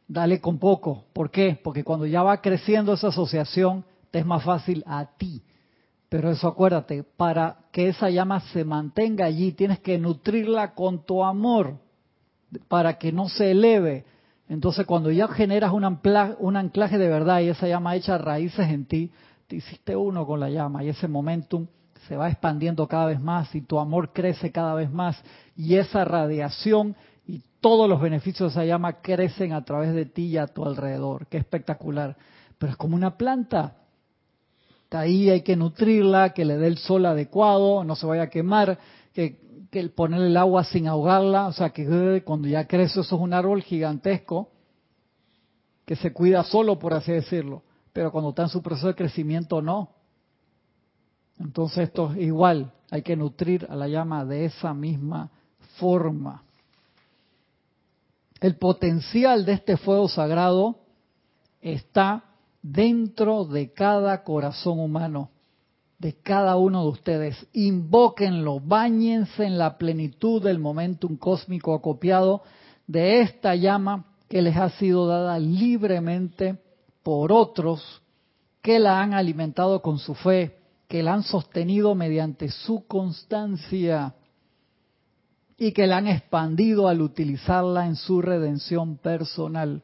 Dale 0.07 0.39
con 0.39 0.59
poco. 0.59 1.05
¿Por 1.11 1.31
qué? 1.31 1.59
Porque 1.63 1.83
cuando 1.83 2.05
ya 2.05 2.21
va 2.21 2.41
creciendo 2.41 2.93
esa 2.93 3.07
asociación, 3.07 3.83
te 4.11 4.19
es 4.19 4.25
más 4.27 4.43
fácil 4.43 4.83
a 4.85 5.03
ti. 5.17 5.41
Pero 6.09 6.29
eso 6.29 6.47
acuérdate, 6.47 7.01
para 7.01 7.57
que 7.71 7.87
esa 7.87 8.11
llama 8.11 8.41
se 8.51 8.63
mantenga 8.63 9.25
allí, 9.25 9.51
tienes 9.53 9.79
que 9.79 9.97
nutrirla 9.97 10.75
con 10.75 11.07
tu 11.07 11.23
amor, 11.23 11.79
para 12.67 12.97
que 12.97 13.11
no 13.11 13.29
se 13.29 13.51
eleve 13.51 14.05
entonces, 14.47 14.85
cuando 14.85 15.11
ya 15.11 15.27
generas 15.27 15.71
un, 15.73 15.83
anclaje, 16.55 16.97
de 16.97 17.07
verdad 17.07 17.41
y 17.41 17.49
esa 17.49 17.67
llama 17.67 17.95
echa 17.95 18.17
raíces 18.17 18.69
en 18.69 18.85
ti, 18.85 19.11
te 19.47 19.55
hiciste 19.55 19.95
uno 19.95 20.25
con 20.25 20.39
la 20.39 20.49
llama 20.49 20.83
y 20.83 20.89
ese 20.89 21.07
momentum 21.07 21.67
se 22.07 22.15
va 22.15 22.29
expandiendo 22.29 22.87
cada 22.87 23.07
vez 23.07 23.19
más 23.19 23.53
y 23.55 23.61
tu 23.61 23.79
amor 23.79 24.13
crece 24.13 24.51
cada 24.51 24.75
vez 24.75 24.91
más 24.91 25.19
y 25.55 25.75
esa 25.75 26.05
radiación 26.05 26.95
y 27.27 27.41
todos 27.59 27.89
los 27.89 27.99
beneficios 27.99 28.53
de 28.53 28.61
esa 28.61 28.65
llama 28.65 29.01
crecen 29.01 29.53
a 29.53 29.65
través 29.65 29.93
de 29.93 30.05
ti 30.05 30.25
y 30.25 30.37
a 30.37 30.45
tu 30.45 30.65
alrededor. 30.65 31.25
Qué 31.27 31.37
espectacular. 31.37 32.15
Pero 32.59 32.71
es 32.71 32.77
como 32.77 32.95
una 32.95 33.17
planta. 33.17 33.77
Ahí 34.91 35.29
hay 35.29 35.41
que 35.41 35.57
nutrirla, 35.57 36.29
que 36.29 36.45
le 36.45 36.57
dé 36.57 36.67
el 36.67 36.77
sol 36.77 37.05
adecuado, 37.05 37.83
no 37.83 37.95
se 37.95 38.05
vaya 38.05 38.23
a 38.23 38.29
quemar, 38.29 38.77
que 39.13 39.41
que 39.75 39.81
el 39.81 39.91
ponerle 39.91 40.27
el 40.27 40.37
agua 40.37 40.63
sin 40.63 40.87
ahogarla, 40.87 41.47
o 41.47 41.51
sea 41.51 41.71
que 41.71 41.85
eh, 41.85 42.23
cuando 42.23 42.47
ya 42.47 42.65
crece 42.65 43.01
eso 43.01 43.01
es 43.01 43.21
un 43.21 43.33
árbol 43.33 43.61
gigantesco 43.61 44.47
que 45.83 45.97
se 45.97 46.13
cuida 46.13 46.45
solo, 46.45 46.79
por 46.79 46.93
así 46.93 47.11
decirlo, 47.11 47.61
pero 47.91 48.09
cuando 48.09 48.29
está 48.29 48.43
en 48.43 48.49
su 48.49 48.61
proceso 48.61 48.87
de 48.87 48.95
crecimiento 48.95 49.61
no. 49.61 49.89
Entonces 51.37 51.89
esto 51.89 52.13
es 52.13 52.19
igual, 52.19 52.71
hay 52.89 53.01
que 53.01 53.17
nutrir 53.17 53.67
a 53.69 53.75
la 53.75 53.89
llama 53.89 54.23
de 54.23 54.45
esa 54.45 54.73
misma 54.73 55.29
forma. 55.77 56.45
El 58.39 58.55
potencial 58.55 59.43
de 59.43 59.51
este 59.51 59.75
fuego 59.75 60.07
sagrado 60.07 60.79
está 61.59 62.23
dentro 62.61 63.43
de 63.43 63.73
cada 63.73 64.23
corazón 64.23 64.79
humano 64.79 65.31
de 65.99 66.13
cada 66.13 66.57
uno 66.57 66.83
de 66.83 66.89
ustedes. 66.89 67.47
Invóquenlo, 67.53 68.59
bañense 68.59 69.45
en 69.45 69.57
la 69.57 69.77
plenitud 69.77 70.43
del 70.43 70.59
momentum 70.59 71.17
cósmico 71.17 71.73
acopiado 71.73 72.43
de 72.87 73.21
esta 73.21 73.55
llama 73.55 74.05
que 74.29 74.41
les 74.41 74.57
ha 74.57 74.69
sido 74.71 75.07
dada 75.07 75.39
libremente 75.39 76.57
por 77.03 77.31
otros 77.31 78.01
que 78.61 78.79
la 78.79 79.01
han 79.01 79.13
alimentado 79.13 79.81
con 79.81 79.99
su 79.99 80.15
fe, 80.15 80.57
que 80.87 81.03
la 81.03 81.13
han 81.13 81.23
sostenido 81.23 81.95
mediante 81.95 82.49
su 82.49 82.85
constancia 82.87 84.15
y 85.57 85.71
que 85.71 85.87
la 85.87 85.97
han 85.97 86.07
expandido 86.07 86.87
al 86.87 87.01
utilizarla 87.01 87.85
en 87.85 87.95
su 87.95 88.21
redención 88.21 88.97
personal 88.97 89.83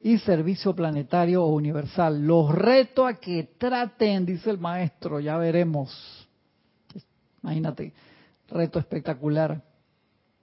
y 0.00 0.18
servicio 0.18 0.74
planetario 0.74 1.44
o 1.44 1.54
universal. 1.54 2.24
Los 2.24 2.54
reto 2.54 3.06
a 3.06 3.14
que 3.14 3.54
traten, 3.58 4.24
dice 4.24 4.50
el 4.50 4.58
maestro, 4.58 5.20
ya 5.20 5.36
veremos. 5.36 6.28
Imagínate, 7.42 7.92
reto 8.48 8.78
espectacular, 8.78 9.62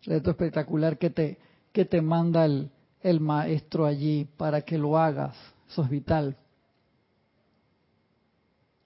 reto 0.03 0.31
espectacular 0.31 0.97
que 0.97 1.09
te, 1.09 1.37
que 1.71 1.85
te 1.85 2.01
manda 2.01 2.45
el, 2.45 2.69
el 3.01 3.19
maestro 3.19 3.85
allí 3.85 4.27
para 4.37 4.61
que 4.61 4.77
lo 4.77 4.97
hagas. 4.97 5.35
Eso 5.69 5.83
es 5.83 5.89
vital. 5.89 6.35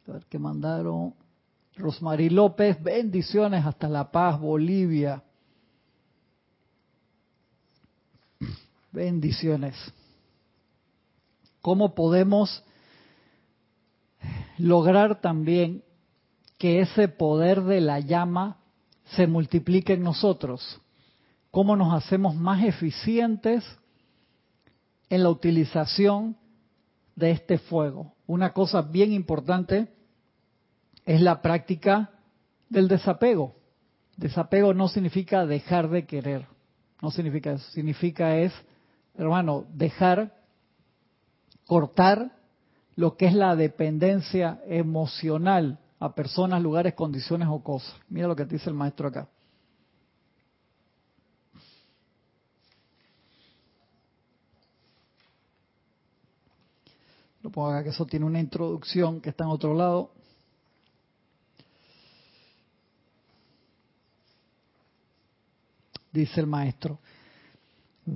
A 0.07 0.13
ver 0.13 0.25
qué 0.27 0.39
mandaron. 0.39 1.13
Rosmarie 1.75 2.29
López, 2.29 2.81
bendiciones 2.81 3.65
hasta 3.65 3.87
La 3.87 4.11
Paz, 4.11 4.39
Bolivia. 4.39 5.23
Bendiciones 8.91 9.75
cómo 11.61 11.95
podemos 11.95 12.63
lograr 14.57 15.21
también 15.21 15.83
que 16.57 16.81
ese 16.81 17.07
poder 17.07 17.63
de 17.63 17.81
la 17.81 17.99
llama 17.99 18.57
se 19.15 19.27
multiplique 19.27 19.93
en 19.93 20.03
nosotros, 20.03 20.81
cómo 21.51 21.75
nos 21.75 21.93
hacemos 21.93 22.35
más 22.35 22.63
eficientes 22.63 23.63
en 25.09 25.23
la 25.23 25.29
utilización 25.29 26.37
de 27.15 27.31
este 27.31 27.57
fuego. 27.57 28.13
Una 28.27 28.53
cosa 28.53 28.81
bien 28.81 29.11
importante 29.13 29.87
es 31.05 31.21
la 31.21 31.41
práctica 31.41 32.11
del 32.69 32.87
desapego. 32.87 33.55
Desapego 34.15 34.73
no 34.73 34.89
significa 34.89 35.45
dejar 35.45 35.89
de 35.89 36.05
querer, 36.05 36.45
no 37.01 37.09
significa 37.09 37.53
eso, 37.53 37.71
significa 37.71 38.37
es, 38.37 38.53
hermano, 39.15 39.65
dejar 39.73 40.38
cortar 41.69 42.31
lo 42.95 43.15
que 43.15 43.27
es 43.27 43.33
la 43.35 43.55
dependencia 43.55 44.59
emocional 44.65 45.77
a 45.99 46.15
personas, 46.15 46.63
lugares, 46.63 46.95
condiciones 46.95 47.47
o 47.49 47.63
cosas. 47.63 47.95
Mira 48.09 48.27
lo 48.27 48.35
que 48.35 48.43
dice 48.43 48.71
el 48.71 48.75
maestro 48.75 49.07
acá. 49.07 49.29
Lo 57.43 57.51
pongo 57.51 57.69
acá 57.69 57.83
que 57.83 57.89
eso 57.89 58.07
tiene 58.07 58.25
una 58.25 58.39
introducción 58.39 59.21
que 59.21 59.29
está 59.29 59.43
en 59.43 59.51
otro 59.51 59.75
lado. 59.75 60.11
Dice 66.11 66.41
el 66.41 66.47
maestro 66.47 66.97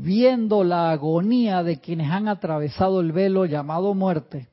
viendo 0.02 0.64
la 0.64 0.92
agonía 0.92 1.64
de 1.64 1.80
quienes 1.80 2.12
han 2.12 2.28
atravesado 2.28 3.02
el 3.02 3.12
velo 3.12 3.46
llamado 3.46 3.94
muerte, 3.94 4.50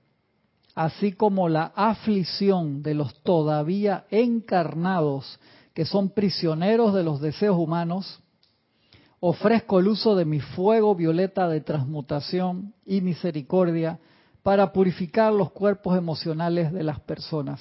así 0.75 1.13
como 1.13 1.49
la 1.49 1.73
aflicción 1.75 2.83
de 2.83 2.95
los 2.95 3.23
todavía 3.23 4.05
encarnados 4.11 5.39
que 5.75 5.85
son 5.85 6.11
prisioneros 6.11 6.95
de 6.95 7.03
los 7.03 7.21
deseos 7.21 7.57
humanos, 7.57 8.21
ofrezco 9.21 9.79
el 9.79 9.89
uso 9.89 10.17
de 10.17 10.25
mi 10.25 10.41
fuego 10.41 10.95
violeta 10.95 11.49
de 11.49 11.61
transmutación 11.61 12.75
y 12.85 13.01
misericordia 13.01 13.99
para 14.43 14.73
purificar 14.73 15.33
los 15.33 15.53
cuerpos 15.53 15.97
emocionales 15.97 16.73
de 16.73 16.83
las 16.83 17.01
personas. 17.01 17.61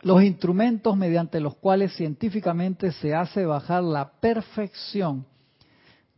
Los 0.00 0.22
instrumentos 0.22 0.96
mediante 0.96 1.40
los 1.40 1.56
cuales 1.56 1.94
científicamente 1.96 2.92
se 2.92 3.14
hace 3.14 3.46
bajar 3.46 3.82
la 3.82 4.12
perfección 4.20 5.26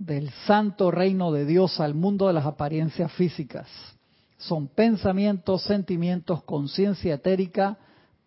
del 0.01 0.30
santo 0.46 0.90
reino 0.90 1.30
de 1.30 1.44
Dios 1.44 1.78
al 1.78 1.94
mundo 1.94 2.26
de 2.26 2.32
las 2.32 2.46
apariencias 2.46 3.12
físicas. 3.12 3.68
Son 4.38 4.66
pensamientos, 4.66 5.62
sentimientos, 5.64 6.42
conciencia 6.44 7.14
etérica, 7.14 7.76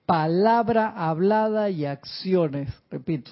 palabra 0.05 0.93
hablada 0.95 1.71
y 1.71 1.86
acciones. 1.86 2.69
Repito, 2.91 3.32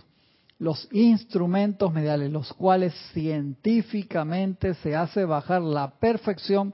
los 0.57 0.87
instrumentos 0.91 1.93
mediales, 1.93 2.31
los 2.31 2.51
cuales 2.53 2.95
científicamente 3.13 4.73
se 4.73 4.95
hace 4.95 5.23
bajar 5.23 5.61
la 5.61 5.91
perfección 5.99 6.73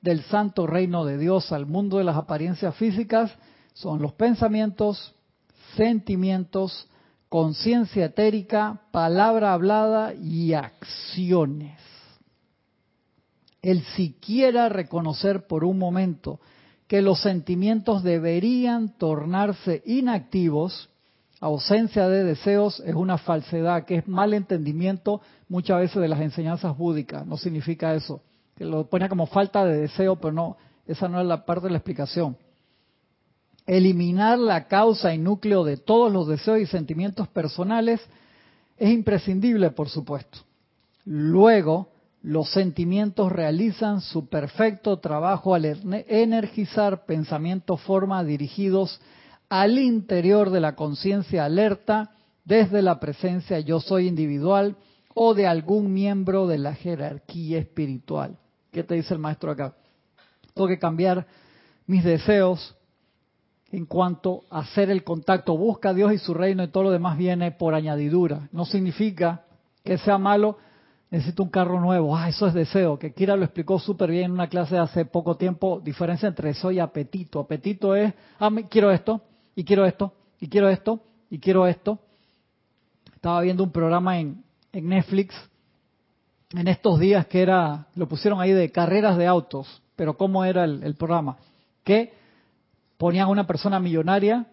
del 0.00 0.22
santo 0.22 0.66
reino 0.66 1.04
de 1.04 1.18
Dios 1.18 1.52
al 1.52 1.66
mundo 1.66 1.98
de 1.98 2.04
las 2.04 2.16
apariencias 2.16 2.74
físicas, 2.76 3.30
son 3.74 4.00
los 4.00 4.14
pensamientos, 4.14 5.14
sentimientos, 5.76 6.88
conciencia 7.34 8.04
etérica, 8.04 8.82
palabra 8.92 9.54
hablada 9.54 10.14
y 10.14 10.52
acciones. 10.52 11.80
El 13.60 13.82
siquiera 13.96 14.68
reconocer 14.68 15.48
por 15.48 15.64
un 15.64 15.76
momento 15.76 16.38
que 16.86 17.02
los 17.02 17.20
sentimientos 17.20 18.04
deberían 18.04 18.90
tornarse 18.98 19.82
inactivos, 19.84 20.90
ausencia 21.40 22.08
de 22.08 22.22
deseos 22.22 22.78
es 22.86 22.94
una 22.94 23.18
falsedad, 23.18 23.84
que 23.84 23.96
es 23.96 24.06
mal 24.06 24.32
entendimiento 24.32 25.20
muchas 25.48 25.80
veces 25.80 26.00
de 26.00 26.06
las 26.06 26.20
enseñanzas 26.20 26.78
búdicas. 26.78 27.26
No 27.26 27.36
significa 27.36 27.96
eso. 27.96 28.22
Que 28.54 28.64
lo 28.64 28.88
pone 28.88 29.08
como 29.08 29.26
falta 29.26 29.64
de 29.64 29.76
deseo, 29.76 30.14
pero 30.20 30.32
no, 30.32 30.56
esa 30.86 31.08
no 31.08 31.20
es 31.20 31.26
la 31.26 31.44
parte 31.44 31.66
de 31.66 31.72
la 31.72 31.78
explicación 31.78 32.36
eliminar 33.66 34.38
la 34.38 34.68
causa 34.68 35.14
y 35.14 35.18
núcleo 35.18 35.64
de 35.64 35.76
todos 35.76 36.12
los 36.12 36.28
deseos 36.28 36.60
y 36.60 36.66
sentimientos 36.66 37.28
personales 37.28 38.00
es 38.76 38.90
imprescindible, 38.90 39.70
por 39.70 39.88
supuesto. 39.88 40.38
Luego, 41.04 41.88
los 42.22 42.50
sentimientos 42.50 43.30
realizan 43.30 44.00
su 44.00 44.28
perfecto 44.28 44.98
trabajo 44.98 45.54
al 45.54 45.64
energizar 46.08 47.04
pensamientos 47.04 47.80
forma 47.82 48.24
dirigidos 48.24 49.00
al 49.48 49.78
interior 49.78 50.50
de 50.50 50.60
la 50.60 50.74
conciencia 50.74 51.44
alerta 51.44 52.12
desde 52.44 52.82
la 52.82 52.98
presencia 52.98 53.60
yo 53.60 53.80
soy 53.80 54.08
individual 54.08 54.76
o 55.14 55.34
de 55.34 55.46
algún 55.46 55.92
miembro 55.92 56.46
de 56.46 56.58
la 56.58 56.74
jerarquía 56.74 57.58
espiritual. 57.58 58.36
¿Qué 58.72 58.82
te 58.82 58.94
dice 58.94 59.14
el 59.14 59.20
maestro 59.20 59.50
acá? 59.50 59.74
Tengo 60.54 60.68
que 60.68 60.78
cambiar 60.78 61.26
mis 61.86 62.02
deseos 62.04 62.74
en 63.74 63.86
cuanto 63.86 64.44
a 64.50 64.60
hacer 64.60 64.90
el 64.90 65.02
contacto. 65.02 65.56
Busca 65.56 65.90
a 65.90 65.94
Dios 65.94 66.12
y 66.12 66.18
su 66.18 66.34
reino 66.34 66.62
y 66.62 66.68
todo 66.68 66.84
lo 66.84 66.90
demás 66.90 67.18
viene 67.18 67.50
por 67.50 67.74
añadidura. 67.74 68.48
No 68.52 68.64
significa 68.64 69.44
que 69.82 69.98
sea 69.98 70.16
malo, 70.18 70.58
necesito 71.10 71.42
un 71.42 71.50
carro 71.50 71.80
nuevo. 71.80 72.16
Ah, 72.16 72.28
eso 72.28 72.46
es 72.46 72.54
deseo. 72.54 72.98
Que 72.98 73.12
Kira 73.12 73.36
lo 73.36 73.44
explicó 73.44 73.78
súper 73.78 74.10
bien 74.10 74.26
en 74.26 74.32
una 74.32 74.48
clase 74.48 74.78
hace 74.78 75.04
poco 75.04 75.36
tiempo. 75.36 75.80
Diferencia 75.82 76.28
entre 76.28 76.50
eso 76.50 76.70
y 76.70 76.78
apetito. 76.78 77.40
Apetito 77.40 77.96
es, 77.96 78.14
ah, 78.38 78.50
quiero 78.70 78.92
esto, 78.92 79.20
y 79.56 79.64
quiero 79.64 79.84
esto, 79.84 80.12
y 80.40 80.48
quiero 80.48 80.68
esto, 80.68 81.00
y 81.30 81.38
quiero 81.38 81.66
esto. 81.66 81.98
Estaba 83.14 83.40
viendo 83.40 83.64
un 83.64 83.72
programa 83.72 84.20
en, 84.20 84.44
en 84.72 84.88
Netflix 84.88 85.34
en 86.56 86.68
estos 86.68 87.00
días 87.00 87.26
que 87.26 87.42
era, 87.42 87.86
lo 87.94 88.08
pusieron 88.08 88.40
ahí 88.40 88.52
de 88.52 88.70
carreras 88.70 89.16
de 89.16 89.26
autos, 89.26 89.82
pero 89.96 90.16
¿cómo 90.16 90.44
era 90.44 90.64
el, 90.64 90.94
programa? 90.94 91.36
Que 91.82 92.12
ponían 93.04 93.26
a 93.26 93.30
una 93.30 93.46
persona 93.46 93.78
millonaria 93.78 94.46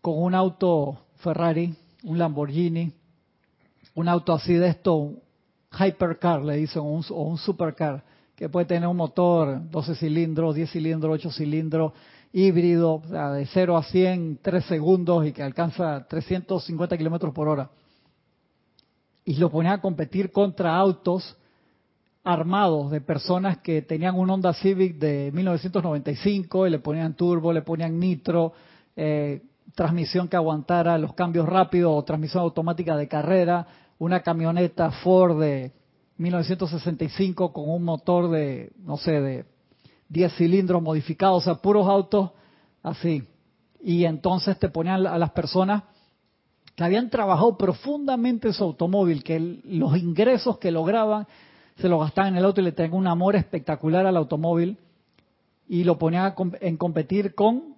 con 0.00 0.22
un 0.22 0.32
auto 0.32 0.98
Ferrari, 1.16 1.74
un 2.04 2.16
Lamborghini, 2.16 2.92
un 3.96 4.08
auto 4.08 4.32
así 4.32 4.54
de 4.54 4.68
esto, 4.68 5.14
hypercar 5.76 6.44
le 6.44 6.58
dicen, 6.58 6.82
o 6.82 6.84
un, 6.84 7.04
o 7.10 7.36
supercar, 7.36 8.04
que 8.36 8.48
puede 8.48 8.66
tener 8.66 8.88
un 8.88 8.98
motor 8.98 9.68
12 9.68 9.96
cilindros, 9.96 10.54
10 10.54 10.70
cilindros, 10.70 11.12
8 11.12 11.32
cilindros, 11.32 11.92
híbrido, 12.32 13.02
de 13.34 13.44
0 13.46 13.76
a 13.76 13.82
100 13.82 14.38
3 14.42 14.64
segundos 14.66 15.26
y 15.26 15.32
que 15.32 15.42
alcanza 15.42 16.06
350 16.06 16.96
kilómetros 16.96 17.34
por 17.34 17.48
hora. 17.48 17.68
Y 19.24 19.34
lo 19.38 19.50
ponían 19.50 19.72
a 19.74 19.80
competir 19.80 20.30
contra 20.30 20.76
autos 20.76 21.36
armados 22.24 22.90
de 22.90 23.00
personas 23.00 23.58
que 23.58 23.82
tenían 23.82 24.18
un 24.18 24.30
Honda 24.30 24.52
Civic 24.52 24.96
de 24.98 25.30
1995 25.32 26.66
y 26.66 26.70
le 26.70 26.78
ponían 26.78 27.14
turbo, 27.14 27.52
le 27.52 27.62
ponían 27.62 27.98
nitro, 27.98 28.52
eh, 28.96 29.42
transmisión 29.74 30.28
que 30.28 30.36
aguantara 30.36 30.98
los 30.98 31.14
cambios 31.14 31.46
rápidos 31.48 31.92
o 31.94 32.04
transmisión 32.04 32.42
automática 32.42 32.96
de 32.96 33.08
carrera, 33.08 33.66
una 33.98 34.20
camioneta 34.20 34.90
Ford 34.90 35.40
de 35.40 35.72
1965 36.18 37.52
con 37.52 37.68
un 37.70 37.84
motor 37.84 38.30
de, 38.30 38.72
no 38.78 38.96
sé, 38.96 39.20
de 39.20 39.44
10 40.08 40.34
cilindros 40.34 40.82
modificados, 40.82 41.42
o 41.42 41.44
sea, 41.44 41.62
puros 41.62 41.86
autos 41.86 42.30
así. 42.82 43.24
Y 43.80 44.04
entonces 44.04 44.58
te 44.58 44.68
ponían 44.68 45.06
a 45.06 45.18
las 45.18 45.30
personas 45.30 45.84
que 46.74 46.84
habían 46.84 47.10
trabajado 47.10 47.56
profundamente 47.56 48.48
en 48.48 48.54
su 48.54 48.64
automóvil, 48.64 49.22
que 49.22 49.60
los 49.64 49.96
ingresos 49.96 50.58
que 50.58 50.70
lograban 50.70 51.26
se 51.80 51.88
lo 51.88 51.98
gastaban 51.98 52.32
en 52.32 52.38
el 52.38 52.44
auto 52.44 52.60
y 52.60 52.64
le 52.64 52.72
tenían 52.72 52.94
un 52.94 53.06
amor 53.06 53.36
espectacular 53.36 54.06
al 54.06 54.16
automóvil 54.16 54.78
y 55.68 55.84
lo 55.84 55.98
ponían 55.98 56.34
en 56.60 56.76
competir 56.76 57.34
con 57.34 57.76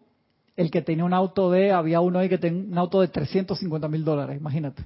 el 0.56 0.70
que 0.70 0.82
tenía 0.82 1.04
un 1.04 1.14
auto 1.14 1.50
de, 1.50 1.72
había 1.72 2.00
uno 2.00 2.18
ahí 2.18 2.28
que 2.28 2.38
tenía 2.38 2.62
un 2.62 2.78
auto 2.78 3.00
de 3.00 3.08
350 3.08 3.88
mil 3.88 4.04
dólares, 4.04 4.38
imagínate. 4.38 4.84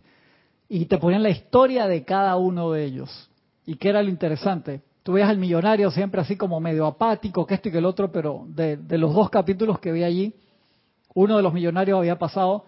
Y 0.69 0.87
te 0.87 0.99
ponían 0.99 1.23
la 1.23 1.31
historia 1.31 1.87
de 1.87 2.05
cada 2.05 2.37
uno 2.37 2.73
de 2.73 2.85
ellos. 2.85 3.31
¿Y 3.67 3.77
qué 3.77 3.91
era 3.91 4.03
lo 4.03 4.09
interesante? 4.09 4.83
Tú 5.03 5.12
veías 5.12 5.29
al 5.29 5.39
millonario 5.39 5.91
siempre 5.91 6.21
así 6.21 6.37
como 6.37 6.61
medio 6.61 6.87
apático, 6.87 7.47
que 7.47 7.55
esto 7.55 7.69
y 7.69 7.73
que 7.73 7.79
el 7.79 7.85
otro, 7.85 8.11
pero 8.11 8.47
de, 8.49 8.79
los 8.99 9.15
dos 9.15 9.31
capítulos 9.31 9.79
que 9.79 9.93
vi 9.93 10.03
allí, 10.03 10.35
uno 11.15 11.37
de 11.37 11.43
los 11.43 11.53
millonarios 11.53 11.99
había 11.99 12.19
pasado, 12.19 12.65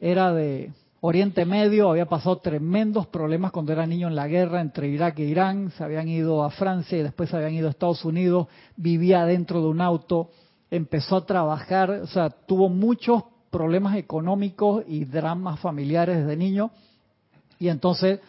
era 0.00 0.32
de 0.32 0.72
Oriente 1.00 1.44
Medio, 1.44 1.90
había 1.90 2.06
pasado 2.06 2.38
tremendos 2.38 3.06
problemas 3.08 3.52
cuando 3.52 3.72
era 3.72 3.86
niño 3.86 4.08
en 4.08 4.16
la 4.16 4.28
guerra 4.28 4.62
entre 4.62 4.88
Irak 4.88 5.18
e 5.18 5.24
Irán, 5.24 5.70
se 5.72 5.84
habían 5.84 6.08
ido 6.08 6.42
a 6.42 6.50
Francia 6.50 6.98
y 6.98 7.02
después 7.02 7.28
se 7.28 7.36
habían 7.36 7.52
ido 7.52 7.68
a 7.68 7.70
Estados 7.70 8.04
Unidos, 8.04 8.48
vivía 8.76 9.26
dentro 9.26 9.60
de 9.60 9.68
un 9.68 9.82
auto, 9.82 10.30
empezó 10.70 11.16
a 11.16 11.26
trabajar, 11.26 11.90
o 11.90 12.06
sea, 12.06 12.30
tuvo 12.30 12.70
muchos 12.70 13.24
problemas 13.50 13.96
económicos 13.96 14.84
y 14.88 15.04
dramas 15.04 15.60
familiares 15.60 16.18
desde 16.18 16.36
niño 16.36 16.70
y 17.58 17.68
entonces 17.68 18.20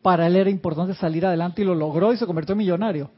para 0.00 0.26
él 0.26 0.36
era 0.36 0.50
importante 0.50 0.94
salir 0.94 1.26
adelante 1.26 1.62
y 1.62 1.64
lo 1.64 1.74
logró 1.74 2.12
y 2.12 2.16
se 2.16 2.26
convirtió 2.26 2.54
en 2.54 2.58
millonario. 2.58 3.10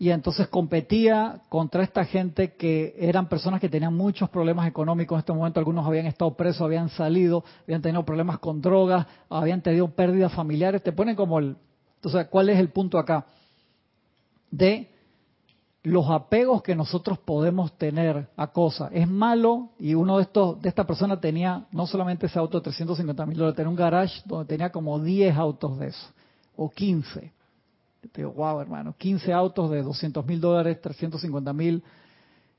Y 0.00 0.12
entonces 0.12 0.48
competía 0.48 1.42
contra 1.50 1.82
esta 1.82 2.06
gente 2.06 2.54
que 2.54 2.96
eran 2.98 3.28
personas 3.28 3.60
que 3.60 3.68
tenían 3.68 3.94
muchos 3.94 4.30
problemas 4.30 4.66
económicos 4.66 5.16
en 5.16 5.18
este 5.18 5.32
momento. 5.34 5.60
Algunos 5.60 5.86
habían 5.86 6.06
estado 6.06 6.34
presos, 6.38 6.62
habían 6.62 6.88
salido, 6.88 7.44
habían 7.64 7.82
tenido 7.82 8.02
problemas 8.02 8.38
con 8.38 8.62
drogas, 8.62 9.06
habían 9.28 9.60
tenido 9.60 9.88
pérdidas 9.88 10.32
familiares. 10.32 10.82
Te 10.82 10.92
ponen 10.92 11.14
como 11.14 11.38
el... 11.38 11.54
Entonces, 11.96 12.28
¿cuál 12.28 12.48
es 12.48 12.58
el 12.58 12.70
punto 12.70 12.98
acá? 12.98 13.26
De 14.50 14.88
los 15.82 16.08
apegos 16.08 16.62
que 16.62 16.74
nosotros 16.74 17.18
podemos 17.18 17.76
tener 17.76 18.26
a 18.38 18.46
cosas. 18.46 18.90
Es 18.94 19.06
malo, 19.06 19.68
y 19.78 19.92
uno 19.92 20.16
de 20.16 20.22
estos, 20.22 20.62
de 20.62 20.70
esta 20.70 20.86
persona 20.86 21.20
tenía 21.20 21.66
no 21.72 21.86
solamente 21.86 22.24
ese 22.24 22.38
auto 22.38 22.56
de 22.56 22.64
350 22.64 23.26
mil 23.26 23.36
dólares, 23.36 23.56
tenía 23.56 23.68
un 23.68 23.76
garage 23.76 24.22
donde 24.24 24.46
tenía 24.46 24.72
como 24.72 24.98
10 24.98 25.36
autos 25.36 25.78
de 25.78 25.88
eso, 25.88 26.08
o 26.56 26.70
15. 26.70 27.32
Te 28.00 28.22
digo, 28.22 28.32
wow, 28.32 28.60
hermano, 28.60 28.94
15 28.96 29.32
autos 29.32 29.70
de 29.70 29.82
200 29.82 30.24
mil 30.26 30.40
dólares, 30.40 30.80
350 30.80 31.52
mil. 31.52 31.82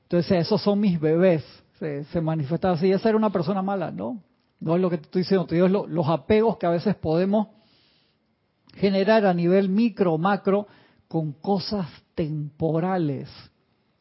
Entonces, 0.04 0.46
esos 0.46 0.62
son 0.62 0.80
mis 0.80 1.00
bebés. 1.00 1.44
Se, 1.78 2.04
se 2.04 2.20
manifestaba 2.20 2.74
así. 2.74 2.90
Esa 2.90 3.08
era 3.08 3.18
una 3.18 3.30
persona 3.30 3.60
mala, 3.60 3.90
¿no? 3.90 4.22
No 4.60 4.76
es 4.76 4.80
lo 4.80 4.88
que 4.88 4.98
te 4.98 5.04
estoy 5.04 5.22
diciendo, 5.22 5.46
te 5.46 5.56
digo, 5.56 5.66
los 5.66 6.08
apegos 6.08 6.56
que 6.56 6.66
a 6.66 6.70
veces 6.70 6.94
podemos 6.94 7.48
generar 8.74 9.26
a 9.26 9.34
nivel 9.34 9.68
micro, 9.68 10.16
macro, 10.18 10.68
con 11.08 11.32
cosas 11.32 11.88
temporales. 12.14 13.28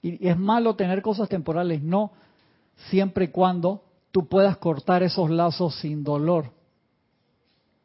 Y, 0.02 0.28
es 0.28 0.38
malo 0.38 0.76
tener 0.76 1.02
cosas 1.02 1.28
temporales, 1.28 1.82
no, 1.82 2.12
siempre 2.89 3.26
y 3.26 3.28
cuando 3.30 3.84
tú 4.12 4.28
puedas 4.28 4.58
cortar 4.58 5.02
esos 5.02 5.32
lazos 5.32 5.76
sin 5.80 6.04
dolor 6.04 6.52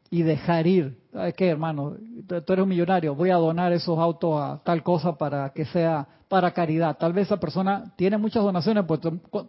y 0.09 0.21
dejar 0.21 0.67
ir. 0.67 0.97
¿Sabes 1.11 1.33
qué, 1.33 1.49
hermano? 1.49 1.95
Tú 2.27 2.35
eres 2.35 2.63
un 2.63 2.69
millonario, 2.69 3.15
voy 3.15 3.29
a 3.29 3.35
donar 3.35 3.73
esos 3.73 3.97
autos 3.97 4.39
a 4.39 4.61
tal 4.63 4.83
cosa 4.83 5.17
para 5.17 5.49
que 5.51 5.65
sea 5.65 6.07
para 6.27 6.51
caridad. 6.51 6.97
Tal 6.97 7.13
vez 7.13 7.27
esa 7.27 7.39
persona 7.39 7.93
tiene 7.95 8.17
muchas 8.17 8.43
donaciones, 8.43 8.85
pues 8.85 9.01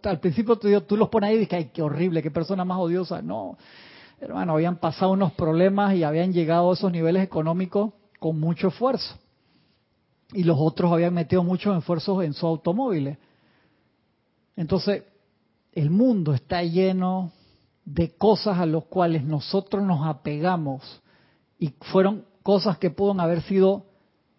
al 0.03 0.19
principio 0.19 0.57
tú, 0.57 0.97
los 0.97 1.09
pones 1.09 1.29
ahí 1.29 1.35
y 1.35 1.39
dices, 1.39 1.53
ay, 1.53 1.71
qué 1.73 1.81
horrible, 1.81 2.21
qué 2.21 2.31
persona 2.31 2.65
más 2.65 2.79
odiosa. 2.79 3.21
No, 3.21 3.57
hermano, 4.19 4.53
habían 4.53 4.77
pasado 4.77 5.11
unos 5.11 5.33
problemas 5.33 5.95
y 5.95 6.03
habían 6.03 6.33
llegado 6.33 6.69
a 6.69 6.73
esos 6.73 6.91
niveles 6.91 7.23
económicos 7.23 7.93
con 8.19 8.39
mucho 8.39 8.69
esfuerzo 8.69 9.17
y 10.33 10.43
los 10.43 10.57
otros 10.59 10.91
habían 10.91 11.13
metido 11.13 11.43
muchos 11.43 11.77
esfuerzos 11.77 12.23
en 12.23 12.33
sus 12.33 12.43
automóviles. 12.43 13.17
Entonces, 14.55 15.03
el 15.71 15.89
mundo 15.89 16.33
está 16.33 16.63
lleno 16.63 17.31
de 17.93 18.15
cosas 18.15 18.59
a 18.59 18.65
las 18.65 18.83
cuales 18.85 19.23
nosotros 19.23 19.83
nos 19.83 20.05
apegamos 20.05 21.01
y 21.57 21.73
fueron 21.91 22.25
cosas 22.43 22.77
que 22.77 22.91
pueden 22.91 23.19
haber 23.19 23.41
sido 23.41 23.85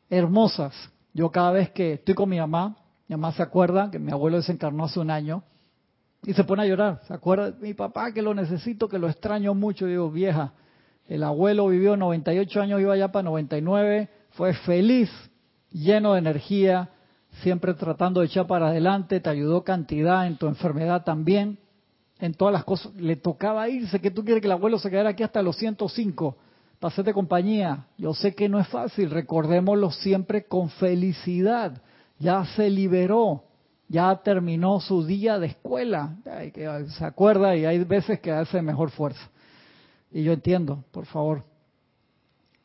hermosas. 0.08 0.72
Yo 1.12 1.30
cada 1.30 1.50
vez 1.50 1.70
que 1.70 1.94
estoy 1.94 2.14
con 2.14 2.28
mi 2.28 2.38
mamá, 2.38 2.76
mi 3.08 3.16
mamá 3.16 3.32
se 3.32 3.42
acuerda 3.42 3.90
que 3.90 3.98
mi 3.98 4.12
abuelo 4.12 4.36
desencarnó 4.36 4.84
hace 4.84 5.00
un 5.00 5.10
año 5.10 5.42
y 6.22 6.32
se 6.32 6.44
pone 6.44 6.62
a 6.62 6.66
llorar. 6.66 7.00
Se 7.08 7.14
acuerda, 7.14 7.52
mi 7.60 7.74
papá 7.74 8.12
que 8.12 8.22
lo 8.22 8.34
necesito, 8.34 8.88
que 8.88 8.98
lo 8.98 9.08
extraño 9.08 9.52
mucho. 9.52 9.86
digo, 9.86 10.10
vieja, 10.10 10.52
el 11.08 11.24
abuelo 11.24 11.66
vivió 11.68 11.96
98 11.96 12.60
años, 12.60 12.80
iba 12.80 12.96
ya 12.96 13.10
para 13.10 13.24
99, 13.24 14.08
fue 14.30 14.54
feliz 14.54 15.10
lleno 15.72 16.12
de 16.12 16.20
energía, 16.20 16.90
siempre 17.42 17.74
tratando 17.74 18.20
de 18.20 18.26
echar 18.26 18.46
para 18.46 18.68
adelante, 18.68 19.18
te 19.18 19.28
ayudó 19.30 19.64
cantidad 19.64 20.26
en 20.26 20.36
tu 20.36 20.46
enfermedad 20.46 21.02
también, 21.04 21.58
en 22.20 22.34
todas 22.34 22.52
las 22.52 22.64
cosas. 22.64 22.94
Le 22.94 23.16
tocaba 23.16 23.68
irse, 23.68 24.00
que 24.00 24.10
tú 24.10 24.24
quieres 24.24 24.40
que 24.40 24.46
el 24.46 24.52
abuelo 24.52 24.78
se 24.78 24.90
quedara 24.90 25.10
aquí 25.10 25.22
hasta 25.22 25.42
los 25.42 25.56
105 25.56 26.36
para 26.78 26.92
hacerte 26.92 27.12
compañía. 27.12 27.86
Yo 27.98 28.14
sé 28.14 28.34
que 28.34 28.48
no 28.48 28.58
es 28.58 28.68
fácil, 28.68 29.10
recordémoslo 29.10 29.90
siempre 29.90 30.44
con 30.44 30.70
felicidad. 30.70 31.82
Ya 32.18 32.44
se 32.56 32.68
liberó, 32.70 33.44
ya 33.88 34.14
terminó 34.16 34.80
su 34.80 35.04
día 35.04 35.38
de 35.38 35.48
escuela. 35.48 36.16
Se 36.98 37.04
acuerda 37.04 37.56
y 37.56 37.64
hay 37.64 37.82
veces 37.84 38.20
que 38.20 38.30
hace 38.30 38.62
mejor 38.62 38.90
fuerza. 38.90 39.30
Y 40.12 40.22
yo 40.22 40.32
entiendo, 40.32 40.84
por 40.90 41.06
favor. 41.06 41.44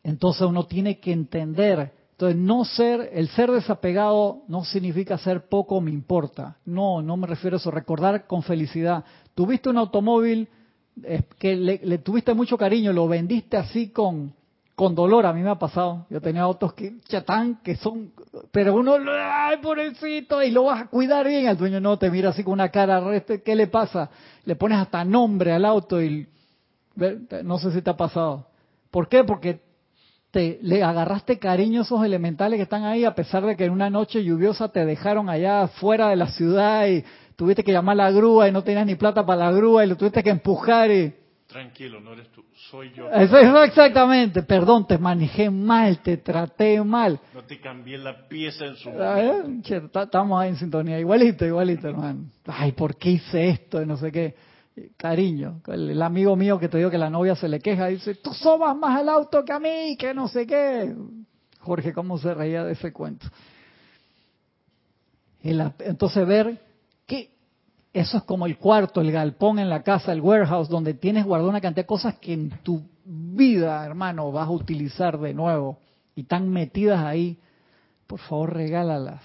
Entonces 0.03 0.41
uno 0.43 0.65
tiene 0.65 0.99
que 0.99 1.11
entender 1.11 1.91
entonces, 2.15 2.37
no 2.37 2.63
ser, 2.63 3.09
el 3.11 3.27
ser 3.27 3.51
desapegado 3.51 4.43
no 4.47 4.63
significa 4.63 5.17
ser 5.17 5.49
poco 5.49 5.81
me 5.81 5.91
importa. 5.91 6.55
No, 6.63 7.01
no 7.01 7.17
me 7.17 7.27
refiero 7.27 7.57
a 7.57 7.59
eso. 7.59 7.71
Recordar 7.71 8.25
con 8.25 8.41
felicidad. 8.41 9.03
Tuviste 9.33 9.67
un 9.67 9.77
automóvil 9.77 10.47
que 11.37 11.57
le, 11.57 11.97
tuviste 11.97 12.33
mucho 12.33 12.57
cariño, 12.57 12.93
lo 12.93 13.09
vendiste 13.09 13.57
así 13.57 13.89
con, 13.89 14.31
con 14.75 14.95
dolor. 14.95 15.25
A 15.25 15.33
mí 15.33 15.41
me 15.41 15.49
ha 15.49 15.59
pasado. 15.59 16.05
Yo 16.09 16.21
tenía 16.21 16.43
autos 16.43 16.71
que 16.73 16.93
chatán, 17.09 17.59
que 17.61 17.75
son, 17.75 18.13
pero 18.49 18.75
uno, 18.75 18.95
ay, 19.21 19.57
pobrecito, 19.57 20.41
y 20.41 20.51
lo 20.51 20.63
vas 20.63 20.83
a 20.83 20.87
cuidar 20.87 21.27
bien. 21.27 21.47
El 21.47 21.57
dueño 21.57 21.81
no 21.81 21.99
te 21.99 22.09
mira 22.09 22.29
así 22.29 22.45
con 22.45 22.53
una 22.53 22.69
cara, 22.69 23.03
¿qué 23.43 23.55
le 23.57 23.67
pasa? 23.67 24.09
Le 24.45 24.55
pones 24.55 24.77
hasta 24.77 25.03
nombre 25.03 25.51
al 25.51 25.65
auto 25.65 26.01
y 26.01 26.29
no 27.43 27.59
sé 27.59 27.73
si 27.73 27.81
te 27.81 27.89
ha 27.89 27.97
pasado. 27.97 28.47
¿Por 28.89 29.09
qué? 29.09 29.25
Porque 29.25 29.64
te, 30.35 30.59
le 30.63 30.83
agarraste 30.83 31.39
cariño 31.39 31.79
a 31.79 31.83
esos 31.83 32.03
elementales 32.03 32.57
que 32.57 32.63
están 32.63 32.83
ahí, 32.83 33.05
a 33.05 33.15
pesar 33.15 33.45
de 33.45 33.55
que 33.55 33.63
en 33.63 33.71
una 33.71 33.89
noche 33.89 34.21
lluviosa 34.21 34.67
te 34.67 34.85
dejaron 34.85 35.29
allá 35.29 35.65
fuera 35.69 36.09
de 36.09 36.17
la 36.17 36.27
ciudad 36.27 36.85
y 36.87 37.05
tuviste 37.37 37.63
que 37.63 37.71
llamar 37.71 37.93
a 37.93 38.03
la 38.03 38.11
grúa 38.11 38.49
y 38.49 38.51
no 38.51 38.61
tenías 38.61 38.85
ni 38.85 38.95
plata 38.95 39.25
para 39.25 39.45
la 39.45 39.51
grúa 39.53 39.85
y 39.85 39.87
lo 39.87 39.95
tuviste 39.95 40.21
que 40.21 40.31
empujar 40.31 40.91
y... 40.91 41.13
Tranquilo, 41.47 42.01
no 42.01 42.11
eres 42.11 42.27
tú, 42.33 42.43
soy 42.69 42.91
yo. 42.93 43.09
Eso, 43.11 43.63
exactamente, 43.63 44.43
perdón, 44.43 44.85
te 44.85 44.97
manejé 44.97 45.49
mal, 45.49 45.99
te 45.99 46.17
traté 46.17 46.83
mal. 46.83 47.17
No 47.33 47.43
te 47.43 47.61
cambié 47.61 47.97
la 47.97 48.27
pieza 48.27 48.65
en 48.65 48.75
su 48.75 48.89
Estamos 48.89 50.41
ahí 50.41 50.49
en 50.49 50.57
sintonía, 50.57 50.99
igualito, 50.99 51.45
igualito, 51.45 51.87
hermano. 51.87 52.25
Ay, 52.45 52.73
¿por 52.73 52.97
qué 52.97 53.11
hice 53.11 53.47
esto? 53.47 53.81
Y 53.81 53.85
no 53.85 53.95
sé 53.95 54.11
qué 54.11 54.35
cariño. 54.97 55.61
El, 55.67 56.01
amigo 56.01 56.35
mío 56.35 56.59
que 56.59 56.69
te 56.69 56.77
digo 56.77 56.89
que 56.89 56.97
la 56.97 57.09
novia 57.09 57.35
se 57.35 57.47
le 57.47 57.59
queja, 57.59 57.87
dice, 57.87 58.15
tú 58.15 58.33
sobas 58.33 58.75
más 58.75 59.01
el 59.01 59.09
auto 59.09 59.43
que 59.43 59.53
a 59.53 59.59
mí, 59.59 59.95
que 59.97 60.13
no 60.13 60.27
sé 60.27 60.45
qué. 60.45 60.93
Jorge, 61.59 61.93
¿cómo 61.93 62.17
se 62.17 62.33
reía 62.33 62.63
de 62.63 62.73
ese 62.73 62.91
cuento? 62.91 63.27
Entonces 65.41 66.27
ver 66.27 66.59
que 67.05 67.31
eso 67.93 68.17
es 68.17 68.23
como 68.23 68.45
el 68.45 68.57
cuarto, 68.57 69.01
el 69.01 69.11
galpón 69.11 69.59
en 69.59 69.69
la 69.69 69.83
casa, 69.83 70.11
el 70.11 70.21
warehouse, 70.21 70.69
donde 70.69 70.95
tienes 70.95 71.25
guardado 71.25 71.49
una 71.49 71.61
cantidad 71.61 71.83
de 71.83 71.87
cosas 71.87 72.15
que 72.19 72.33
en 72.33 72.49
tu 72.63 72.81
vida, 73.05 73.85
hermano, 73.85 74.31
vas 74.31 74.47
a 74.47 74.51
utilizar 74.51 75.19
de 75.19 75.33
nuevo 75.33 75.79
y 76.15 76.21
están 76.21 76.49
metidas 76.49 77.03
ahí. 77.03 77.39
Por 78.07 78.19
favor, 78.19 78.53
regálalas. 78.53 79.21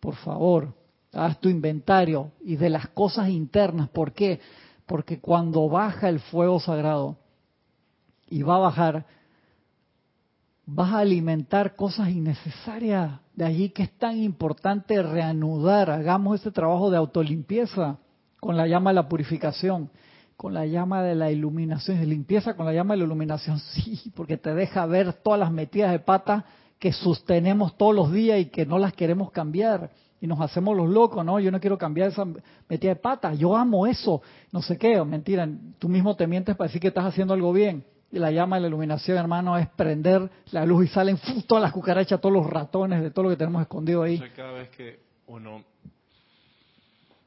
Por 0.00 0.14
favor 0.16 0.74
haz 1.16 1.40
tu 1.40 1.48
inventario 1.48 2.32
y 2.44 2.56
de 2.56 2.70
las 2.70 2.88
cosas 2.88 3.28
internas. 3.28 3.88
¿Por 3.88 4.12
qué? 4.12 4.40
Porque 4.86 5.18
cuando 5.20 5.68
baja 5.68 6.08
el 6.08 6.20
fuego 6.20 6.60
sagrado 6.60 7.16
y 8.28 8.42
va 8.42 8.56
a 8.56 8.60
bajar, 8.60 9.06
vas 10.66 10.92
a 10.92 10.98
alimentar 10.98 11.76
cosas 11.76 12.10
innecesarias. 12.10 13.20
De 13.34 13.44
allí 13.44 13.70
que 13.70 13.84
es 13.84 13.98
tan 13.98 14.18
importante 14.18 15.02
reanudar, 15.02 15.90
hagamos 15.90 16.36
este 16.36 16.50
trabajo 16.50 16.90
de 16.90 16.96
autolimpieza 16.96 17.98
con 18.40 18.56
la 18.56 18.66
llama 18.66 18.90
de 18.90 18.94
la 18.94 19.08
purificación, 19.08 19.90
con 20.36 20.54
la 20.54 20.66
llama 20.66 21.02
de 21.02 21.14
la 21.14 21.30
iluminación, 21.30 21.98
de 21.98 22.06
limpieza 22.06 22.54
con 22.54 22.66
la 22.66 22.72
llama 22.72 22.94
de 22.94 22.98
la 22.98 23.04
iluminación, 23.06 23.58
sí, 23.74 24.12
porque 24.14 24.36
te 24.36 24.54
deja 24.54 24.86
ver 24.86 25.12
todas 25.14 25.40
las 25.40 25.50
metidas 25.50 25.92
de 25.92 25.98
pata 25.98 26.44
que 26.78 26.92
sostenemos 26.92 27.76
todos 27.78 27.94
los 27.94 28.12
días 28.12 28.38
y 28.38 28.46
que 28.46 28.66
no 28.66 28.78
las 28.78 28.92
queremos 28.92 29.30
cambiar 29.30 29.90
y 30.20 30.26
nos 30.26 30.40
hacemos 30.40 30.76
los 30.76 30.88
locos, 30.88 31.24
¿no? 31.24 31.38
Yo 31.40 31.50
no 31.50 31.60
quiero 31.60 31.76
cambiar 31.76 32.08
esa 32.08 32.24
metida 32.68 32.94
de 32.94 32.96
pata, 32.96 33.34
yo 33.34 33.56
amo 33.56 33.86
eso, 33.86 34.22
no 34.52 34.62
sé 34.62 34.78
qué, 34.78 35.02
mentira, 35.04 35.48
tú 35.78 35.88
mismo 35.88 36.16
te 36.16 36.26
mientes 36.26 36.56
para 36.56 36.68
decir 36.68 36.80
que 36.80 36.88
estás 36.88 37.04
haciendo 37.04 37.34
algo 37.34 37.52
bien. 37.52 37.84
Y 38.10 38.18
la 38.18 38.30
llama 38.30 38.56
de 38.56 38.62
la 38.62 38.68
iluminación, 38.68 39.18
hermano, 39.18 39.58
es 39.58 39.68
prender 39.70 40.30
la 40.52 40.64
luz 40.64 40.86
y 40.86 40.88
salen 40.88 41.18
todas 41.46 41.62
las 41.62 41.72
cucarachas, 41.72 42.20
todos 42.20 42.32
los 42.32 42.46
ratones, 42.46 43.02
de 43.02 43.10
todo 43.10 43.24
lo 43.24 43.30
que 43.30 43.36
tenemos 43.36 43.62
escondido 43.62 44.02
ahí. 44.02 44.18
cada 44.34 44.52
vez 44.52 44.70
que 44.70 45.00
uno 45.26 45.64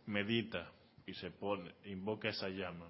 medita 0.05 0.69
y 1.05 1.13
se 1.13 1.31
pone, 1.31 1.71
invoca 1.85 2.29
esa 2.29 2.49
llama, 2.49 2.87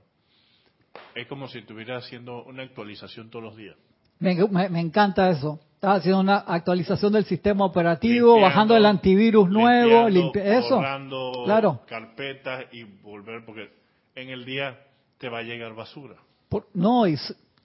es 1.16 1.28
como 1.28 1.47
si 1.47 1.60
estuviera 1.60 1.97
haciendo 1.97 2.43
una 2.43 2.64
actualización 2.64 3.30
todos 3.30 3.43
los 3.43 3.56
días. 3.58 3.76
Me, 4.20 4.32
encanta 4.80 5.30
eso. 5.30 5.59
Estás 5.76 5.99
haciendo 5.99 6.20
una 6.20 6.38
actualización 6.39 7.13
del 7.13 7.24
sistema 7.24 7.63
operativo, 7.63 8.39
bajando 8.39 8.76
el 8.76 8.86
antivirus 8.86 9.49
nuevo, 9.49 10.09
eso. 10.36 10.82
Claro. 11.45 11.82
carpetas 11.88 12.65
y 12.74 12.84
volver, 12.84 13.45
porque 13.45 13.70
en 14.15 14.30
el 14.30 14.43
día 14.43 14.78
te 15.17 15.30
va 15.30 15.39
a 15.39 15.43
llegar 15.43 15.74
basura. 15.74 16.15
no, 16.74 17.07
y 17.07 17.15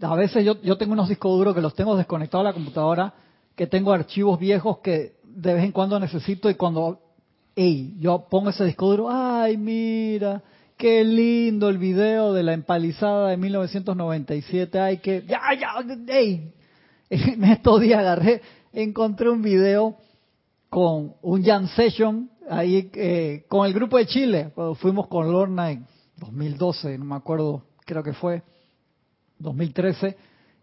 a 0.00 0.14
veces 0.14 0.44
yo, 0.44 0.61
yo 0.62 0.76
tengo 0.76 0.92
unos 0.92 1.09
discos 1.09 1.36
duros 1.36 1.55
que 1.55 1.61
los 1.61 1.74
tengo 1.74 1.96
desconectados 1.96 2.46
a 2.46 2.50
la 2.50 2.55
computadora, 2.55 3.14
que 3.57 3.66
tengo 3.66 3.92
archivos 3.92 4.38
viejos 4.38 4.78
que 4.78 5.16
de 5.24 5.55
vez 5.55 5.64
en 5.64 5.72
cuando 5.72 5.98
necesito 5.98 6.48
y 6.48 6.55
cuando, 6.55 7.00
hey, 7.57 7.96
yo 7.98 8.26
pongo 8.30 8.50
ese 8.50 8.64
disco 8.64 8.88
duro, 8.88 9.09
ay, 9.11 9.57
mira, 9.57 10.42
Qué 10.85 11.03
lindo 11.03 11.70
el 11.70 11.78
video 11.78 12.35
de 12.35 12.43
la 12.43 12.53
empalizada 12.53 13.30
de 13.30 13.39
1997. 13.39 14.78
Ay, 14.78 14.99
que 14.99 15.22
ya, 15.22 15.41
ya, 15.59 15.68
hey. 16.09 16.53
En 17.09 17.43
estos 17.45 17.80
días 17.80 18.01
agarré, 18.01 18.43
encontré 18.70 19.30
un 19.30 19.41
video 19.41 19.97
con 20.68 21.14
un 21.22 21.43
jam 21.43 21.68
session 21.68 22.28
ahí 22.51 22.91
eh, 22.93 23.47
con 23.49 23.66
el 23.66 23.72
grupo 23.72 23.97
de 23.97 24.05
Chile. 24.05 24.51
Cuando 24.55 24.74
fuimos 24.74 25.07
con 25.09 25.32
Lorna 25.32 25.70
en 25.70 25.87
2012, 26.18 26.99
no 26.99 27.07
me 27.07 27.14
acuerdo, 27.14 27.64
creo 27.87 28.03
que 28.03 28.12
fue 28.12 28.43
2013. 29.39 30.18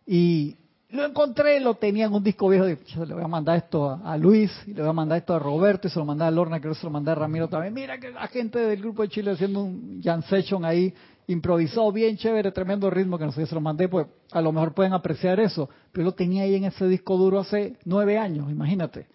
Y 0.06 0.56
lo 0.92 1.06
encontré, 1.06 1.60
lo 1.60 1.76
tenía 1.76 2.06
en 2.06 2.14
un 2.14 2.24
disco 2.24 2.50
viejo. 2.50 2.66
le 2.66 3.14
voy 3.14 3.24
a 3.24 3.28
mandar 3.28 3.58
esto 3.58 4.00
a, 4.04 4.18
Luis, 4.18 4.52
y 4.68 4.74
le 4.74 4.82
voy 4.82 4.90
a 4.90 4.94
mandar 4.94 5.20
esto 5.20 5.34
a 5.34 5.40
Roberto, 5.40 5.88
y 5.88 5.92
se 5.92 6.00
lo 6.00 6.06
mandé 6.06 6.26
a 6.26 6.32
Lorna, 6.32 6.60
que 6.60 6.74
se 6.74 6.84
lo 6.84 6.90
mandé 6.90 7.12
a 7.12 7.16
Ramiro 7.16 7.48
también. 7.48 7.74
Mira 7.74 8.00
que 8.00 8.12
la 8.12 8.28
gente 8.28 8.60
del 8.60 8.82
grupo 8.82 9.02
de 9.04 9.10
Chile 9.10 9.32
haciendo 9.32 9.62
un 9.64 10.02
jam 10.04 10.22
session 10.24 10.66
ahí, 10.66 10.94
improvisado, 11.28 11.92
bien 11.92 12.18
chévere, 12.18 12.52
tremendo 12.52 12.90
ritmo, 12.90 13.18
que 13.18 13.26
no 13.26 13.32
sé 13.32 13.46
se 13.46 13.56
lo 13.56 13.62
mandé, 13.62 13.88
pues 13.88 14.08
a 14.32 14.42
lo 14.42 14.52
mejor 14.52 14.74
pueden 14.74 14.94
apreciar 14.94 15.40
eso. 15.40 15.70
Pero 15.92 16.06
lo 16.06 16.12
tenía 16.14 16.44
ahí 16.44 16.56
en 16.56 16.66
ese 16.66 16.88
disco 16.88 17.18
duro 17.18 17.40
hace 17.40 17.78
nueve 17.86 18.18
años, 18.18 18.52
imagínate. 18.52 19.08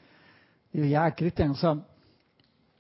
Y 0.73 0.89
ya, 0.89 1.15
Cristian, 1.15 1.51
o 1.51 1.57
sea, 1.57 1.79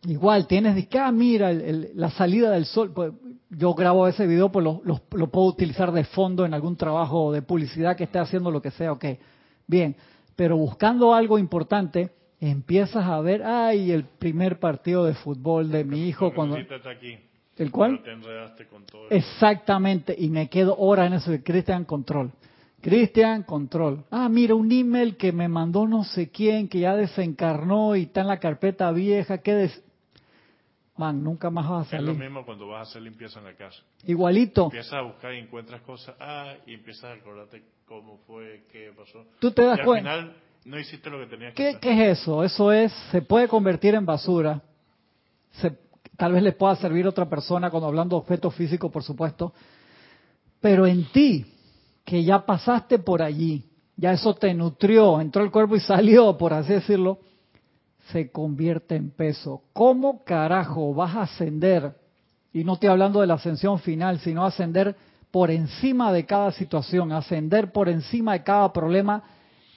igual 0.07 0.47
tienes, 0.47 0.87
que, 0.89 0.99
ah, 0.99 1.13
mira, 1.13 1.53
la 1.53 2.11
salida 2.11 2.51
del 2.51 2.67
sol, 2.67 2.93
pues 2.95 3.13
yo 3.51 3.75
grabo 3.75 4.07
ese 4.07 4.27
video, 4.27 4.51
pues 4.51 4.65
lo, 4.65 4.83
lo, 4.85 5.31
puedo 5.31 5.47
utilizar 5.47 5.93
de 5.93 6.05
fondo 6.05 6.45
en 6.45 6.55
algún 6.55 6.77
trabajo 6.77 7.33
de 7.33 7.43
publicidad 7.43 7.97
que 7.97 8.05
esté 8.05 8.19
haciendo 8.19 8.51
lo 8.51 8.63
que 8.63 8.71
sea, 8.71 8.93
ok. 8.93 9.05
Bien, 9.67 9.97
pero 10.35 10.57
buscando 10.57 11.15
algo 11.15 11.39
importante, 11.39 12.11
empiezas 12.41 13.05
a 13.05 13.21
ver, 13.21 13.43
ay, 13.43 13.91
el 13.91 14.05
primer 14.05 14.59
partido 14.59 15.05
de 15.05 15.15
fútbol 15.15 15.71
de 15.71 15.85
mi 15.85 16.07
hijo 16.09 16.33
cuando... 16.35 16.57
¿El 17.57 17.71
cual? 17.71 18.03
Exactamente, 19.09 20.15
y 20.17 20.29
me 20.29 20.49
quedo 20.51 20.77
horas 20.77 21.07
en 21.07 21.15
eso 21.15 21.31
de 21.31 21.43
Cristian 21.43 21.85
Control. 21.85 22.31
Cristian 22.83 23.45
Control. 23.45 24.05
Ah, 24.11 24.29
mira, 24.29 24.55
un 24.55 24.71
email 24.71 25.17
que 25.17 25.33
me 25.33 25.49
mandó 25.49 25.89
no 25.89 26.05
sé 26.05 26.29
quién, 26.31 26.69
que 26.69 26.81
ya 26.81 26.95
desencarnó 26.95 27.97
y 27.97 28.03
está 28.03 28.21
en 28.21 28.29
la 28.29 28.39
carpeta 28.39 28.93
vieja. 28.93 29.39
¿Qué 29.39 29.55
des 29.55 29.83
man, 30.97 31.23
nunca 31.23 31.51
más 31.51 31.69
vas 31.69 31.87
a 31.87 31.91
salir. 31.91 32.11
Es 32.11 32.17
lo 32.17 32.25
mismo 32.25 32.45
cuando 32.45 32.69
vas 32.69 32.87
a 32.87 32.91
hacer 32.91 33.03
limpieza 33.03 33.39
en 33.39 33.47
la 33.47 33.55
casa. 33.55 33.79
Igualito. 34.05 34.65
Empiezas 34.65 34.95
a 34.95 35.03
buscar 35.03 35.35
y 35.35 35.39
encuentras 35.39 35.83
cosas, 35.83 36.15
ah, 36.21 36.55
y 36.67 36.75
empiezas 36.75 37.05
a 37.05 37.13
acordarte 37.13 37.63
cómo 37.87 38.19
fue, 38.27 38.65
qué 38.73 38.93
pasó. 38.97 39.25
Tú 39.39 39.51
te 39.51 39.63
das 39.63 39.81
cuenta. 39.81 40.13
Al 40.13 40.21
final 40.21 40.37
no 40.65 40.79
hiciste 40.79 41.11
lo 41.11 41.19
que 41.19 41.27
tenías 41.27 41.55
que 41.55 41.69
hacer. 41.69 41.81
¿Qué 41.81 42.11
es 42.11 42.19
eso? 42.21 42.43
Eso 42.43 42.73
es, 42.73 42.93
se 43.11 43.23
puede 43.23 43.49
convertir 43.49 43.95
en 43.95 44.07
basura. 44.07 44.63
Se, 45.53 45.77
tal 46.17 46.33
vez 46.33 46.43
le 46.43 46.53
pueda 46.53 46.77
servir 46.77 47.07
a 47.07 47.11
otra 47.11 47.29
persona 47.29 47.71
cuando 47.71 47.87
hablando 47.89 48.17
de 48.17 48.23
objetos 48.23 48.55
físicos, 48.55 48.91
por 48.91 49.03
supuesto. 49.03 49.53
Pero 50.61 50.87
en 50.87 51.05
ti, 51.13 51.47
que 52.05 52.25
ya 52.25 52.45
pasaste 52.45 52.99
por 52.99 53.23
allí, 53.23 53.65
ya 53.97 54.13
eso 54.13 54.35
te 54.35 54.53
nutrió, 54.55 55.21
entró 55.21 55.43
el 55.43 55.51
cuerpo 55.51 55.77
y 55.77 55.81
salió, 55.81 56.37
por 56.37 56.53
así 56.53 56.73
decirlo, 56.73 57.21
se 58.13 58.31
convierte 58.31 58.97
en 58.97 59.11
peso. 59.11 59.63
¿Cómo 59.73 60.25
carajo 60.25 60.95
vas 60.95 61.17
a 61.17 61.23
ascender? 61.23 61.95
Y 62.53 62.65
no 62.65 62.75
estoy 62.75 62.89
hablando 62.89 63.21
de 63.21 63.27
la 63.27 63.35
ascensión 63.35 63.79
final, 63.79 64.19
sino 64.21 64.45
ascender 64.45 64.97
por 65.31 65.51
encima 65.51 66.13
de 66.13 66.25
cada 66.25 66.53
situación, 66.53 67.13
ascender 67.13 67.73
por 67.73 67.89
encima 67.89 68.33
de 68.33 68.43
cada 68.43 68.73
problema 68.73 69.23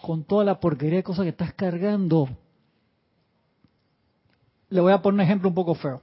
con 0.01 0.23
toda 0.23 0.45
la 0.45 0.59
porquería 0.59 0.97
de 0.97 1.03
cosas 1.03 1.23
que 1.23 1.29
estás 1.29 1.53
cargando. 1.53 2.29
Le 4.69 4.81
voy 4.81 4.93
a 4.93 5.01
poner 5.01 5.15
un 5.15 5.21
ejemplo 5.21 5.49
un 5.49 5.55
poco 5.55 5.73
feo. 5.75 6.01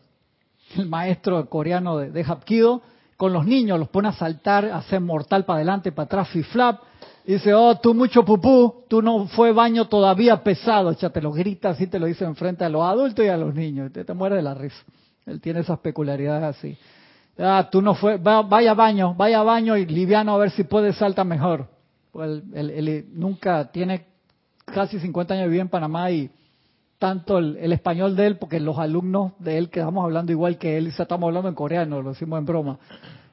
El 0.77 0.89
maestro 0.89 1.49
coreano 1.49 1.97
de, 1.97 2.11
de 2.11 2.25
Hapkido, 2.25 2.83
con 3.17 3.33
los 3.33 3.47
niños 3.47 3.79
los 3.79 3.89
pone 3.89 4.09
a 4.09 4.13
saltar, 4.13 4.67
a 4.67 4.79
hacer 4.79 5.01
mortal 5.01 5.45
para 5.45 5.59
adelante, 5.59 5.93
para 5.93 6.07
atrás, 6.07 6.29
flap, 6.51 6.81
Dice, 7.27 7.53
oh, 7.55 7.77
tú 7.77 7.93
mucho 7.93 8.25
pupú, 8.25 8.85
tú 8.89 9.03
no 9.03 9.27
fue 9.27 9.51
baño 9.51 9.89
todavía 9.89 10.45
pesado. 10.45 10.93
Ya 10.93 11.11
te 11.11 11.21
lo 11.21 11.33
grita 11.33 11.71
así, 11.71 11.89
te 11.89 11.99
lo 11.99 12.07
dice 12.07 12.25
enfrente 12.25 12.65
a 12.65 12.69
los 12.69 12.83
adultos 12.83 13.25
y 13.25 13.29
a 13.29 13.37
los 13.37 13.53
niños. 13.53 13.93
Te, 13.93 14.05
te 14.05 14.15
muere 14.15 14.37
de 14.37 14.43
la 14.43 14.55
risa. 14.55 14.77
Él 15.27 15.41
tiene 15.41 15.61
esas 15.61 15.81
peculiaridades 15.81 16.57
así. 16.57 16.79
Ah, 17.39 17.69
tú 17.71 17.83
no 17.83 17.95
fue, 17.95 18.17
vaya 18.17 18.75
baño, 18.75 19.15
vaya 19.15 19.43
baño 19.43 19.77
y 19.77 19.85
liviano 19.87 20.35
a 20.35 20.39
ver 20.39 20.51
si 20.53 20.65
puede 20.65 20.93
salta 20.93 21.25
mejor. 21.25 21.69
Pues 22.13 22.43
él, 22.55 23.07
nunca 23.13 23.73
tiene 23.73 24.07
casi 24.65 25.01
50 25.01 25.35
años 25.35 25.47
de 25.47 25.51
vida 25.51 25.63
en 25.63 25.69
Panamá 25.69 26.11
y 26.13 26.31
tanto 26.99 27.39
el, 27.39 27.73
español 27.73 28.17
de 28.17 28.27
él, 28.27 28.39
porque 28.39 28.59
los 28.59 28.79
alumnos 28.79 29.33
de 29.39 29.59
él 29.59 29.69
quedamos 29.69 30.05
hablando 30.05 30.33
igual 30.33 30.57
que 30.57 30.79
él, 30.79 30.87
y 30.87 30.89
estamos 30.89 31.27
hablando 31.27 31.49
en 31.49 31.55
coreano, 31.55 32.01
lo 32.01 32.11
decimos 32.11 32.39
en 32.39 32.47
broma, 32.47 32.79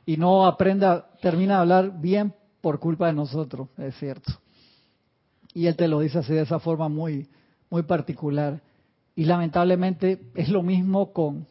y 0.06 0.18
no 0.18 0.46
aprenda, 0.46 1.06
termina 1.22 1.56
de 1.56 1.60
hablar 1.62 2.02
bien 2.02 2.34
por 2.64 2.80
culpa 2.80 3.08
de 3.08 3.14
nosotros, 3.14 3.68
es 3.78 3.94
cierto. 3.98 4.32
Y 5.54 5.68
él 5.68 5.76
te 5.76 5.90
lo 5.90 6.00
dice 6.00 6.20
así 6.20 6.34
de 6.34 6.44
esa 6.44 6.60
forma 6.60 6.88
muy, 6.88 7.28
muy 7.70 7.84
particular. 7.84 8.62
Y 9.18 9.26
lamentablemente 9.26 10.32
es 10.34 10.48
lo 10.48 10.64
mismo 10.64 11.12
con 11.12 11.46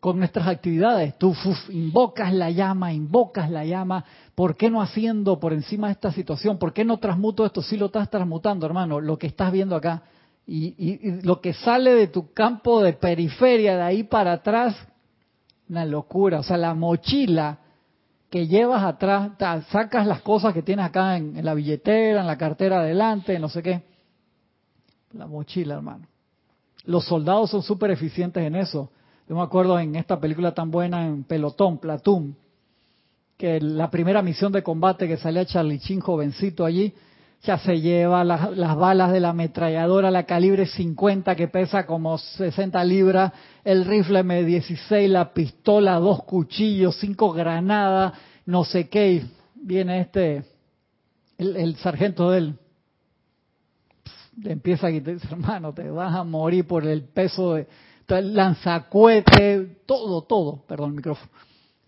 con 0.00 0.18
nuestras 0.18 0.46
actividades. 0.46 1.16
Tú 1.18 1.34
invocas 1.70 2.32
la 2.32 2.50
llama, 2.50 2.92
invocas 2.92 3.50
la 3.50 3.64
llama. 3.64 4.04
¿Por 4.34 4.56
qué 4.56 4.70
no 4.70 4.80
haciendo 4.80 5.40
por 5.40 5.52
encima 5.52 5.88
de 5.88 5.94
esta 5.94 6.12
situación? 6.12 6.58
¿Por 6.58 6.72
qué 6.72 6.84
no 6.84 6.98
transmuto 6.98 7.44
esto? 7.44 7.62
Si 7.62 7.76
lo 7.76 7.86
estás 7.86 8.08
transmutando, 8.10 8.66
hermano, 8.66 9.00
lo 9.00 9.18
que 9.18 9.26
estás 9.26 9.50
viendo 9.50 9.74
acá. 9.74 10.02
Y, 10.46 10.74
y 10.78 11.22
lo 11.22 11.40
que 11.40 11.52
sale 11.52 11.94
de 11.94 12.06
tu 12.06 12.32
campo 12.32 12.82
de 12.82 12.92
periferia, 12.92 13.76
de 13.76 13.82
ahí 13.82 14.02
para 14.04 14.32
atrás, 14.34 14.76
una 15.68 15.84
locura. 15.84 16.38
O 16.38 16.42
sea, 16.42 16.56
la 16.56 16.74
mochila 16.74 17.58
que 18.30 18.46
llevas 18.46 18.82
atrás, 18.82 19.32
sacas 19.70 20.06
las 20.06 20.20
cosas 20.20 20.52
que 20.52 20.62
tienes 20.62 20.84
acá 20.84 21.16
en, 21.16 21.44
la 21.44 21.54
billetera, 21.54 22.20
en 22.20 22.26
la 22.26 22.36
cartera 22.36 22.80
adelante, 22.80 23.38
no 23.38 23.48
sé 23.48 23.62
qué. 23.62 23.82
La 25.12 25.26
mochila, 25.26 25.74
hermano. 25.76 26.06
Los 26.84 27.06
soldados 27.06 27.50
son 27.50 27.62
súper 27.62 27.90
eficientes 27.90 28.42
en 28.42 28.56
eso. 28.56 28.90
Yo 29.28 29.36
me 29.36 29.42
acuerdo 29.42 29.78
en 29.78 29.96
esta 29.96 30.20
película 30.20 30.52
tan 30.52 30.70
buena 30.70 31.06
en 31.06 31.24
Pelotón, 31.24 31.78
Platoon, 31.78 32.36
que 33.36 33.60
la 33.60 33.90
primera 33.90 34.20
misión 34.20 34.52
de 34.52 34.62
combate 34.62 35.06
que 35.06 35.16
salía 35.16 35.46
Charlie 35.46 35.78
Chin 35.78 36.00
jovencito 36.00 36.64
allí, 36.64 36.92
ya 37.42 37.58
se 37.58 37.80
lleva 37.80 38.24
las, 38.24 38.56
las, 38.56 38.76
balas 38.76 39.12
de 39.12 39.20
la 39.20 39.30
ametralladora, 39.30 40.10
la 40.10 40.24
calibre 40.24 40.66
50 40.66 41.36
que 41.36 41.48
pesa 41.48 41.86
como 41.86 42.18
60 42.18 42.82
libras, 42.84 43.32
el 43.64 43.84
rifle 43.84 44.24
M16, 44.24 45.08
la 45.08 45.32
pistola, 45.32 45.94
dos 45.98 46.24
cuchillos, 46.24 46.96
cinco 46.98 47.32
granadas, 47.32 48.14
no 48.46 48.64
sé 48.64 48.88
qué. 48.88 49.24
viene 49.54 50.00
este, 50.00 50.44
el, 51.38 51.76
sargento 51.76 52.30
de 52.30 52.38
él, 52.38 52.54
empieza 54.44 54.88
a 54.88 54.90
quitar, 54.90 55.14
hermano, 55.30 55.72
te 55.72 55.88
vas 55.90 56.14
a 56.14 56.24
morir 56.24 56.66
por 56.66 56.84
el 56.84 57.04
peso 57.04 57.54
de 57.54 57.66
lanzacuete, 58.08 59.82
todo, 59.86 60.22
todo, 60.22 60.64
perdón, 60.66 60.90
el 60.90 60.96
micrófono. 60.96 61.30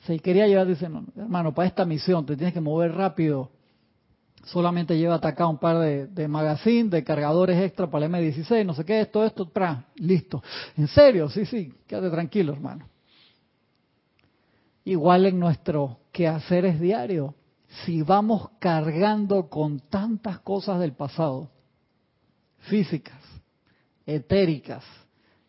Se 0.07 0.19
quería 0.21 0.47
llevar, 0.47 0.67
dice, 0.67 0.89
no, 0.89 1.05
hermano, 1.17 1.53
para 1.53 1.69
esta 1.69 1.85
misión 1.85 2.25
te 2.25 2.37
tienes 2.37 2.55
que 2.55 2.61
mover 2.61 2.93
rápido 2.93 3.51
solamente 4.45 4.97
lleva 4.97 5.17
acá 5.17 5.47
un 5.47 5.59
par 5.59 5.79
de, 5.79 6.07
de 6.07 6.29
magazines, 6.29 6.91
de 6.91 7.05
cargadores 7.05 7.63
extra 7.63 7.91
para 7.91 8.07
el 8.07 8.13
M16, 8.13 8.65
no 8.65 8.75
sé 8.75 8.85
qué, 8.85 9.01
esto, 9.01 9.25
esto, 9.25 9.49
pra, 9.49 9.87
listo. 9.97 10.43
En 10.77 10.89
serio, 10.89 11.29
sí, 11.29 11.45
sí, 11.45 11.73
quédate 11.87 12.11
tranquilo, 12.11 12.53
hermano. 12.53 12.89
Igual 14.85 15.27
en 15.27 15.39
nuestro 15.39 16.01
quehaceres 16.13 16.81
diario, 16.81 17.35
si 17.85 18.03
vamos 18.03 18.51
cargando 18.59 19.49
con 19.49 19.81
tantas 19.81 20.41
cosas 20.41 20.81
del 20.81 20.93
pasado, 20.93 21.51
físicas, 22.59 23.21
etéricas, 24.07 24.85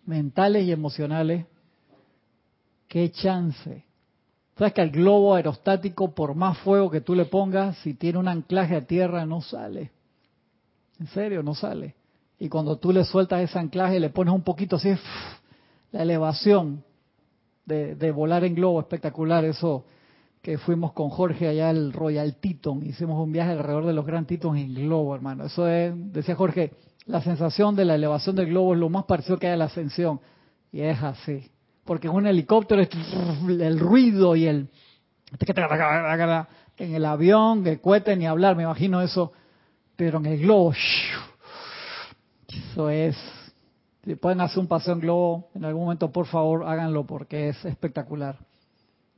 mentales 0.06 0.66
y 0.66 0.72
emocionales, 0.72 1.46
qué 2.88 3.12
chance 3.12 3.86
Sabes 4.62 4.76
que 4.76 4.82
el 4.84 4.92
globo 4.92 5.34
aerostático, 5.34 6.14
por 6.14 6.36
más 6.36 6.56
fuego 6.60 6.92
que 6.92 7.02
tú 7.02 7.16
le 7.16 7.26
pongas, 7.26 7.76
si 7.78 7.96
tiene 7.96 8.20
un 8.20 8.28
anclaje 8.28 8.76
a 8.76 8.86
tierra, 8.86 9.26
no 9.26 9.42
sale. 9.42 9.90
En 11.00 11.08
serio, 11.08 11.42
no 11.42 11.56
sale. 11.56 11.96
Y 12.38 12.48
cuando 12.48 12.78
tú 12.78 12.92
le 12.92 13.04
sueltas 13.04 13.42
ese 13.42 13.58
anclaje, 13.58 14.00
le 14.00 14.12
pones 14.12 14.36
un 14.36 14.44
poquito 14.44 14.76
así, 14.76 14.94
la 15.92 16.04
elevación 16.04 16.84
de, 17.66 18.12
volar 18.12 18.44
en 18.44 18.54
globo, 18.54 18.80
espectacular. 18.80 19.44
Eso 19.46 19.84
que 20.44 20.60
fuimos 20.60 20.94
con 20.94 21.10
Jorge 21.10 21.48
allá 21.48 21.70
al 21.72 21.92
Royal 21.92 22.36
Teton, 22.36 22.86
hicimos 22.86 23.20
un 23.20 23.32
viaje 23.32 23.54
alrededor 23.54 23.88
de 23.88 23.94
los 23.94 24.06
Grand 24.06 24.28
Teton 24.28 24.58
en 24.58 24.76
globo, 24.76 25.16
hermano. 25.16 25.46
Eso 25.46 25.68
es, 25.68 25.92
decía 26.14 26.36
Jorge, 26.36 26.74
la 27.08 27.24
sensación 27.24 27.76
de 27.76 27.86
la 27.86 27.96
elevación 27.96 28.36
del 28.36 28.46
globo 28.46 28.76
es 28.76 28.80
lo 28.80 28.90
más 28.90 29.06
parecido 29.06 29.40
que 29.40 29.48
hay 29.48 29.54
a 29.54 29.58
la 29.58 29.66
ascensión. 29.66 30.20
Y 30.72 30.82
es 30.82 31.02
así 31.02 31.51
porque 31.86 32.08
en 32.08 32.14
un 32.14 32.28
helicóptero 32.28 32.82
el 32.82 33.80
ruido 33.80 34.36
y 34.36 34.48
el 34.48 34.70
en 36.78 36.96
el 36.96 37.06
avión, 37.06 37.66
el 37.68 37.80
cohete 37.80 38.16
ni 38.16 38.26
hablar, 38.26 38.56
me 38.56 38.64
imagino 38.64 39.02
eso, 39.02 39.32
pero 39.96 40.18
en 40.18 40.26
el 40.26 40.40
globo, 40.40 40.74
eso 42.48 42.90
es, 42.90 43.16
si 44.04 44.16
pueden 44.16 44.42
hacer 44.42 44.60
un 44.60 44.68
paseo 44.68 44.96
en 44.96 45.00
globo 45.00 45.50
en 45.54 45.64
algún 45.64 45.84
momento, 45.84 46.12
por 46.12 46.26
favor, 46.26 46.66
háganlo 46.68 47.06
porque 47.06 47.50
es 47.50 47.66
espectacular. 47.66 48.38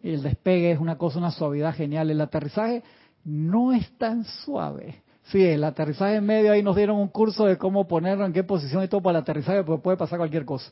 El 0.02 0.22
despegue 0.22 0.72
es 0.72 0.80
una 0.80 0.98
cosa, 0.98 1.20
una 1.20 1.32
suavidad 1.32 1.74
genial. 1.74 2.12
El 2.12 2.20
aterrizaje 2.20 2.84
no 3.24 3.72
es 3.72 3.90
tan 3.98 4.26
suave. 4.26 5.02
Sí, 5.28 5.42
el 5.42 5.64
aterrizaje 5.64 6.16
en 6.18 6.26
medio 6.26 6.52
ahí 6.52 6.62
nos 6.62 6.76
dieron 6.76 6.98
un 6.98 7.08
curso 7.08 7.46
de 7.46 7.58
cómo 7.58 7.88
ponerlo, 7.88 8.26
en 8.26 8.34
qué 8.34 8.44
posición 8.44 8.84
y 8.84 8.90
todo 8.90 9.02
para 9.02 9.20
el 9.20 9.24
aterrizaje, 9.24 9.64
porque 9.64 9.82
puede 9.82 9.96
pasar 9.96 10.18
cualquier 10.20 10.44
cosa. 10.44 10.70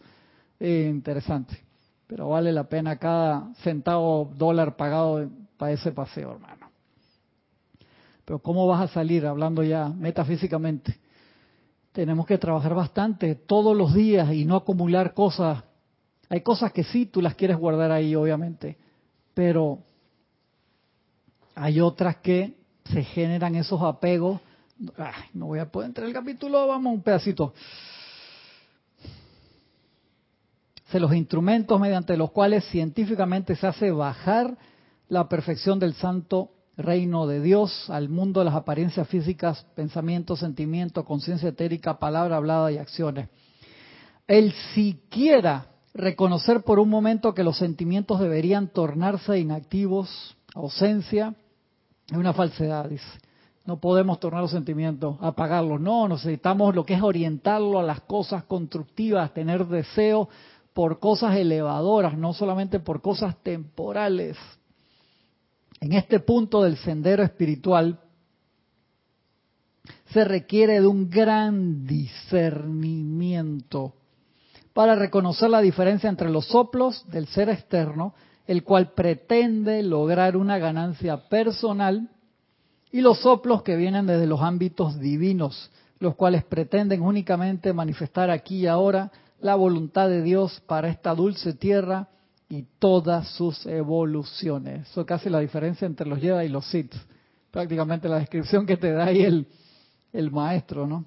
interesante 0.60 1.71
pero 2.12 2.28
vale 2.28 2.51
la 2.51 2.66
pena 2.66 2.97
cada 2.97 3.53
centavo, 3.64 4.34
dólar 4.36 4.76
pagado 4.76 5.30
para 5.55 5.72
ese 5.72 5.93
paseo, 5.93 6.34
hermano. 6.34 6.70
Pero 8.26 8.39
¿cómo 8.39 8.68
vas 8.68 8.82
a 8.82 8.93
salir 8.93 9.26
hablando 9.26 9.64
ya 9.64 9.88
metafísicamente? 9.88 10.99
Tenemos 11.93 12.26
que 12.26 12.38
trabajar 12.38 12.76
bastante 12.76 13.36
todos 13.36 13.78
los 13.78 13.93
días 13.93 14.30
y 14.34 14.43
no 14.43 14.57
acumular 14.57 15.14
cosas. 15.14 15.64
Hay 16.28 16.41
cosas 16.41 16.74
que 16.74 16.84
sí, 16.84 17.05
tú 17.05 17.22
las 17.22 17.36
quieres 17.36 17.55
guardar 17.55 17.93
ahí, 17.93 18.14
obviamente, 18.14 18.78
pero 19.34 19.80
hay 21.55 21.80
otras 21.80 22.18
que 22.18 22.57
se 22.91 23.05
generan 23.05 23.55
esos 23.55 23.82
apegos. 23.82 24.41
no 25.34 25.45
voy 25.45 25.59
a 25.59 25.72
poder 25.72 25.88
entrar 25.88 26.07
el 26.09 26.14
capítulo, 26.14 26.68
vamos 26.68 26.93
un 26.93 27.03
pedacito 27.03 27.53
los 31.00 31.14
instrumentos 31.14 31.80
mediante 31.80 32.18
los 32.18 32.32
cuales 32.32 32.66
científicamente 32.66 33.56
se 33.56 33.68
hace 33.68 33.92
bajar 33.92 34.58
la 35.08 35.28
perfección 35.28 35.80
del 35.80 35.94
santo 35.94 36.52
reino 36.78 37.28
de 37.28 37.42
Dios 37.42 37.89
al 37.89 38.10
mundo 38.10 38.39
de 38.39 38.46
las 38.46 38.56
apariencias 38.56 39.08
físicas, 39.08 39.66
pensamientos, 39.76 40.39
sentimientos, 40.39 41.06
conciencia 41.06 41.50
etérica, 41.50 42.00
palabra 42.00 42.38
hablada 42.38 42.72
y 42.72 42.78
acciones. 42.78 43.30
El 44.28 44.54
siquiera 44.74 45.68
reconocer 45.94 46.62
por 46.64 46.80
un 46.80 46.89
momento 46.89 47.34
que 47.34 47.44
los 47.44 47.58
sentimientos 47.58 48.20
deberían 48.20 48.68
tornarse 48.70 49.39
inactivos, 49.39 50.36
ausencia, 50.56 51.36
es 52.10 52.18
una 52.18 52.34
falsedad, 52.34 52.89
dice. 52.89 53.06
No 53.66 53.80
podemos 53.80 54.20
tornar 54.20 54.42
los 54.42 54.52
sentimientos, 54.52 55.18
apagarlos. 55.22 55.80
No, 55.80 56.08
necesitamos 56.08 56.74
lo 56.74 56.84
que 56.84 56.96
es 56.96 57.02
orientarlo 57.02 57.80
a 57.80 57.84
las 57.84 58.02
cosas 58.02 58.44
constructivas, 58.46 59.34
tener 59.34 59.68
deseo 59.68 60.30
por 60.74 61.00
cosas 61.00 61.36
elevadoras, 61.36 62.18
no 62.18 62.34
solamente 62.34 62.80
por 62.80 63.02
cosas 63.02 63.36
temporales. 63.44 64.38
En 65.80 65.94
este 65.94 66.20
punto 66.20 66.64
del 66.64 66.78
sendero 66.78 67.24
espiritual 67.24 68.00
se 70.12 70.24
requiere 70.24 70.82
de 70.82 70.88
un 70.88 71.10
gran 71.10 71.86
discernimiento 71.86 73.94
para 74.74 74.96
reconocer 74.96 75.50
la 75.50 75.62
diferencia 75.62 76.10
entre 76.10 76.30
los 76.30 76.48
soplos 76.48 77.06
del 77.10 77.28
ser 77.28 77.50
externo, 77.50 78.14
el 78.48 78.64
cual 78.64 78.94
pretende 78.94 79.84
lograr 79.84 80.38
una 80.38 80.58
ganancia 80.58 81.30
personal, 81.30 82.10
y 82.92 83.02
los 83.02 83.20
soplos 83.20 83.64
que 83.64 83.78
vienen 83.78 84.06
desde 84.06 84.28
los 84.28 84.42
ámbitos 84.42 85.00
divinos, 85.00 85.72
los 86.00 86.16
cuales 86.16 86.44
pretenden 86.44 87.02
únicamente 87.02 87.74
manifestar 87.74 88.30
aquí 88.30 88.62
y 88.62 88.68
ahora 88.68 89.12
la 89.42 89.56
voluntad 89.56 90.08
de 90.08 90.22
Dios 90.22 90.62
para 90.68 90.89
esta 90.89 91.14
dulce 91.14 91.54
tierra 91.54 92.08
y 92.48 92.64
todas 92.80 93.28
sus 93.30 93.66
evoluciones. 93.66 94.89
Eso 94.89 95.06
casi 95.06 95.30
la 95.30 95.39
diferencia 95.39 95.86
entre 95.86 96.08
los 96.08 96.20
Jedi 96.20 96.46
y 96.46 96.50
los 96.50 96.66
Sith. 96.66 96.94
Prácticamente 97.50 98.08
la 98.08 98.20
descripción 98.20 98.66
que 98.66 98.78
te 98.78 98.92
da 98.92 99.06
ahí 99.06 99.22
el, 99.24 99.48
el 100.14 100.32
maestro, 100.32 100.88
¿no? 100.88 101.06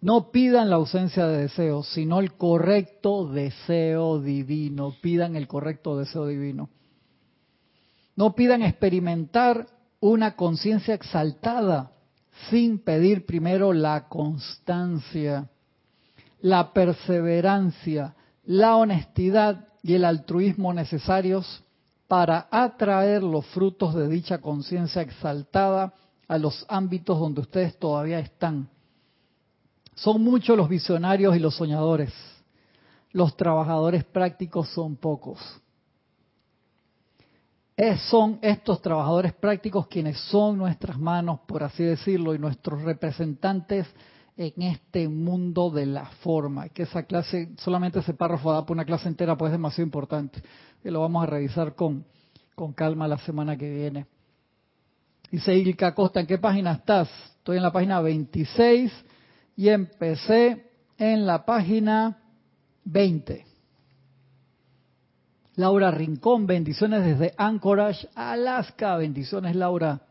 No 0.00 0.30
pidan 0.30 0.68
la 0.68 0.76
ausencia 0.76 1.26
de 1.26 1.38
deseos, 1.38 1.88
sino 1.88 2.20
el 2.20 2.34
correcto 2.34 3.26
deseo 3.26 4.20
divino. 4.20 4.94
Pidan 5.00 5.34
el 5.34 5.48
correcto 5.48 5.96
deseo 5.98 6.26
divino. 6.26 6.68
No 8.14 8.34
pidan 8.34 8.62
experimentar 8.62 9.66
una 10.00 10.36
conciencia 10.36 10.94
exaltada 10.94 11.92
sin 12.50 12.78
pedir 12.78 13.24
primero 13.24 13.72
la 13.72 14.08
constancia 14.08 15.48
la 16.40 16.72
perseverancia, 16.72 18.14
la 18.44 18.76
honestidad 18.76 19.68
y 19.82 19.94
el 19.94 20.04
altruismo 20.04 20.72
necesarios 20.72 21.62
para 22.08 22.48
atraer 22.50 23.22
los 23.22 23.46
frutos 23.46 23.94
de 23.94 24.08
dicha 24.08 24.38
conciencia 24.38 25.02
exaltada 25.02 25.94
a 26.28 26.38
los 26.38 26.64
ámbitos 26.68 27.18
donde 27.18 27.40
ustedes 27.40 27.78
todavía 27.78 28.18
están. 28.18 28.68
Son 29.94 30.22
muchos 30.22 30.56
los 30.56 30.68
visionarios 30.68 31.36
y 31.36 31.38
los 31.38 31.54
soñadores. 31.54 32.12
Los 33.12 33.36
trabajadores 33.36 34.04
prácticos 34.04 34.68
son 34.70 34.96
pocos. 34.96 35.38
son 38.08 38.38
estos 38.42 38.80
trabajadores 38.82 39.32
prácticos 39.34 39.86
quienes 39.86 40.18
son 40.18 40.58
nuestras 40.58 40.98
manos, 40.98 41.40
por 41.46 41.62
así 41.62 41.84
decirlo, 41.84 42.34
y 42.34 42.38
nuestros 42.38 42.82
representantes 42.82 43.86
en 44.36 44.62
este 44.62 45.08
mundo 45.08 45.70
de 45.70 45.86
la 45.86 46.06
forma. 46.06 46.68
Que 46.68 46.82
esa 46.82 47.04
clase, 47.04 47.50
solamente 47.58 48.00
ese 48.00 48.14
párrafo 48.14 48.52
da 48.52 48.64
por 48.64 48.76
una 48.76 48.84
clase 48.84 49.08
entera, 49.08 49.36
pues 49.36 49.50
es 49.50 49.54
demasiado 49.54 49.84
importante. 49.84 50.42
Y 50.82 50.90
lo 50.90 51.00
vamos 51.00 51.22
a 51.22 51.26
revisar 51.26 51.74
con, 51.74 52.04
con 52.54 52.72
calma 52.72 53.08
la 53.08 53.18
semana 53.18 53.56
que 53.56 53.70
viene. 53.70 54.06
Dice 55.30 55.56
Ilka 55.56 55.94
Costa, 55.94 56.20
¿en 56.20 56.26
qué 56.26 56.38
página 56.38 56.72
estás? 56.72 57.08
Estoy 57.38 57.56
en 57.56 57.62
la 57.62 57.72
página 57.72 58.00
26 58.00 58.92
y 59.56 59.68
empecé 59.68 60.70
en 60.98 61.26
la 61.26 61.44
página 61.44 62.18
20. 62.84 63.44
Laura 65.56 65.90
Rincón, 65.90 66.46
bendiciones 66.46 67.04
desde 67.04 67.34
Anchorage, 67.36 68.08
Alaska. 68.14 68.96
Bendiciones, 68.96 69.54
Laura. 69.54 70.02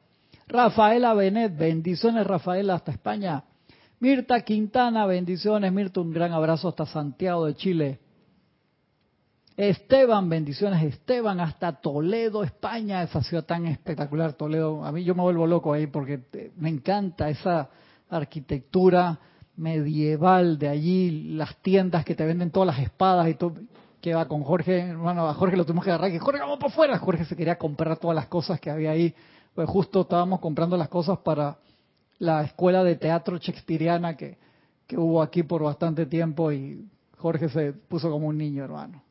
Rafaela 0.48 1.14
Benet, 1.14 1.58
bendiciones, 1.58 2.26
Rafaela, 2.26 2.76
hasta 2.76 2.92
España. 2.92 3.44
Mirta 4.04 4.41
Quintana, 4.41 5.06
bendiciones. 5.06 5.72
Mirta, 5.72 6.01
un 6.01 6.12
gran 6.12 6.34
abrazo 6.34 6.68
hasta 6.68 6.86
Santiago 6.86 7.45
de 7.45 7.56
Chile. 7.56 7.99
Esteban, 9.56 10.28
bendiciones 10.28 10.84
Esteban, 10.84 11.39
hasta 11.39 11.80
Toledo, 11.80 12.43
España, 12.43 13.01
esa 13.01 13.24
ciudad 13.24 13.45
tan 13.45 13.66
espectacular, 13.66 14.34
Toledo. 14.34 14.84
A 14.84 14.91
mí 14.91 15.06
yo 15.06 15.16
me 15.16 15.22
vuelvo 15.22 15.47
loco 15.47 15.72
ahí 15.72 15.88
porque 15.88 16.20
me 16.58 16.68
encanta 16.68 17.30
esa 17.30 17.70
arquitectura 18.10 19.20
medieval 19.56 20.60
de 20.60 20.68
allí, 20.68 21.34
las 21.36 21.56
tiendas 21.62 22.04
que 22.04 22.14
te 22.14 22.26
venden 22.26 22.51
todas 22.51 22.76
las 22.76 22.80
espadas 22.80 23.30
y 23.30 23.36
todo. 23.36 23.54
Que 24.01 24.14
va 24.14 24.28
con 24.28 24.43
Jorge, 24.43 24.82
hermano, 24.82 25.30
a 25.30 25.34
Jorge 25.34 25.56
lo 25.56 25.64
tuvimos 25.64 25.86
que 25.86 25.91
agarrar, 25.91 26.12
que 26.12 26.20
Jorge, 26.20 26.41
vamos 26.41 26.60
para 26.60 26.74
afuera. 26.74 26.99
Jorge 26.99 27.24
se 27.24 27.38
quería 27.38 27.58
comprar 27.58 27.95
todas 27.95 28.16
las 28.16 28.28
cosas 28.28 28.60
que 28.60 28.70
había 28.70 28.91
ahí. 28.91 29.16
Pues 29.56 29.70
justo 29.70 30.01
estábamos 30.01 30.41
comprando 30.41 30.76
las 30.76 30.89
cosas 30.89 31.20
para 31.20 31.56
la 32.20 32.43
escuela 32.43 32.84
de 32.84 32.95
teatro 32.95 33.38
shakespeariana 33.38 34.16
que, 34.16 34.38
que 34.88 34.97
hubo 34.97 35.22
aquí 35.22 35.43
por 35.43 35.64
bastante 35.64 36.05
tiempo 36.05 36.51
y 36.51 36.88
Jorge 37.18 37.49
se 37.49 37.74
puso 37.74 38.09
como 38.09 38.28
un 38.28 38.38
niño, 38.38 38.64
hermano. 38.64 39.01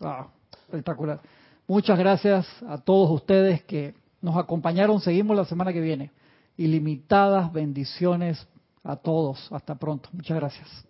Wow, 0.00 0.28
espectacular. 0.52 1.20
Muchas 1.66 1.98
gracias 1.98 2.46
a 2.66 2.78
todos 2.78 3.10
ustedes 3.10 3.62
que 3.64 3.94
nos 4.22 4.36
acompañaron. 4.36 5.00
Seguimos 5.00 5.36
la 5.36 5.44
semana 5.44 5.72
que 5.72 5.80
viene. 5.80 6.10
Ilimitadas 6.56 7.52
bendiciones 7.52 8.46
a 8.82 8.96
todos. 8.96 9.50
Hasta 9.52 9.74
pronto. 9.74 10.08
Muchas 10.12 10.36
gracias. 10.36 10.87